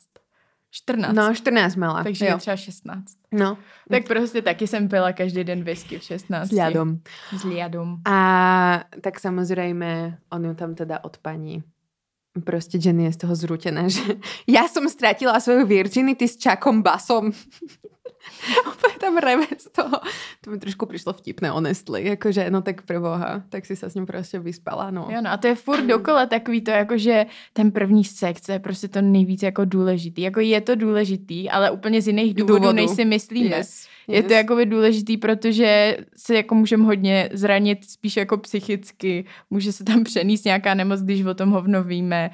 14. 0.72 1.16
No, 1.16 1.34
14 1.34 1.76
mala. 1.76 2.04
takže 2.04 2.26
jo. 2.26 2.32
je 2.32 2.38
třeba 2.38 2.56
16. 2.56 3.04
No, 3.32 3.58
Tak 3.90 4.08
prostě 4.08 4.42
taky 4.42 4.68
jsem 4.68 4.90
pila 4.90 5.14
každý 5.14 5.44
den 5.44 5.64
whisky 5.64 6.00
v 6.00 6.04
16. 6.04 6.50
s 6.50 6.52
ľadom. 6.52 7.00
S 7.38 7.44
ľadom. 7.44 8.04
A 8.06 8.84
tak 9.02 9.20
samozrejme, 9.20 10.18
on 10.32 10.46
ju 10.46 10.54
tam 10.56 10.76
teda 10.76 11.00
odpaní. 11.04 11.64
Proste 12.44 12.76
Jenny 12.76 13.08
je 13.08 13.16
z 13.16 13.20
toho 13.24 13.34
zrútená, 13.36 13.88
že 13.88 14.20
ja 14.60 14.68
som 14.68 14.84
stratila 14.92 15.40
svoju 15.40 15.64
virginity 15.64 16.28
s 16.28 16.36
Čakom 16.36 16.84
Basom. 16.84 17.32
Úplne 18.70 18.96
tam 19.00 19.18
reve 19.18 19.48
z 19.58 19.68
toho. 19.72 19.98
To 20.42 20.52
mi 20.52 20.58
trošku 20.60 20.86
prišlo 20.86 21.14
vtipné, 21.14 21.50
honestly. 21.50 22.06
Jakože, 22.06 22.50
no 22.50 22.62
tak 22.62 22.82
preboha, 22.86 23.42
tak 23.50 23.66
si 23.66 23.76
sa 23.76 23.90
s 23.90 23.96
ním 23.96 24.06
proste 24.06 24.40
vyspala, 24.40 24.92
no. 24.92 25.08
Jo, 25.10 25.22
no 25.22 25.32
a 25.32 25.38
to 25.38 25.48
je 25.48 25.56
furt 25.56 25.82
dokola 25.86 26.26
takový 26.26 26.62
to, 26.62 26.72
jako 26.72 26.98
že 26.98 27.26
ten 27.54 27.72
první 27.72 28.04
sex 28.04 28.50
je 28.50 28.60
prostě 28.60 28.88
to 28.88 29.02
nejvíc 29.02 29.44
jako 29.44 29.66
důležitý. 29.66 30.22
Jako 30.22 30.40
je 30.40 30.62
to 30.62 30.76
důležitý, 30.76 31.50
ale 31.50 31.72
úplně 31.72 32.02
z 32.02 32.08
jiných 32.08 32.34
důvodů, 32.34 32.60
Důvodů. 32.60 32.76
než 32.76 32.90
si 32.92 33.06
myslíme. 33.06 33.56
Yes, 33.56 33.88
Je 34.08 34.24
to 34.24 34.34
jakoby 34.34 34.66
důležitý, 34.66 35.18
protože 35.18 35.98
se 36.18 36.36
jako 36.36 36.56
můžeme 36.56 36.84
hodně 36.86 37.30
zranit 37.34 37.90
spíš 37.90 38.18
jako 38.18 38.38
psychicky. 38.38 39.26
Může 39.50 39.72
se 39.72 39.84
tam 39.84 40.04
přenést 40.04 40.46
nějaká 40.46 40.74
nemoc, 40.74 41.02
když 41.02 41.26
o 41.26 41.34
tom 41.34 41.50
hovno 41.52 41.84
víme. 41.84 42.30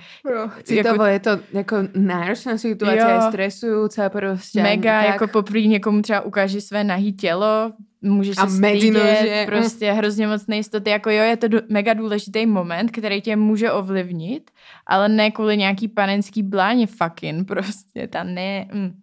Citovo 0.64 1.06
je 1.06 1.20
to 1.20 1.32
jako 1.54 1.76
náročná 1.96 2.58
situácia, 2.58 3.10
Jo. 3.10 3.16
je 3.16 3.22
stresujúca 3.32 4.10
proste. 4.10 4.64
Mega, 4.64 5.02
tak. 5.02 5.08
jako 5.10 5.28
poprvé 5.28 5.60
někomu 5.82 6.02
třeba 6.02 6.22
ukáže 6.22 6.62
své 6.62 6.84
nahý 6.84 7.14
tělo, 7.14 7.74
můžeš 8.02 8.38
A 8.38 8.48
se 8.48 8.58
stydět, 8.58 9.42
mm. 9.42 9.46
prostě 9.46 9.92
hrozně 9.92 10.28
moc 10.28 10.48
nejistoty. 10.48 10.90
Jako 10.90 11.10
jo, 11.10 11.24
je 11.24 11.38
to 11.38 11.48
du- 11.48 11.66
mega 11.70 11.94
důležitý 11.94 12.46
moment, 12.46 12.92
který 12.94 13.22
tě 13.22 13.36
může 13.36 13.72
ovlivnit, 13.72 14.52
ale 14.86 15.10
ne 15.10 15.32
kvůli 15.32 15.58
nějaký 15.58 15.88
panenský 15.88 16.44
bláně 16.44 16.88
fucking, 16.88 17.48
prostě 17.48 18.08
ta 18.08 18.24
ne. 18.24 18.70
Mm. 18.74 18.94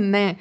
ne. 0.10 0.36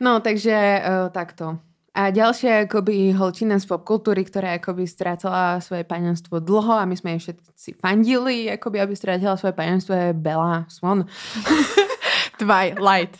No, 0.00 0.20
takže 0.20 0.82
uh, 0.82 1.10
takto. 1.10 1.58
A 1.92 2.08
ďalšia 2.08 2.64
akoby 2.64 3.12
holčina 3.12 3.60
z 3.60 3.68
popkultúry, 3.68 4.24
ktorá 4.24 4.56
akoby 4.56 4.88
strácala 4.88 5.60
svoje 5.60 5.84
panenstvo 5.84 6.40
dlho 6.40 6.72
a 6.72 6.88
my 6.88 6.96
sme 6.96 7.20
jej 7.20 7.36
všetci 7.36 7.76
fandili, 7.76 8.48
akoby 8.48 8.80
aby 8.80 8.96
strátila 8.96 9.36
svoje 9.36 9.52
panenstvo 9.52 9.92
je 9.92 10.16
Bella 10.16 10.64
Swan. 10.72 11.04
Twilight. 12.38 13.18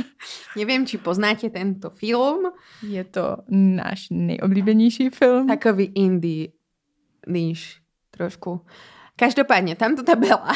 Neviem, 0.58 0.86
či 0.86 0.98
poznáte 0.98 1.50
tento 1.50 1.90
film. 1.90 2.50
Je 2.82 3.04
to 3.04 3.46
náš 3.52 4.10
nejoblíbenější 4.10 5.10
film. 5.10 5.46
Takový 5.46 5.92
indie 5.94 6.48
níž 7.28 7.80
trošku. 8.10 8.64
Každopádne, 9.18 9.74
tamto 9.74 10.06
tá 10.06 10.14
Bella 10.14 10.54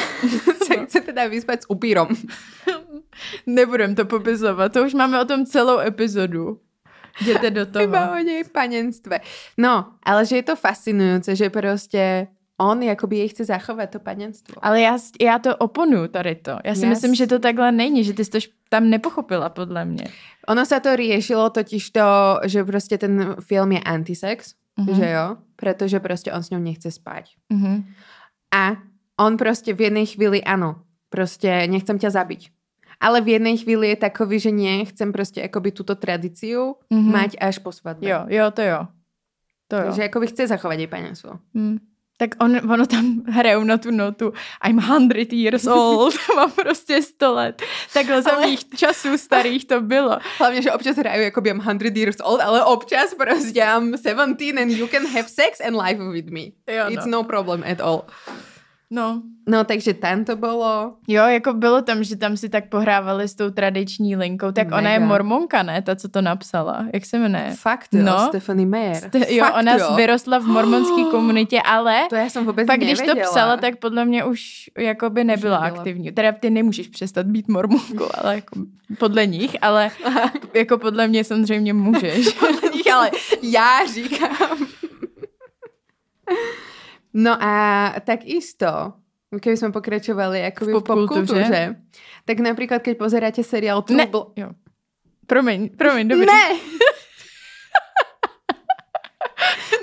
sa 0.63 0.87
chce 0.87 1.03
teda 1.03 1.27
vyspať 1.33 1.67
s 1.67 1.69
upírom. 1.69 2.07
Nebudem 3.47 3.91
to 3.95 4.07
popisovat, 4.07 4.71
to 4.71 4.87
už 4.87 4.95
máme 4.95 5.19
o 5.19 5.25
tom 5.27 5.45
celou 5.45 5.79
epizodu. 5.83 6.59
Jděte 7.21 7.51
do 7.51 7.65
toho. 7.65 7.83
Iba 7.83 8.11
o 8.11 8.15
nej 8.23 8.43
panenstve. 8.43 9.19
No, 9.57 9.93
ale 10.03 10.25
že 10.25 10.35
je 10.35 10.43
to 10.43 10.55
fascinujúce, 10.55 11.35
že 11.35 11.53
proste 11.53 12.27
on 12.63 12.83
jakoby 12.83 13.17
jej 13.17 13.27
chce 13.29 13.43
zachovať 13.45 13.89
to 13.89 13.99
panenstvo. 13.99 14.55
Ale 14.61 14.81
já, 14.81 14.97
já 15.21 15.39
to 15.39 15.55
oponuju 15.57 16.07
tady 16.07 16.35
to. 16.35 16.57
Já 16.63 16.75
si 16.75 16.85
Yes. 16.85 16.89
myslím, 16.89 17.15
že 17.15 17.27
to 17.27 17.39
takhle 17.39 17.71
není, 17.71 18.03
že 18.03 18.13
ty 18.13 18.25
jsi 18.25 18.31
to 18.31 18.39
tam 18.69 18.89
nepochopila 18.89 19.49
podle 19.49 19.85
mě. 19.85 20.03
Ono 20.47 20.65
sa 20.65 20.79
to 20.79 20.95
riešilo 20.95 21.49
totiž 21.49 21.89
to, 21.91 22.39
že 22.45 22.63
proste 22.63 22.97
ten 22.97 23.35
film 23.39 23.71
je 23.71 23.79
antisex, 23.79 24.53
Mhm. 24.79 24.95
že 24.95 25.07
jo? 25.09 25.37
Pretože 25.55 25.99
proste 25.99 26.33
on 26.33 26.43
s 26.43 26.49
ňou 26.49 26.59
nechce 26.59 26.91
spať. 26.91 27.29
Mhm. 27.49 27.83
A 28.55 28.75
on 29.21 29.37
proste 29.37 29.73
v 29.73 29.81
jednej 29.81 30.05
chvíli, 30.05 30.43
áno, 30.43 30.75
proste 31.09 31.67
nechcem 31.69 31.99
ťa 31.99 32.09
zabiť. 32.09 32.49
Ale 32.99 33.21
v 33.21 33.27
jednej 33.37 33.57
chvíli 33.57 33.89
je 33.89 33.95
takový, 33.95 34.39
že 34.39 34.51
nie, 34.51 34.85
chcem 34.85 35.11
prostě 35.11 35.43
akoby 35.43 35.71
túto 35.71 35.95
tradíciu 35.95 36.75
Mhm. 36.89 36.99
mm-hmm. 36.99 37.11
mať 37.13 37.31
až 37.41 37.59
po 37.59 37.71
svadbe. 37.71 38.09
Jo, 38.09 38.25
jo, 38.27 38.51
to 38.51 38.61
jo. 38.61 38.87
To 39.67 39.75
jo. 39.75 39.83
Takže 39.83 40.03
akoby 40.03 40.27
chce 40.27 40.47
zachovať 40.47 40.77
jej 40.79 40.87
panenstvo. 40.87 41.39
Hmm. 41.55 41.77
Tak 42.23 42.39
on, 42.39 42.55
ono 42.71 42.85
tam 42.87 43.27
hrajou 43.27 43.63
na 43.67 43.75
tu 43.77 43.91
notu 43.91 44.31
I'm 44.63 44.79
100 44.79 45.35
years 45.35 45.67
old, 45.67 46.15
mám 46.35 46.51
prostě 46.51 47.01
100 47.01 47.33
let. 47.33 47.61
Takhle 47.93 48.21
za 48.21 48.31
Ale- 48.31 48.47
mých 48.47 48.59
časů 48.75 49.17
starých 49.17 49.65
to 49.65 49.81
bylo. 49.81 50.17
Hlavne, 50.39 50.61
že 50.61 50.71
občas 50.71 50.95
hrajú, 50.95 51.27
akoby 51.27 51.49
I'm 51.51 51.59
100 51.61 51.99
years 51.99 52.17
old, 52.23 52.39
ale 52.41 52.63
občas 52.63 53.11
prostě 53.13 53.59
I'm 53.59 53.97
17 53.97 54.55
and 54.55 54.71
you 54.71 54.87
can 54.87 55.03
have 55.05 55.27
sex 55.27 55.59
and 55.59 55.75
life 55.75 55.99
with 55.99 56.31
me. 56.31 56.55
Jo, 56.63 56.87
It's 56.89 57.05
no. 57.05 57.11
no 57.11 57.23
problem 57.27 57.63
at 57.67 57.81
all. 57.83 58.07
No. 58.93 59.21
No, 59.47 59.63
takže 59.63 59.93
tam 59.93 60.25
to 60.25 60.35
bolo... 60.35 60.93
Jo, 61.07 61.23
jako 61.25 61.53
bylo 61.53 61.81
tam, 61.81 62.03
že 62.03 62.15
tam 62.15 62.37
si 62.37 62.49
tak 62.49 62.69
pohrávali 62.69 63.27
s 63.27 63.35
tou 63.35 63.49
tradiční 63.49 64.15
linkou. 64.15 64.51
Tak 64.51 64.67
ona 64.67 64.89
je 64.91 64.99
Mega. 64.99 65.09
mormonka, 65.09 65.63
ne? 65.63 65.81
Ta, 65.81 65.95
co 65.95 66.09
to 66.09 66.21
napsala. 66.21 66.85
Jak 66.93 67.05
se 67.05 67.19
jmenuje? 67.19 67.53
Fakt 67.59 67.87
jo, 67.93 68.03
No. 68.03 68.19
Stephanie 68.27 68.65
Mayer. 68.67 68.95
Ste- 68.95 69.33
jo, 69.33 69.45
Fakt 69.45 69.57
ona 69.59 69.75
jo. 69.75 69.93
vyrostla 69.95 70.37
v 70.39 70.43
mormonské 70.45 71.03
komunitě, 71.11 71.61
ale 71.61 72.01
To 72.09 72.15
já 72.15 72.29
jsem 72.29 72.45
vůbec 72.45 72.67
pak 72.67 72.77
když 72.79 72.99
to 72.99 73.05
nevěděla. 73.05 73.29
psala, 73.31 73.57
tak 73.57 73.79
podle 73.79 74.05
mě 74.05 74.23
už 74.25 74.69
jakoby 74.77 75.23
nebyla 75.23 75.59
nebyla. 75.59 75.79
aktivní. 75.79 76.11
Teda 76.11 76.31
ty 76.31 76.49
nemůžeš 76.49 76.87
přestat 76.87 77.25
být 77.25 77.47
mormonkou, 77.47 78.07
ale 78.13 78.35
jako 78.35 78.59
podle 78.99 79.25
nich, 79.27 79.57
ale 79.61 79.91
jako 80.53 80.77
podle 80.77 81.07
mě 81.07 81.23
samozřejmě 81.23 81.73
můžeš. 81.73 82.27
ale 82.93 83.11
já 83.41 83.79
říkám. 83.93 84.57
No 87.13 87.37
a 87.37 87.53
tak 88.01 88.25
isto, 88.25 88.97
keby 89.29 89.57
sme 89.57 89.69
pokračovali 89.69 90.41
akoby 90.49 90.73
v 90.73 90.81
popkultúre, 90.81 91.77
tak 92.25 92.37
napríklad 92.41 92.81
keď 92.81 92.97
pozeráte 92.97 93.43
seriál 93.45 93.85
True 93.85 93.97
Ne, 93.97 94.07
Bl- 94.09 94.33
jo. 94.33 94.49
Promiň, 95.29 95.69
promiň, 95.77 96.05
dobrý. 96.09 96.25
Ne! 96.27 96.45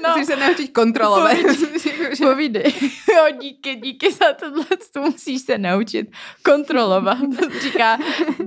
no, 0.02 0.08
Musíš 0.12 0.26
sa 0.26 0.36
naučiť 0.36 0.68
kontrolovať. 0.74 1.36
povídej. 2.30 2.68
Jo, 3.08 3.24
díky, 3.40 3.76
díky 3.76 4.12
za 4.12 4.32
tohle, 4.32 4.64
to 4.92 5.00
musíš 5.00 5.42
se 5.42 5.58
naučit 5.58 6.10
kontrolovat. 6.42 7.18
Říká 7.62 7.98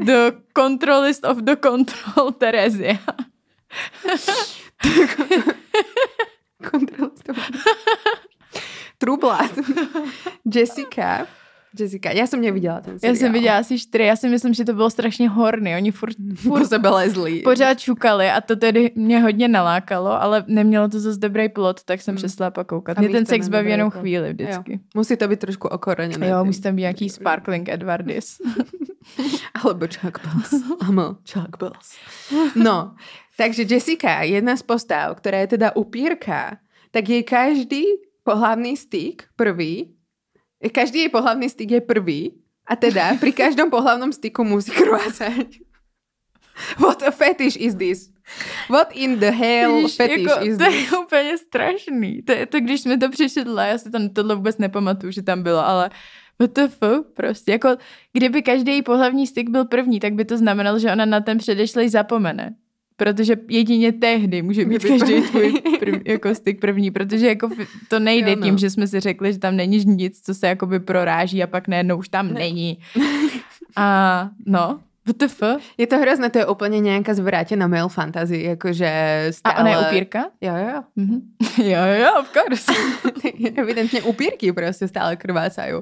the 0.05 0.31
controlist 0.57 1.25
of 1.25 1.37
the 1.37 1.55
control 1.55 2.31
Terezia. 2.31 2.99
Kontrolista. 6.71 7.33
True 7.33 8.32
Blood. 9.05 9.51
Jessica. 10.55 11.27
Jessica, 11.79 12.11
já 12.11 12.27
jsem 12.27 12.41
neviděla 12.41 12.81
ten 12.81 12.93
Já 12.93 12.99
seriál. 12.99 13.15
jsem 13.15 13.33
viděla 13.33 13.57
asi 13.57 13.79
čtyři, 13.79 14.03
já 14.03 14.15
si 14.15 14.29
myslím, 14.29 14.53
že 14.53 14.65
to 14.65 14.73
bylo 14.73 14.89
strašně 14.89 15.29
horny. 15.29 15.75
Oni 15.75 15.91
furt, 15.91 16.15
furt 16.35 16.65
sebe 16.65 16.89
lezli. 16.89 17.39
pořád 17.41 17.79
čukali 17.79 18.29
a 18.29 18.41
to 18.41 18.55
tedy 18.55 18.91
mě 18.95 19.19
hodně 19.19 19.47
nalákalo, 19.47 20.21
ale 20.21 20.43
nemělo 20.47 20.87
to 20.89 20.99
zase 20.99 21.19
dobrý 21.19 21.49
plot, 21.49 21.83
tak 21.83 22.01
jsem 22.01 22.11
Hmm. 22.13 22.17
přestala 22.17 22.51
pak 22.51 22.67
koukat. 22.67 22.97
A 22.97 23.01
Mě 23.01 23.09
ten 23.09 23.25
sex 23.25 23.47
baví 23.49 23.69
jenom 23.69 23.89
chvíli 23.89 24.33
vždycky. 24.33 24.79
Musí 24.95 25.17
to 25.17 25.27
být 25.27 25.39
trošku 25.39 25.67
okoreněné. 25.67 26.27
Jo, 26.27 26.45
musí 26.45 26.61
tam 26.61 26.75
být 26.75 26.81
nějaký 26.81 27.09
sparkling 27.09 27.69
Edwardis. 27.69 28.37
Alebo 29.63 29.85
Chuck 29.87 30.19
Bells. 30.23 30.63
Áno, 30.81 31.17
Chuck 31.33 31.57
Bells. 31.59 31.97
No, 32.55 32.95
takže 33.37 33.65
Jessica, 33.69 34.21
jedna 34.21 34.55
z 34.57 34.61
postav, 34.63 35.17
která 35.17 35.37
je 35.37 35.47
teda 35.47 35.75
upírka, 35.75 36.57
tak 36.91 37.09
jej 37.09 37.23
každý 37.23 37.83
pohlavný 38.23 38.77
styk 38.77 39.23
prvý, 39.35 39.95
každý 40.71 40.99
jej 40.99 41.09
pohlavný 41.09 41.49
styk 41.49 41.71
je 41.71 41.81
prvý 41.81 42.19
a 42.63 42.75
teda 42.75 43.19
pri 43.19 43.35
každom 43.35 43.67
pohlavnom 43.67 44.11
styku 44.15 44.43
musí 44.47 44.71
krvácať. 44.71 45.59
What 46.83 47.03
a 47.03 47.11
fetish 47.11 47.57
is 47.59 47.75
this? 47.75 48.13
What 48.69 48.95
in 48.95 49.19
the 49.19 49.31
hell 49.31 49.83
Víš, 49.83 49.95
fetish 49.95 50.23
jako, 50.23 50.45
is 50.45 50.57
to 50.57 50.65
this? 50.65 50.91
je 50.91 50.97
úplně 50.97 51.37
strašný. 51.37 52.21
To 52.21 52.31
je 52.31 52.45
to, 52.45 52.59
když 52.59 52.81
jsme 52.81 52.97
to 52.97 53.09
přečetla, 53.09 53.65
já 53.65 53.77
si 53.77 53.91
tam 53.91 54.09
tohle 54.09 54.35
vůbec 54.35 54.57
nepamatuju, 54.57 55.11
že 55.11 55.21
tam 55.21 55.43
bylo, 55.43 55.65
ale 55.65 55.89
WTF, 56.39 56.79
prostě. 57.13 57.51
Jako, 57.51 57.69
kdyby 58.13 58.41
každý 58.41 58.71
její 58.71 58.81
pohlavní 58.81 59.27
styk 59.27 59.49
byl 59.49 59.65
první, 59.65 59.99
tak 59.99 60.13
by 60.13 60.25
to 60.25 60.37
znamenalo, 60.37 60.79
že 60.79 60.91
ona 60.91 61.05
na 61.05 61.19
ten 61.19 61.37
předešlej 61.37 61.89
zapomene. 61.89 62.55
Protože 62.97 63.35
jedině 63.49 63.91
tehdy 63.91 64.41
může 64.41 64.65
být 64.65 64.83
každý 64.85 65.21
tvůj 65.21 65.53
prv, 65.79 66.01
jako 66.05 66.35
styk 66.35 66.59
první, 66.59 66.91
protože 66.91 67.27
jako 67.27 67.49
to 67.87 67.99
nejde 67.99 68.29
Jo, 68.31 68.35
no. 68.39 68.43
tím, 68.45 68.57
že 68.57 68.69
jsme 68.69 68.87
si 68.87 68.99
řekli, 68.99 69.33
že 69.33 69.39
tam 69.39 69.55
není 69.55 69.85
nic, 69.85 70.21
co 70.25 70.33
se 70.33 70.47
jakoby 70.47 70.79
proráží 70.79 71.43
a 71.43 71.47
pak 71.47 71.67
najednou 71.67 71.97
už 71.97 72.09
tam 72.09 72.27
Ne. 72.27 72.33
není. 72.33 72.77
A 73.75 74.29
no, 74.45 74.79
WTF. 75.05 75.43
Je 75.77 75.87
to 75.87 75.97
hrozné, 75.97 76.29
to 76.29 76.37
je 76.37 76.45
úplně 76.45 76.79
nějaká 76.79 77.13
zvrátená 77.13 77.67
male 77.67 77.89
fantasy, 77.89 78.41
jakože 78.43 78.91
stále... 79.31 79.55
A 79.55 79.59
ona 79.59 79.69
je 79.69 79.77
upírka? 79.77 80.25
Jo, 80.41 80.53
jo, 80.55 80.69
jo. 80.75 80.81
Mhm. 80.95 81.21
jo, 81.57 81.81
jo, 82.01 82.09
of 82.19 82.31
course. 82.33 82.73
Evidentně 83.55 84.01
upírky 84.01 84.53
prostě 84.53 84.87
stále 84.87 85.15
krvácají. 85.15 85.73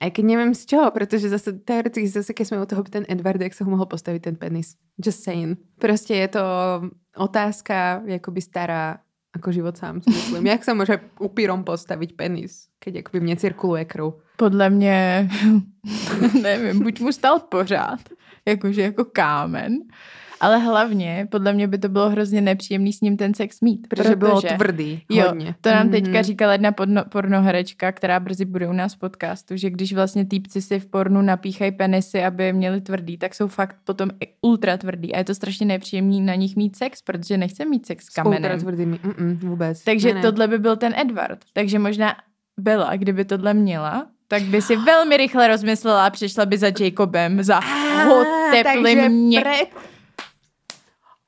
A 0.00 0.10
keď 0.10 0.24
nevím 0.24 0.54
z 0.54 0.66
čeho, 0.66 0.90
protože 0.90 1.28
zase 1.28 1.52
teoreticky 1.52 2.08
zase, 2.08 2.32
keď 2.32 2.46
jsme 2.46 2.62
u 2.62 2.66
toho 2.66 2.82
ten 2.82 3.04
Edward, 3.08 3.40
jak 3.40 3.54
se 3.54 3.64
ho 3.64 3.70
mohl 3.70 3.86
postavit 3.86 4.20
ten 4.20 4.36
penis. 4.36 4.76
Just 5.04 5.24
saying. 5.24 5.58
Prostě 5.78 6.14
je 6.14 6.28
to 6.28 6.40
otázka 7.16 8.02
jakoby 8.04 8.40
stará 8.40 8.98
ako 9.30 9.52
život 9.52 9.76
sám, 9.76 10.02
si 10.02 10.10
myslím. 10.10 10.46
Jak 10.46 10.66
sa 10.66 10.74
môže 10.74 10.98
upírom 11.22 11.62
postaviť 11.62 12.18
penis, 12.18 12.66
keď 12.82 13.06
akoby 13.06 13.18
mne 13.22 13.36
cirkuluje 13.38 13.86
krv? 13.86 14.18
Podle 14.36 14.70
mě, 14.70 15.28
nevím, 16.42 16.82
buď 16.82 17.00
mu 17.00 17.12
stal 17.12 17.38
pořád, 17.38 18.00
jakože 18.48 18.82
jako 18.82 19.04
kámen, 19.04 19.78
ale 20.40 20.58
hlavně, 20.58 21.26
podle 21.30 21.52
mě 21.52 21.68
by 21.68 21.78
to 21.78 21.88
bylo 21.88 22.10
hrozně 22.10 22.40
nepříjemný 22.40 22.92
s 22.92 23.00
ním 23.00 23.16
ten 23.16 23.34
sex 23.34 23.60
mít. 23.60 23.86
Protože, 23.88 24.16
bylo 24.16 24.40
tvrdý, 24.42 25.02
Jo, 25.10 25.24
hodně. 25.28 25.54
to 25.60 25.70
nám 25.70 25.90
teďka 25.90 26.10
Mhm. 26.10 26.22
říkala 26.22 26.52
jedna 26.52 26.72
podno, 26.72 27.04
pornoherečka, 27.04 27.92
která 27.92 28.20
brzy 28.20 28.44
bude 28.44 28.68
u 28.68 28.72
nás 28.72 28.94
v 28.94 28.98
podcastu, 28.98 29.56
že 29.56 29.70
když 29.70 29.92
vlastně 29.92 30.24
týpci 30.24 30.62
si 30.62 30.80
v 30.80 30.86
pornu 30.86 31.22
napíchají 31.22 31.72
penisy, 31.72 32.24
aby 32.24 32.52
měli 32.52 32.80
tvrdý, 32.80 33.18
tak 33.18 33.34
jsou 33.34 33.48
fakt 33.48 33.76
potom 33.84 34.10
i 34.24 34.28
ultra 34.42 34.76
tvrdý 34.76 35.14
a 35.14 35.18
je 35.18 35.24
to 35.24 35.34
strašně 35.34 35.66
nepříjemný 35.66 36.20
na 36.20 36.34
nich 36.34 36.56
mít 36.56 36.76
sex, 36.76 37.02
protože 37.02 37.36
nechce 37.38 37.64
mít 37.64 37.86
sex 37.86 38.04
s 38.04 38.08
S 38.08 38.18
ultra 38.18 38.22
kamenem. 38.22 38.60
tvrdými. 38.60 38.96
Mm-mm, 39.04 39.38
vůbec. 39.38 39.84
Takže 39.84 40.08
Ne, 40.08 40.14
ne. 40.14 40.20
tohle 40.22 40.48
by 40.48 40.58
byl 40.58 40.76
ten 40.76 40.94
Edward. 40.96 41.38
Takže 41.52 41.78
možná 41.78 42.14
Bella, 42.60 42.96
kdyby 42.96 43.24
tohle 43.24 43.54
měla, 43.54 44.06
tak 44.28 44.42
by 44.42 44.62
si 44.62 44.76
velmi 44.76 45.16
rychle 45.16 45.48
rozmyslela 45.48 46.06
a 46.06 46.10
přišla 46.10 46.46
by 46.46 46.58
za 46.58 46.66
Jacobem, 46.80 47.42
za 47.42 47.60
ho 48.04 48.24
teplým 48.52 48.84
takže 48.84 49.08
mě. 49.08 49.40
Pre... 49.40 49.52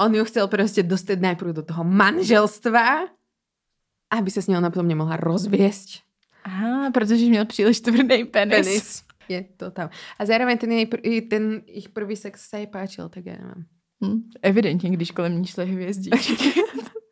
On 0.02 0.14
ju 0.14 0.24
chcel 0.24 0.48
prostě 0.48 0.82
dostat 0.82 1.20
najprv 1.20 1.52
do 1.52 1.62
toho 1.62 1.84
manželstva, 1.84 3.06
aby 4.10 4.30
se 4.30 4.42
s 4.42 4.48
ona 4.48 4.70
potom 4.70 4.88
nemohla 4.88 5.16
rozviesť. 5.16 6.02
Aha, 6.44 6.90
protože 6.90 7.24
měl 7.26 7.46
příliš 7.46 7.80
tvrdý 7.80 8.24
penis. 8.24 8.66
Penis. 8.66 9.02
Je 9.28 9.44
to 9.56 9.70
tam. 9.70 9.90
A 10.18 10.26
zároveň 10.26 10.58
ten, 10.58 10.72
jej, 10.72 10.86
ten 11.30 11.62
ich 11.66 11.88
prvý 11.88 12.16
sex 12.16 12.48
se 12.48 12.58
jej 12.58 12.66
páčil, 12.66 13.08
tak 13.08 13.26
já 13.26 13.32
nevím. 13.32 13.64
Hm, 14.04 14.22
evidentně, 14.42 14.90
když 14.90 15.10
kolem 15.10 15.38
ní 15.38 15.46
šly 15.46 15.66
hvězdičky. 15.66 16.60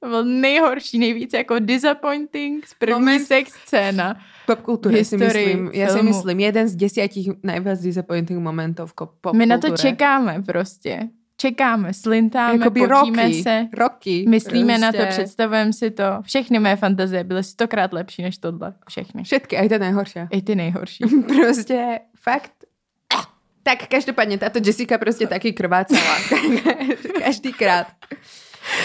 to 0.02 0.08
byl 0.08 0.24
nejhorší, 0.24 0.98
nejvíc 0.98 1.32
jako 1.32 1.58
disappointing 1.58 2.66
z 2.66 2.74
první 2.74 2.94
Moment. 2.94 3.26
sex 3.26 3.52
scéna. 3.52 4.16
Popkultúra 4.46 4.98
si 5.06 5.14
Historii 5.14 5.46
myslím, 5.46 5.70
ja 5.70 5.94
si 5.94 6.02
myslím, 6.02 6.38
jeden 6.40 6.66
z 6.66 6.74
desiatich 6.74 7.26
najviac 7.44 7.78
disappointing 7.78 8.42
momentov 8.42 8.90
v 8.90 8.94
popkultúre. 9.22 9.38
My 9.38 9.46
na 9.46 9.58
to 9.62 9.70
čekáme 9.78 10.42
prostě. 10.42 11.14
Čekáme, 11.40 11.94
slintáme, 11.94 12.52
Jakoby 12.58 12.80
potíme 12.80 13.22
roky, 13.22 13.42
se. 13.42 13.66
roky. 13.78 14.24
Myslíme 14.28 14.78
na 14.78 14.92
to, 14.92 14.98
prostě. 14.98 15.22
představujeme 15.22 15.72
si 15.72 15.90
to. 15.90 16.04
Všechny 16.22 16.58
mé 16.58 16.76
fantazie 16.76 17.24
byly 17.24 17.44
stokrát 17.44 17.92
lepší 17.92 18.22
než 18.22 18.38
tohle. 18.38 18.74
Všechny. 18.88 19.24
Všetky, 19.24 19.56
aj 19.56 19.68
ta 19.68 19.78
nejhorší. 19.78 20.18
I 20.30 20.42
ty 20.42 20.54
nejhorší. 20.54 21.04
prostě 21.26 22.00
fakt. 22.20 22.52
Tak 23.62 23.86
každopádně 23.86 24.38
tato 24.38 24.58
Jessica 24.64 24.98
prostě 24.98 25.26
taky 25.26 25.52
krvácala. 25.52 26.16
Každýkrát. 27.24 27.86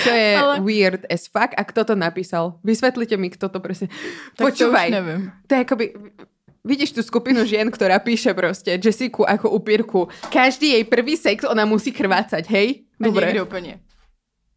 Čo 0.04 0.10
je 0.10 0.38
Ale- 0.38 0.60
weird 0.60 1.02
as 1.14 1.28
fuck. 1.28 1.54
A 1.58 1.64
kto 1.64 1.84
to 1.84 1.96
napísal? 1.96 2.60
Vysvetlite 2.64 3.18
mi, 3.18 3.30
kto 3.30 3.50
to 3.50 3.60
prostě... 3.60 3.88
Tak 4.36 4.48
Počúvaj. 4.48 4.92
to 4.92 4.98
už 4.98 5.06
nevím. 5.06 5.32
To 5.48 5.56
je 5.56 5.62
akoby... 5.62 5.94
Vidíš 6.66 6.98
tu 6.98 7.02
skupinu 7.06 7.46
žien, 7.46 7.70
ktorá 7.70 8.02
píše 8.02 8.34
prostě 8.34 8.82
Jessiku 8.82 9.30
ako 9.30 9.50
upírku. 9.50 10.08
Každý 10.34 10.70
jej 10.70 10.84
prvý 10.84 11.18
sex, 11.18 11.46
ona 11.46 11.66
musí 11.66 11.92
krvácať, 11.92 12.50
hej? 12.50 12.82
A 13.02 13.08
někdo 13.08 13.46
úplně. 13.46 13.80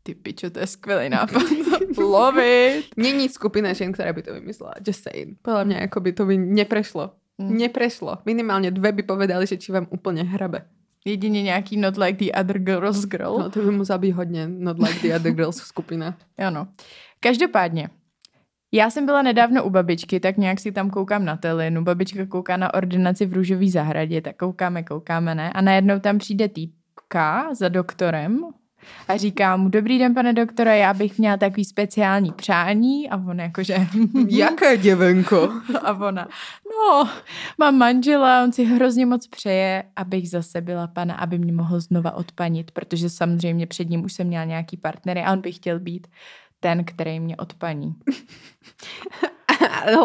Ty 0.02 0.14
pičo, 0.14 0.50
to 0.50 0.58
je 0.58 0.66
skvělý 0.66 1.08
nápad. 1.08 1.42
Love 1.98 2.40
it. 2.40 2.84
Není 2.96 3.28
skupina 3.28 3.72
žien, 3.72 3.92
ktorá 3.92 4.12
by 4.16 4.22
to 4.22 4.32
vymyslela. 4.32 4.80
Just 4.80 5.04
saying. 5.04 5.36
Podľa 5.44 5.64
mňa 5.68 5.78
ako 5.84 5.98
by 6.00 6.10
to 6.16 6.24
by 6.24 6.34
neprešlo. 6.38 7.12
Mm. 7.38 7.58
Neprešlo. 7.58 8.18
Minimálně 8.24 8.70
dve 8.70 8.92
by 8.92 9.02
povedali, 9.02 9.46
že 9.46 9.56
či 9.56 9.72
vám 9.72 9.86
úplně 9.90 10.22
hrabe. 10.22 10.64
Jedině 11.04 11.42
nějaký 11.42 11.76
not 11.76 11.96
like 11.96 12.24
the 12.24 12.32
other 12.40 12.58
girls 12.58 13.04
girl. 13.04 13.38
No 13.38 13.50
to 13.50 13.60
by 13.60 13.70
musela 13.70 13.98
být 13.98 14.10
hodně 14.10 14.48
not 14.48 14.78
like 14.78 15.08
the 15.08 15.14
other 15.14 15.32
girls 15.32 15.56
skupina. 15.56 16.16
Ano. 16.38 16.68
Každopádně, 17.20 17.88
Já 18.72 18.90
jsem 18.90 19.06
byla 19.06 19.22
nedávno 19.22 19.64
u 19.64 19.70
babičky, 19.70 20.20
tak 20.20 20.36
nějak 20.36 20.60
si 20.60 20.72
tam 20.72 20.90
koukám 20.90 21.24
na 21.24 21.36
telinu. 21.36 21.84
Babička 21.84 22.26
kouká 22.26 22.56
na 22.56 22.74
ordinaci 22.74 23.26
v 23.26 23.32
růžové 23.32 23.70
zahradě, 23.70 24.20
tak 24.20 24.36
koukáme, 24.36 24.82
koukáme, 24.82 25.34
ne? 25.34 25.52
A 25.52 25.60
najednou 25.60 25.98
tam 25.98 26.18
přijde 26.18 26.48
týpka 26.48 27.54
za 27.54 27.68
doktorem 27.68 28.40
a 29.08 29.16
říká 29.16 29.56
mu, 29.56 29.68
dobrý 29.68 29.98
den, 29.98 30.14
pane 30.14 30.32
doktore, 30.32 30.78
já 30.78 30.94
bych 30.94 31.18
měla 31.18 31.36
takový 31.36 31.64
speciální 31.64 32.32
přání 32.32 33.10
a 33.10 33.16
on 33.16 33.40
jakože... 33.40 33.76
Jaké 34.28 34.76
děvenko? 34.76 35.52
A 35.82 35.92
ona, 35.92 36.28
no, 36.70 37.10
mám 37.58 37.78
manžela, 37.78 38.44
on 38.44 38.52
si 38.52 38.64
hrozně 38.64 39.06
moc 39.06 39.26
přeje, 39.26 39.84
abych 39.96 40.30
zase 40.30 40.60
byla 40.60 40.86
pana, 40.86 41.14
aby 41.14 41.38
mě 41.38 41.52
mohl 41.52 41.80
znova 41.80 42.12
odpanit, 42.12 42.70
protože 42.70 43.10
samozřejmě 43.10 43.66
před 43.66 43.90
ním 43.90 44.04
už 44.04 44.12
jsem 44.12 44.26
měla 44.26 44.44
nějaký 44.44 44.76
partnery 44.76 45.22
a 45.22 45.32
on 45.32 45.40
by 45.40 45.52
chtěl 45.52 45.80
být 45.80 46.06
ten, 46.60 46.84
který 46.84 47.20
mě 47.20 47.36
odpaní. 47.36 47.94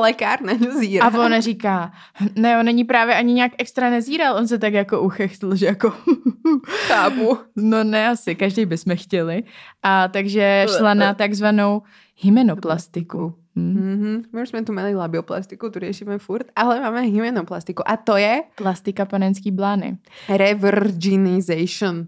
Lékár 0.02 0.42
nezírá. 0.42 1.06
A 1.06 1.26
ona 1.26 1.40
říká, 1.40 1.92
ne, 2.36 2.60
on 2.60 2.66
není 2.66 2.84
právě 2.84 3.16
ani 3.16 3.34
nějak 3.34 3.52
extra 3.58 3.90
nezíral, 3.90 4.36
on 4.36 4.48
se 4.48 4.58
tak 4.58 4.74
jako 4.74 5.02
uchechtl, 5.02 5.56
že 5.56 5.66
jako 5.66 5.94
chápu. 6.88 7.38
No 7.56 7.84
ne, 7.84 8.08
asi, 8.08 8.36
každý 8.36 8.66
bychom 8.66 8.96
chtěli. 8.98 9.44
A 9.84 10.08
takže 10.08 10.66
šla 10.78 10.94
na 10.94 11.14
takzvanou 11.14 11.82
hymenoplastiku. 12.22 13.34
Hmm. 13.56 13.76
Mm-hmm. 13.78 14.24
My 14.34 14.42
už 14.42 14.50
jsme 14.50 14.64
tu 14.64 14.74
měli 14.74 14.96
labioplastiku, 14.96 15.70
tu 15.70 15.80
řešíme 15.80 16.18
furt, 16.18 16.48
ale 16.56 16.80
máme 16.80 17.02
hymenoplastiku. 17.02 17.90
A 17.90 17.98
to 17.98 18.18
je 18.18 18.44
Plastika 18.56 19.06
panenský 19.06 19.52
blány. 19.52 19.98
revirginization. 20.30 22.08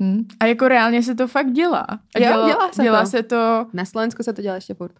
Hmm. 0.00 0.24
A 0.40 0.46
jako 0.46 0.68
reálně 0.68 1.02
se 1.02 1.14
to 1.14 1.28
fakt 1.28 1.52
dělá. 1.52 1.86
A 1.90 2.18
Jo, 2.18 2.20
děla, 2.20 2.46
dělá 2.48 2.72
se 2.72 2.82
dělá 2.82 3.00
to. 3.00 3.06
se 3.06 3.22
to, 3.22 3.66
Na 3.72 3.84
Slovensku 3.84 4.22
se 4.22 4.32
to 4.32 4.42
dělá 4.42 4.54
ještě 4.54 4.74
furt. 4.74 4.92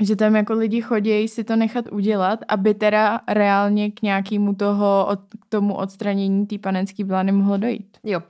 že 0.00 0.16
tam 0.16 0.36
jako 0.36 0.52
lidi 0.52 0.80
chodí 0.80 1.28
si 1.28 1.44
to 1.44 1.56
nechat 1.56 1.84
udělat, 1.92 2.40
aby 2.48 2.74
teda 2.74 3.20
reálně 3.28 3.90
k 3.90 4.02
nějakému 4.02 4.54
toho, 4.54 5.06
od, 5.10 5.20
k 5.40 5.44
tomu 5.48 5.74
odstranění 5.74 6.46
té 6.46 6.58
panenské 6.58 7.04
blány 7.04 7.32
mohlo 7.32 7.56
dojít. 7.56 7.96
Jo. 8.04 8.22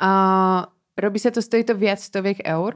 A 0.00 0.66
robí 0.98 1.18
se 1.18 1.30
to, 1.30 1.42
stojí 1.42 1.64
to 1.64 1.74
viac 1.74 2.00
stoviek 2.00 2.36
eur, 2.46 2.74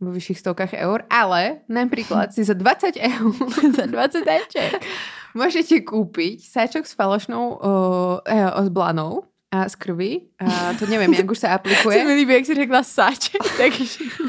vo 0.00 0.10
vyšších 0.10 0.38
stovkách 0.38 0.72
eur, 0.74 1.02
ale 1.10 1.56
napríklad 1.68 2.32
si 2.34 2.44
za 2.44 2.54
20 2.54 2.96
eur 2.98 3.34
Za 3.76 3.86
20 3.86 4.26
eček. 4.26 4.82
môžete 5.34 5.80
kúpiť 5.86 6.42
sáčok 6.44 6.84
s 6.84 6.92
falošnou 6.92 7.56
uh, 7.56 8.18
uh, 8.20 8.68
blanou 8.68 9.24
a 9.52 9.68
z 9.68 9.74
krvi. 9.74 10.20
A 10.40 10.72
to 10.78 10.86
neviem, 10.86 11.14
jak 11.14 11.30
už 11.30 11.38
Se 11.38 11.48
aplikuje. 11.48 12.04
mi 12.08 12.14
líbí, 12.14 12.32
jak 12.34 12.46
jsi 12.46 12.54
řekla 12.54 12.82
sáček, 12.82 13.42
takže 13.56 13.84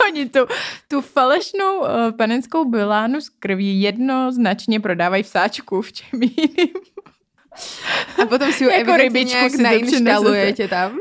oni 0.07 0.29
tu, 0.29 0.39
tu 0.87 1.01
falešnou 1.01 1.79
uh, 1.79 1.87
panenskou 2.17 2.69
bylánu 2.69 3.21
z 3.21 3.29
krví 3.29 3.81
jednoznačně 3.81 4.79
prodávají 4.79 5.23
v 5.23 5.27
sáčku, 5.27 5.81
v 5.81 5.91
čem 5.93 6.23
jiným. 6.23 6.75
A 8.21 8.25
potom 8.25 8.51
si 8.51 8.63
ju 8.63 8.69
Jako 8.69 8.93
si 9.49 9.57
to 9.57 9.63
nainštalujete 9.63 10.67
tam. 10.67 10.99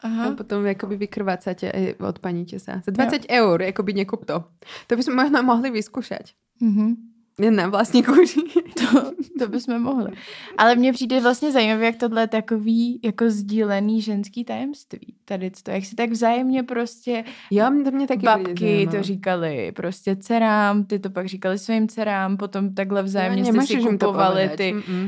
A 0.00 0.06
Aha. 0.08 0.32
potom 0.32 0.64
akoby 0.64 0.96
vykrvácate 0.96 1.68
a 1.68 1.92
odpaníte 2.00 2.56
sa. 2.56 2.80
Za 2.80 2.88
20 2.88 3.28
eur, 3.28 3.60
akoby 3.68 3.92
nekup 3.92 4.24
to. 4.24 4.48
To 4.88 4.92
by 4.96 5.02
sme 5.04 5.12
možno 5.12 5.44
mohli 5.44 5.68
vyskúšať. 5.68 6.32
Mhm. 6.64 7.09
Jen 7.40 7.56
na 7.56 7.68
vlastní 7.68 8.02
kůži. 8.02 8.40
To, 8.92 9.12
to 9.38 9.48
bychom 9.48 9.82
mohli. 9.82 10.12
Ale 10.58 10.74
mně 10.74 10.92
přijde 10.92 11.20
vlastně 11.20 11.52
zajímavé, 11.52 11.84
jak 11.86 11.96
tohle 11.96 12.22
je 12.22 12.26
takový 12.26 13.00
jako 13.04 13.30
sdílený 13.30 14.02
ženský 14.02 14.44
tajemství. 14.44 15.14
Tady 15.24 15.50
to, 15.50 15.70
jak 15.70 15.84
si 15.84 15.94
tak 15.94 16.10
vzájemně 16.10 16.62
prostě 16.62 17.24
Jo, 17.50 17.70
mě 17.70 17.84
to 17.84 17.90
mě 17.90 18.06
taky 18.06 18.22
babky 18.22 18.88
to 18.90 19.02
říkali 19.02 19.72
prostě 19.72 20.16
dcerám, 20.16 20.84
ty 20.84 20.98
to 20.98 21.10
pak 21.10 21.28
říkali 21.28 21.58
svým 21.58 21.88
dcerám, 21.88 22.36
potom 22.36 22.74
takhle 22.74 23.02
vzájemně 23.02 23.42
Jo, 23.46 23.52
jste 23.52 23.66
si 23.66 23.76
kupovali 23.76 24.48
ty 24.56 24.72
Mm-mm. 24.72 25.04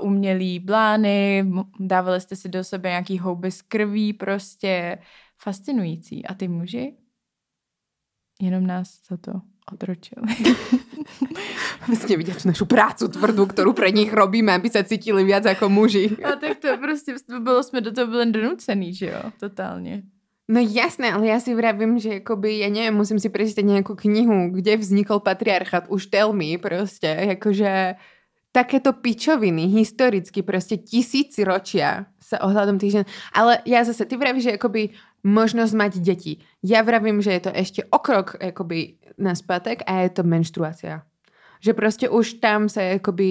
uh, 0.00 0.06
umělý 0.06 0.58
blány, 0.58 1.46
dávali 1.80 2.20
jste 2.20 2.36
si 2.36 2.48
do 2.48 2.64
sebe 2.64 2.88
nějaký 2.88 3.18
houby 3.18 3.50
z 3.50 3.62
krví, 3.62 4.12
prostě 4.12 4.98
fascinující. 5.38 6.26
A 6.26 6.34
ty 6.34 6.48
muži 6.48 6.94
jenom 8.40 8.66
nás 8.66 9.00
za 9.10 9.16
to 9.16 9.32
otročili. 9.72 10.26
Vlastně 11.88 12.16
vidět 12.20 12.44
našu 12.44 12.66
prácu 12.66 13.08
tvrdou, 13.08 13.46
kterou 13.46 13.72
pro 13.72 13.88
nich 13.88 14.12
robíme, 14.12 14.54
aby 14.54 14.68
se 14.68 14.84
cítili 14.84 15.24
víc 15.24 15.44
jako 15.44 15.68
muži. 15.68 16.16
A 16.24 16.36
tak 16.36 16.58
to 16.58 16.76
prostě 16.76 17.14
bylo, 17.38 17.62
jsme 17.62 17.80
do 17.80 17.92
toho 17.92 18.06
byli 18.06 18.26
donucený, 18.32 18.94
že 18.94 19.06
jo, 19.06 19.22
totálně. 19.40 20.02
No 20.48 20.60
jasné, 20.70 21.12
ale 21.12 21.26
já 21.26 21.40
si 21.40 21.54
vravím, 21.54 21.98
že 21.98 22.08
jakoby, 22.08 22.58
já 22.58 22.68
nevím, 22.68 22.94
musím 22.94 23.18
si 23.18 23.28
prečítať 23.28 23.64
nějakou 23.64 23.94
knihu, 23.94 24.50
kde 24.50 24.76
vznikl 24.76 25.18
patriarchát, 25.18 25.84
už 25.88 26.06
tell 26.06 26.32
me 26.32 26.58
prostě, 26.58 27.06
jakože 27.06 27.94
takéto 28.52 28.92
pičoviny 28.92 29.62
historicky 29.62 30.42
prostě 30.42 30.76
tisíci 30.76 31.44
ročia 31.44 32.08
sa 32.26 32.40
ohľadom 32.40 32.80
tých 32.80 32.92
žen. 32.92 33.06
Ale 33.36 33.60
ja 33.68 33.84
zase, 33.84 34.08
ty 34.08 34.16
vravíš, 34.16 34.48
že 34.48 34.56
jakoby 34.56 34.96
možnosť 35.22 35.72
mať 35.76 35.92
deti. 36.00 36.32
Ja 36.64 36.80
vravím, 36.82 37.20
že 37.20 37.36
je 37.36 37.42
to 37.46 37.52
ešte 37.52 37.80
okrok 37.92 38.40
jakoby 38.40 38.98
naspätek 39.18 39.82
a 39.86 40.00
je 40.00 40.08
to 40.10 40.22
menštruácia. 40.22 41.02
Že 41.60 41.74
prostě 41.74 42.08
už 42.08 42.32
tam 42.32 42.68
se 42.68 42.82
jakoby 42.84 43.24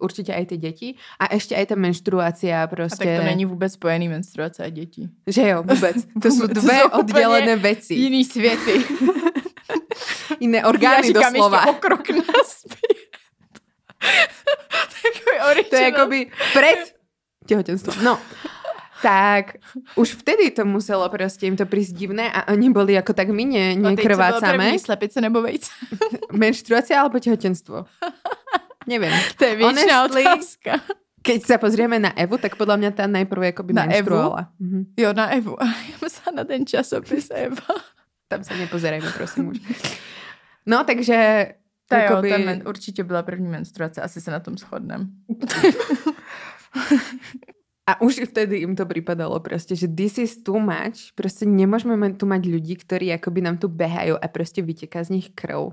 určitě 0.00 0.34
aj 0.34 0.46
ty 0.46 0.56
děti 0.56 0.94
a 1.20 1.34
ještě 1.34 1.56
aj 1.56 1.66
ta 1.66 1.74
menštruácia 1.74 2.62
A 2.62 2.66
prostě. 2.66 3.04
tak 3.04 3.18
to 3.18 3.24
není 3.24 3.44
vůbec 3.44 3.72
spojený 3.72 4.08
menstruace 4.08 4.64
a 4.64 4.68
děti. 4.68 5.08
Že 5.26 5.48
jo, 5.48 5.62
vůbec. 5.62 5.96
To 6.22 6.28
jsou 6.30 6.40
Vůbec, 6.40 6.54
to 6.54 6.60
dvě 6.60 6.80
jsou 6.80 6.98
oddělené 6.98 7.56
věci. 7.56 7.94
Jiný 7.94 8.24
světy. 8.24 8.84
Jiné 10.40 10.58
Já 10.58 10.68
orgány 10.68 11.06
říkám 11.06 11.32
doslova. 11.32 11.64
ještě 11.66 11.78
krok. 11.80 12.02
To 15.70 15.76
je 15.76 15.82
jakoby 15.82 16.30
před 16.50 16.94
těhotenstvím. 17.46 18.04
No, 18.04 18.18
tak 19.02 19.46
už 19.96 20.14
vtedy 20.14 20.50
to 20.50 20.64
muselo 20.64 21.08
prostě 21.08 21.46
jim 21.46 21.56
to 21.56 21.66
prísť 21.66 21.92
divné 21.92 22.32
a 22.32 22.52
oni 22.52 22.70
byli 22.70 22.92
jako 22.92 23.12
tak 23.12 23.28
my 23.28 23.44
ne, 23.44 23.72
A 23.72 23.76
nekrvácame. 23.76 24.64
první, 24.64 24.78
slepice 24.78 25.20
nebo 25.20 25.42
vejce? 25.42 25.70
Menštruace 26.32 26.94
alebo 26.96 27.18
těhotenstvo? 27.18 27.84
Nevím. 28.86 29.12
To 29.38 29.44
je 29.44 29.56
věčná 29.56 30.00
Honestly, 30.02 30.22
otázka. 30.24 30.80
Keď 31.22 31.42
se 31.46 31.58
pozrieme 31.58 31.98
na 31.98 32.18
Evu, 32.18 32.38
tak 32.38 32.56
podle 32.56 32.76
mě 32.76 32.90
ta 32.90 33.06
najprv 33.06 33.42
jakoby 33.42 33.72
Na 33.72 33.82
Evu? 33.82 33.92
menštruovala. 33.92 34.48
Mhm. 34.58 34.84
Jo, 34.96 35.12
na 35.12 35.28
Evu. 35.30 35.62
A 35.62 35.66
já 35.90 35.96
myslela 36.02 36.36
na 36.36 36.44
ten 36.44 36.66
časopis 36.66 37.28
Eva. 37.34 37.74
Tam 38.28 38.44
se 38.44 38.54
nepozerajme, 38.56 39.10
prosím 39.16 39.48
už. 39.48 39.58
No, 40.66 40.84
takže 40.84 41.46
Ta 41.88 41.96
jo, 41.98 42.02
jakoby- 42.02 42.30
ta 42.30 42.38
men, 42.38 42.62
určitě 42.66 43.04
byla 43.04 43.22
první 43.22 43.48
menstruace, 43.48 44.02
asi 44.02 44.20
se 44.20 44.30
na 44.30 44.40
tom 44.40 44.58
shodneme. 44.58 45.06
A 47.88 47.96
už 47.98 48.28
vtedy 48.28 48.60
im 48.60 48.76
to 48.76 48.84
pripadalo 48.84 49.40
proste, 49.40 49.72
že 49.72 49.88
this 49.88 50.20
is 50.20 50.36
too 50.36 50.60
much. 50.60 51.16
Proste 51.16 51.48
nemôžeme 51.48 51.96
tu 52.12 52.28
mať 52.28 52.44
ľudí, 52.44 52.76
ktorí 52.76 53.08
akoby 53.10 53.40
nám 53.40 53.56
tu 53.56 53.66
behajú 53.66 54.12
a 54.12 54.26
proste 54.28 54.60
vyteká 54.60 55.00
z 55.00 55.16
nich 55.16 55.32
krv. 55.32 55.72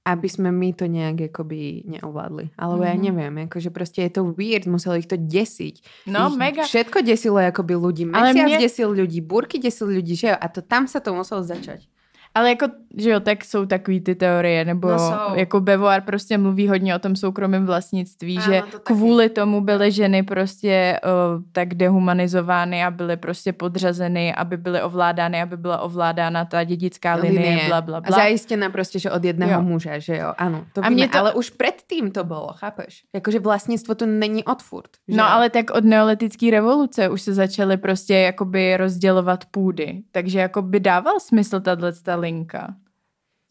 Aby 0.00 0.30
sme 0.30 0.48
my 0.48 0.72
to 0.72 0.86
nejak 0.86 1.28
akoby 1.28 1.82
neovládli. 1.84 2.54
Alebo 2.54 2.86
ja 2.86 2.94
Mhm. 2.94 3.02
neviem, 3.02 3.34
akože 3.50 3.68
proste 3.68 4.06
je 4.06 4.14
to 4.14 4.30
weird, 4.30 4.64
muselo 4.64 4.94
ich 4.94 5.04
to 5.04 5.18
desiť. 5.18 6.06
No, 6.06 6.30
ich 6.30 6.38
mega. 6.38 6.62
Všetko 6.62 7.02
desilo 7.02 7.36
akoby 7.36 7.74
ľudí. 7.74 8.06
Ale 8.08 8.30
Mesiac 8.30 8.46
mne- 8.48 8.60
desil 8.62 8.88
ľudí, 8.94 9.18
burky 9.18 9.58
desil 9.58 9.90
ľudí, 9.90 10.14
že 10.14 10.30
jo? 10.30 10.36
A 10.38 10.46
to 10.46 10.62
tam 10.62 10.86
sa 10.86 11.02
to 11.02 11.10
muselo 11.10 11.42
začať. 11.42 11.89
Ale 12.34 12.48
jako, 12.48 12.66
že 12.96 13.10
jo, 13.10 13.20
tak 13.20 13.44
jsou 13.44 13.66
takový 13.66 14.00
ty 14.00 14.14
teorie, 14.14 14.64
nebo 14.64 14.88
No 14.90 14.98
jsou. 14.98 15.34
jako 15.34 15.60
Bevoar 15.60 16.00
prostě 16.00 16.38
mluví 16.38 16.68
hodně 16.68 16.94
o 16.94 16.98
tom 16.98 17.16
soukromém 17.16 17.66
vlastnictví, 17.66 18.38
Ano, 18.38 18.46
že 18.52 18.60
to 18.60 18.78
taky. 18.78 18.94
kvůli 18.94 19.28
tomu 19.28 19.60
byly 19.60 19.92
ženy 19.92 20.22
prostě 20.22 21.00
uh, 21.04 21.42
tak 21.52 21.74
dehumanizovány 21.74 22.84
a 22.84 22.90
byly 22.90 23.16
prostě 23.16 23.52
podřazeny, 23.52 24.34
aby 24.34 24.56
byly 24.56 24.82
ovládány, 24.82 25.42
aby 25.42 25.56
byla 25.56 25.80
ovládána 25.80 26.44
ta 26.44 26.64
dědická 26.64 27.14
linie, 27.14 27.60
bla, 27.68 27.80
bla, 27.80 27.98
A 27.98 28.00
bla. 28.00 28.16
zaistená 28.16 28.70
proste, 28.70 28.98
že 28.98 29.10
od 29.10 29.24
jedného 29.24 29.52
Jo. 29.52 29.62
muža, 29.62 29.98
že 29.98 30.16
jo? 30.16 30.32
Áno, 30.38 30.64
to 30.72 30.80
A 30.84 30.88
víme. 30.88 30.94
mně 30.94 31.08
to- 31.08 31.18
Ale 31.18 31.32
už 31.34 31.50
predtým 31.50 32.10
to 32.10 32.24
bolo, 32.24 32.48
chápeš? 32.52 33.02
Jakože 33.14 33.38
vlastníctvo 33.38 33.94
tu 33.94 34.06
není 34.06 34.44
od 34.44 34.62
furt. 34.62 34.90
že 35.08 35.16
No 35.16 35.24
jo? 35.24 35.30
ale 35.30 35.50
tak 35.50 35.70
od 35.70 35.84
neolitické 35.84 36.50
revoluce 36.50 37.08
už 37.08 37.22
se 37.22 37.34
začaly 37.34 37.76
prostě 37.76 38.14
jakoby 38.14 38.76
rozdělovat 38.76 39.44
půdy. 39.50 40.02
Takže 40.12 40.38
jakoby 40.38 40.80
dával 40.80 41.20
smysl 41.20 41.60
tahle 41.60 41.92
ta 41.92 42.16
linka. 42.20 42.74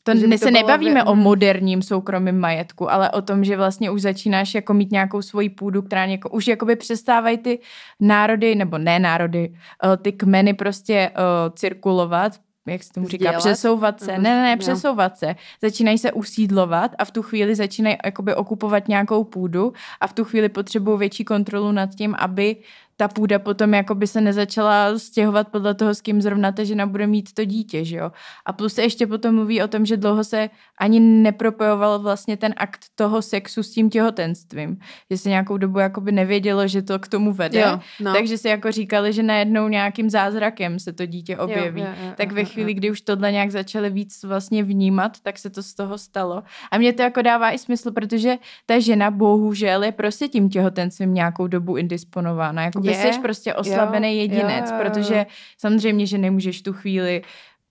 To, 0.04 0.16
Že 0.16 0.28
to 0.28 0.38
se 0.38 0.52
nebavíme 0.52 1.04
o 1.04 1.16
moderním 1.16 1.82
soukromém 1.82 2.40
majetku, 2.40 2.92
ale 2.92 3.12
o 3.12 3.22
tom, 3.22 3.44
že 3.44 3.58
vlastně 3.58 3.92
už 3.92 4.02
začínáš 4.02 4.56
jako 4.56 4.74
mít 4.74 4.92
nějakou 4.92 5.22
svoji 5.22 5.50
půdu, 5.50 5.82
která 5.82 6.06
něko, 6.06 6.30
už 6.30 6.48
jakoby 6.48 6.76
přestávají 6.76 7.38
ty 7.38 7.60
národy, 8.00 8.56
nebo 8.56 8.78
ne 8.78 9.00
národy, 9.00 9.54
eh, 9.94 9.98
ty 9.98 10.12
kmeny 10.12 10.54
prostě 10.54 10.94
eh, 10.94 11.12
cirkulovat, 11.56 12.40
jak 12.68 12.84
se 12.84 12.94
tomu 12.94 13.08
říká, 13.08 13.24
Sdělat? 13.24 13.38
přesouvat 13.40 14.00
se. 14.00 14.12
Nebo- 14.12 14.22
Ne, 14.24 14.30
ne, 14.36 14.42
ne, 14.44 14.58
přesouvat 14.58 15.18
se. 15.18 15.36
Začínají 15.62 15.98
se 15.98 16.12
usídlovat 16.12 16.92
a 16.98 17.06
v 17.06 17.12
tu 17.12 17.22
chvíli 17.22 17.56
začínají 17.56 17.98
jakoby 18.06 18.36
okupovat 18.36 18.88
nějakou 18.88 19.24
půdu 19.24 19.74
a 20.02 20.08
v 20.08 20.14
tu 20.14 20.24
chvíli 20.24 20.50
potřebují 20.50 21.00
větší 21.00 21.26
kontrolu 21.26 21.72
nad 21.72 21.90
tím, 21.96 22.16
aby 22.20 22.56
ta 23.00 23.08
půda 23.08 23.40
potom 23.40 23.74
jako 23.74 23.96
by 23.96 24.08
se 24.08 24.22
nezačala 24.22 25.00
stěhovat 25.00 25.48
podle 25.48 25.74
toho, 25.74 25.96
s 25.96 26.02
kým 26.02 26.22
zrovna 26.22 26.52
ta 26.52 26.64
žena 26.64 26.86
bude 26.86 27.08
mít 27.08 27.34
to 27.34 27.46
dítě, 27.46 27.86
že 27.86 27.98
jo. 27.98 28.12
A 28.46 28.54
plus 28.54 28.74
se 28.74 28.82
ještě 28.82 29.08
potom 29.08 29.36
mluví 29.36 29.64
o 29.64 29.68
tom, 29.68 29.86
že 29.86 29.98
dlouho 29.98 30.24
se 30.24 30.50
ani 30.78 31.00
nepropojoval 31.00 32.00
vlastně 32.00 32.38
ten 32.38 32.54
akt 32.58 32.86
toho 32.96 33.22
sexu 33.22 33.64
s 33.64 33.72
tím 33.72 33.90
těhotenstvím. 33.90 34.80
Že 35.12 35.18
se 35.18 35.30
nějakou 35.30 35.58
dobu 35.58 35.80
jakoby 35.80 36.12
nevědělo, 36.12 36.68
že 36.68 36.82
to 36.82 37.00
k 37.00 37.08
tomu 37.08 37.34
vede. 37.34 37.60
Jo, 37.60 37.80
no. 38.00 38.14
Takže 38.14 38.38
si 38.38 38.48
jako 38.48 38.72
říkali, 38.72 39.14
že 39.14 39.24
najednou 39.24 39.68
nějakým 39.68 40.10
zázrakem 40.10 40.80
se 40.80 40.94
to 40.94 41.06
dítě 41.06 41.38
objeví. 41.38 41.82
Jo, 41.82 41.88
jo, 41.88 42.08
jo, 42.08 42.14
tak 42.18 42.32
ve 42.32 42.46
chvíli, 42.46 42.74
kdy 42.74 42.92
už 42.92 43.02
tohle 43.02 43.32
nějak 43.32 43.52
začali 43.52 43.90
víc 43.90 44.24
vlastně 44.24 44.64
vnímat, 44.64 45.20
tak 45.24 45.40
se 45.40 45.50
to 45.50 45.64
z 45.64 45.74
toho 45.74 45.98
stalo. 45.98 46.44
A 46.72 46.78
mě 46.78 46.94
to 46.94 47.02
jako 47.02 47.22
dává 47.22 47.52
i 47.52 47.58
smysl, 47.58 47.92
protože 47.92 48.36
ta 48.66 48.80
žena 48.80 49.12
bohužel 49.12 49.84
je 49.84 49.92
prostě 49.92 50.28
tím 50.28 50.50
těhotenstvím 50.50 51.14
nějakou 51.14 51.48
dobu 51.48 51.78
indisponována. 51.78 52.64
Jako 52.64 52.89
Je, 52.90 53.14
jsi 53.14 53.20
prostě 53.20 53.54
oslabený 53.54 54.16
jo, 54.16 54.22
jedinec, 54.22 54.66
jo, 54.70 54.76
jo, 54.76 54.84
protože 54.84 55.26
samozřejmě, 55.58 56.06
že 56.06 56.18
nemůžeš 56.18 56.62
tu 56.62 56.74
chvíli 56.74 57.22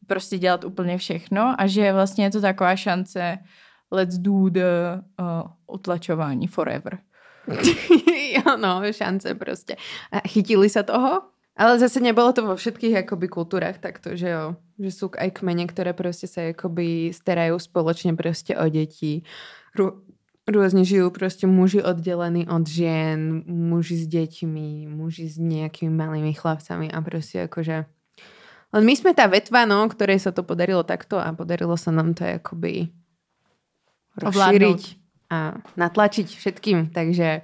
prostě 0.06 0.38
dělat 0.38 0.64
úplně 0.64 0.98
všechno 0.98 1.54
a 1.58 1.66
že 1.66 1.92
vlastně 1.92 2.24
je 2.24 2.30
to 2.30 2.40
taková 2.40 2.76
šance 2.76 3.38
let's 3.90 4.18
do 4.18 4.48
the 4.48 5.00
uh, 5.20 5.74
utlačování 5.74 6.46
forever. 6.46 6.98
jo, 8.34 8.56
no, 8.56 8.82
šance 8.92 9.34
prostě. 9.34 9.76
A 10.12 10.28
chytili 10.28 10.68
sa 10.68 10.82
toho? 10.82 11.22
Ale 11.58 11.78
zase 11.78 11.98
nebolo 12.00 12.32
to 12.32 12.46
vo 12.46 12.54
všetkých 12.54 13.02
akoby 13.02 13.26
kultúrach 13.28 13.82
takto, 13.82 14.14
že 14.14 14.30
jo. 14.30 14.54
Že 14.78 14.90
sú 14.94 15.06
aj 15.18 15.42
kmene, 15.42 15.66
ktoré 15.66 15.90
prostě 15.90 16.30
sa 16.30 16.54
akoby 16.54 17.10
starajú 17.10 17.58
spoločne 17.58 18.14
prostě 18.14 18.54
o 18.54 18.68
deti. 18.70 19.26
Rô, 19.74 20.06
rôzne 20.48 20.84
žijú 20.84 21.10
prostě 21.10 21.46
muži 21.46 21.82
oddelení 21.82 22.48
od 22.48 22.66
žien, 22.68 23.44
muži 23.46 23.96
s 23.96 24.06
deťmi, 24.08 24.88
muži 24.88 25.28
s 25.28 25.38
nejakými 25.38 25.92
malými 25.92 26.34
chlapcami 26.34 26.92
a 26.92 27.00
prostě 27.00 27.44
akože... 27.44 27.84
Len 28.72 28.84
my 28.84 28.94
sme 28.96 29.16
tá 29.16 29.24
vetva, 29.24 29.64
no, 29.64 29.88
ktorej 29.88 30.20
sa 30.20 30.28
to 30.28 30.44
podarilo 30.44 30.84
takto 30.84 31.16
a 31.16 31.32
podarilo 31.32 31.72
sa 31.80 31.88
nám 31.88 32.12
to 32.12 32.28
akoby 32.28 32.92
rozšíriť 34.20 34.80
a 35.32 35.56
natlačiť 35.76 36.28
všetkým, 36.28 36.92
takže 36.92 37.40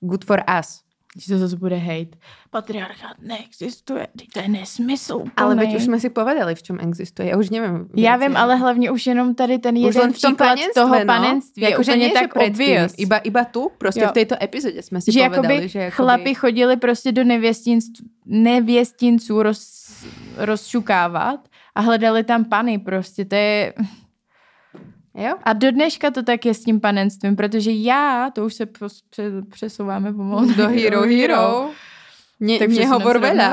good 0.00 0.24
for 0.24 0.40
us. 0.48 0.83
Že 1.16 1.34
to 1.34 1.38
zase 1.38 1.56
bude 1.56 1.76
hate. 1.76 2.18
Patriarchát 2.50 3.16
neexistuje, 3.22 4.06
teď 4.18 4.28
to 4.32 4.40
je 4.40 4.48
nesmysl. 4.48 5.24
Ale 5.36 5.54
úplnej. 5.54 5.66
veď 5.66 5.76
už 5.76 5.84
jsme 5.84 6.00
si 6.00 6.10
povedali, 6.10 6.54
v 6.54 6.62
čem 6.62 6.78
existuje. 6.80 7.28
Já 7.28 7.38
už 7.38 7.50
nevím. 7.50 7.88
Já 7.96 8.16
vím, 8.16 8.36
ale 8.36 8.56
hlavně 8.56 8.90
už 8.90 9.06
jenom 9.06 9.34
tady 9.34 9.58
ten 9.58 9.74
už 9.78 9.82
jeden 9.82 10.02
len 10.02 10.12
v 10.12 10.20
tom 10.20 10.34
příklad 10.34 10.58
toho 10.74 10.98
no. 10.98 11.04
panenství 11.06 11.62
nie, 11.62 11.84
že 11.84 12.10
tak 12.14 12.36
obvious. 12.36 12.94
Iba, 12.96 13.16
iba 13.18 13.44
tu, 13.44 13.70
prostě 13.78 14.00
Jo. 14.00 14.08
v 14.08 14.12
této 14.12 14.34
epizodě 14.42 14.82
jsme 14.82 15.00
si 15.00 15.12
že 15.12 15.20
povedali, 15.28 15.54
jakoby 15.54 15.68
že 15.68 15.78
jakoby... 15.78 15.96
chlapi 15.96 16.34
chodili 16.34 16.76
prostě 16.76 17.12
do 17.12 17.24
nevěstinc, 17.24 17.84
nevěstinců 18.26 19.42
roz, 19.42 19.88
rozšukávat 20.36 21.48
a 21.74 21.80
hledali 21.80 22.24
tam 22.24 22.44
pany 22.44 22.78
prostě, 22.78 23.24
to 23.24 23.34
je... 23.34 23.74
Jo? 25.14 25.38
A 25.42 25.52
do 25.52 25.70
dneška 25.70 26.10
to 26.10 26.22
tak 26.22 26.46
je 26.46 26.54
s 26.54 26.64
tím 26.64 26.80
panenstvím, 26.80 27.36
protože 27.36 27.70
já, 27.70 28.30
to 28.34 28.44
už 28.44 28.54
se 28.54 28.66
přesouváme 29.50 30.12
pomalu 30.12 30.54
Do 30.54 30.68
Hero 30.68 31.02
Hero. 31.02 31.70
Ne, 32.40 32.58
Tak 32.58 32.68
přesuneme 32.70 33.12
se 33.12 33.18
veľa. 33.18 33.50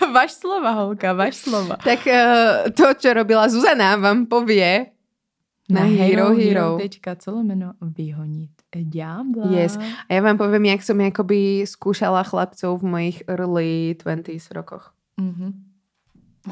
Vaš 0.12 0.32
slova, 0.32 0.70
holka, 0.70 1.12
vaš 1.12 1.36
slova. 1.36 1.76
tak 1.76 2.02
uh, 2.02 2.66
to, 2.74 2.94
čo 2.98 3.14
robila 3.14 3.46
Zuzana, 3.48 3.96
vám 3.96 4.26
povie 4.26 4.90
na, 5.70 5.86
Hero 5.86 6.34
Hero. 6.34 6.78
Tečka, 6.82 7.14
co 7.14 7.30
lomeno 7.30 7.72
vyhonit 7.80 8.50
ďábla. 8.70 9.50
Yes. 9.50 9.74
A 10.06 10.10
ja 10.14 10.20
vám 10.22 10.38
poviem, 10.38 10.70
jak 10.70 10.82
som 10.86 10.94
jakoby 10.94 11.66
skúšala 11.66 12.22
chlapcov 12.22 12.78
v 12.78 12.86
mojich 12.86 13.18
early 13.26 13.98
20s 13.98 14.54
rokoch. 14.54 14.94
Mhm. 15.18 15.69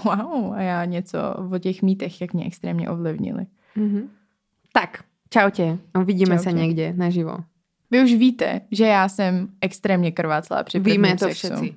Wow, 0.04 0.52
a 0.54 0.60
já 0.60 0.84
něco 0.84 1.18
o 1.52 1.58
těch 1.58 1.82
mýtech, 1.82 2.20
jak 2.20 2.34
mě 2.34 2.46
extrémně 2.46 2.90
ovlivnili. 2.90 3.46
Mhm. 3.76 4.08
Tak, 4.72 5.04
čaute. 5.30 5.78
Vidíme 6.04 6.36
Čaute. 6.36 6.44
sa 6.44 6.52
niekde 6.52 6.92
naživo. 6.92 7.44
Vy 7.90 8.04
už 8.04 8.12
víte, 8.20 8.60
že 8.70 8.84
já 8.86 9.08
jsem 9.08 9.48
extrémně 9.60 10.12
krvácela 10.12 10.62
při 10.62 10.78
Víme 10.78 11.16
to 11.16 11.24
sexu. 11.24 11.34
všetci. 11.34 11.66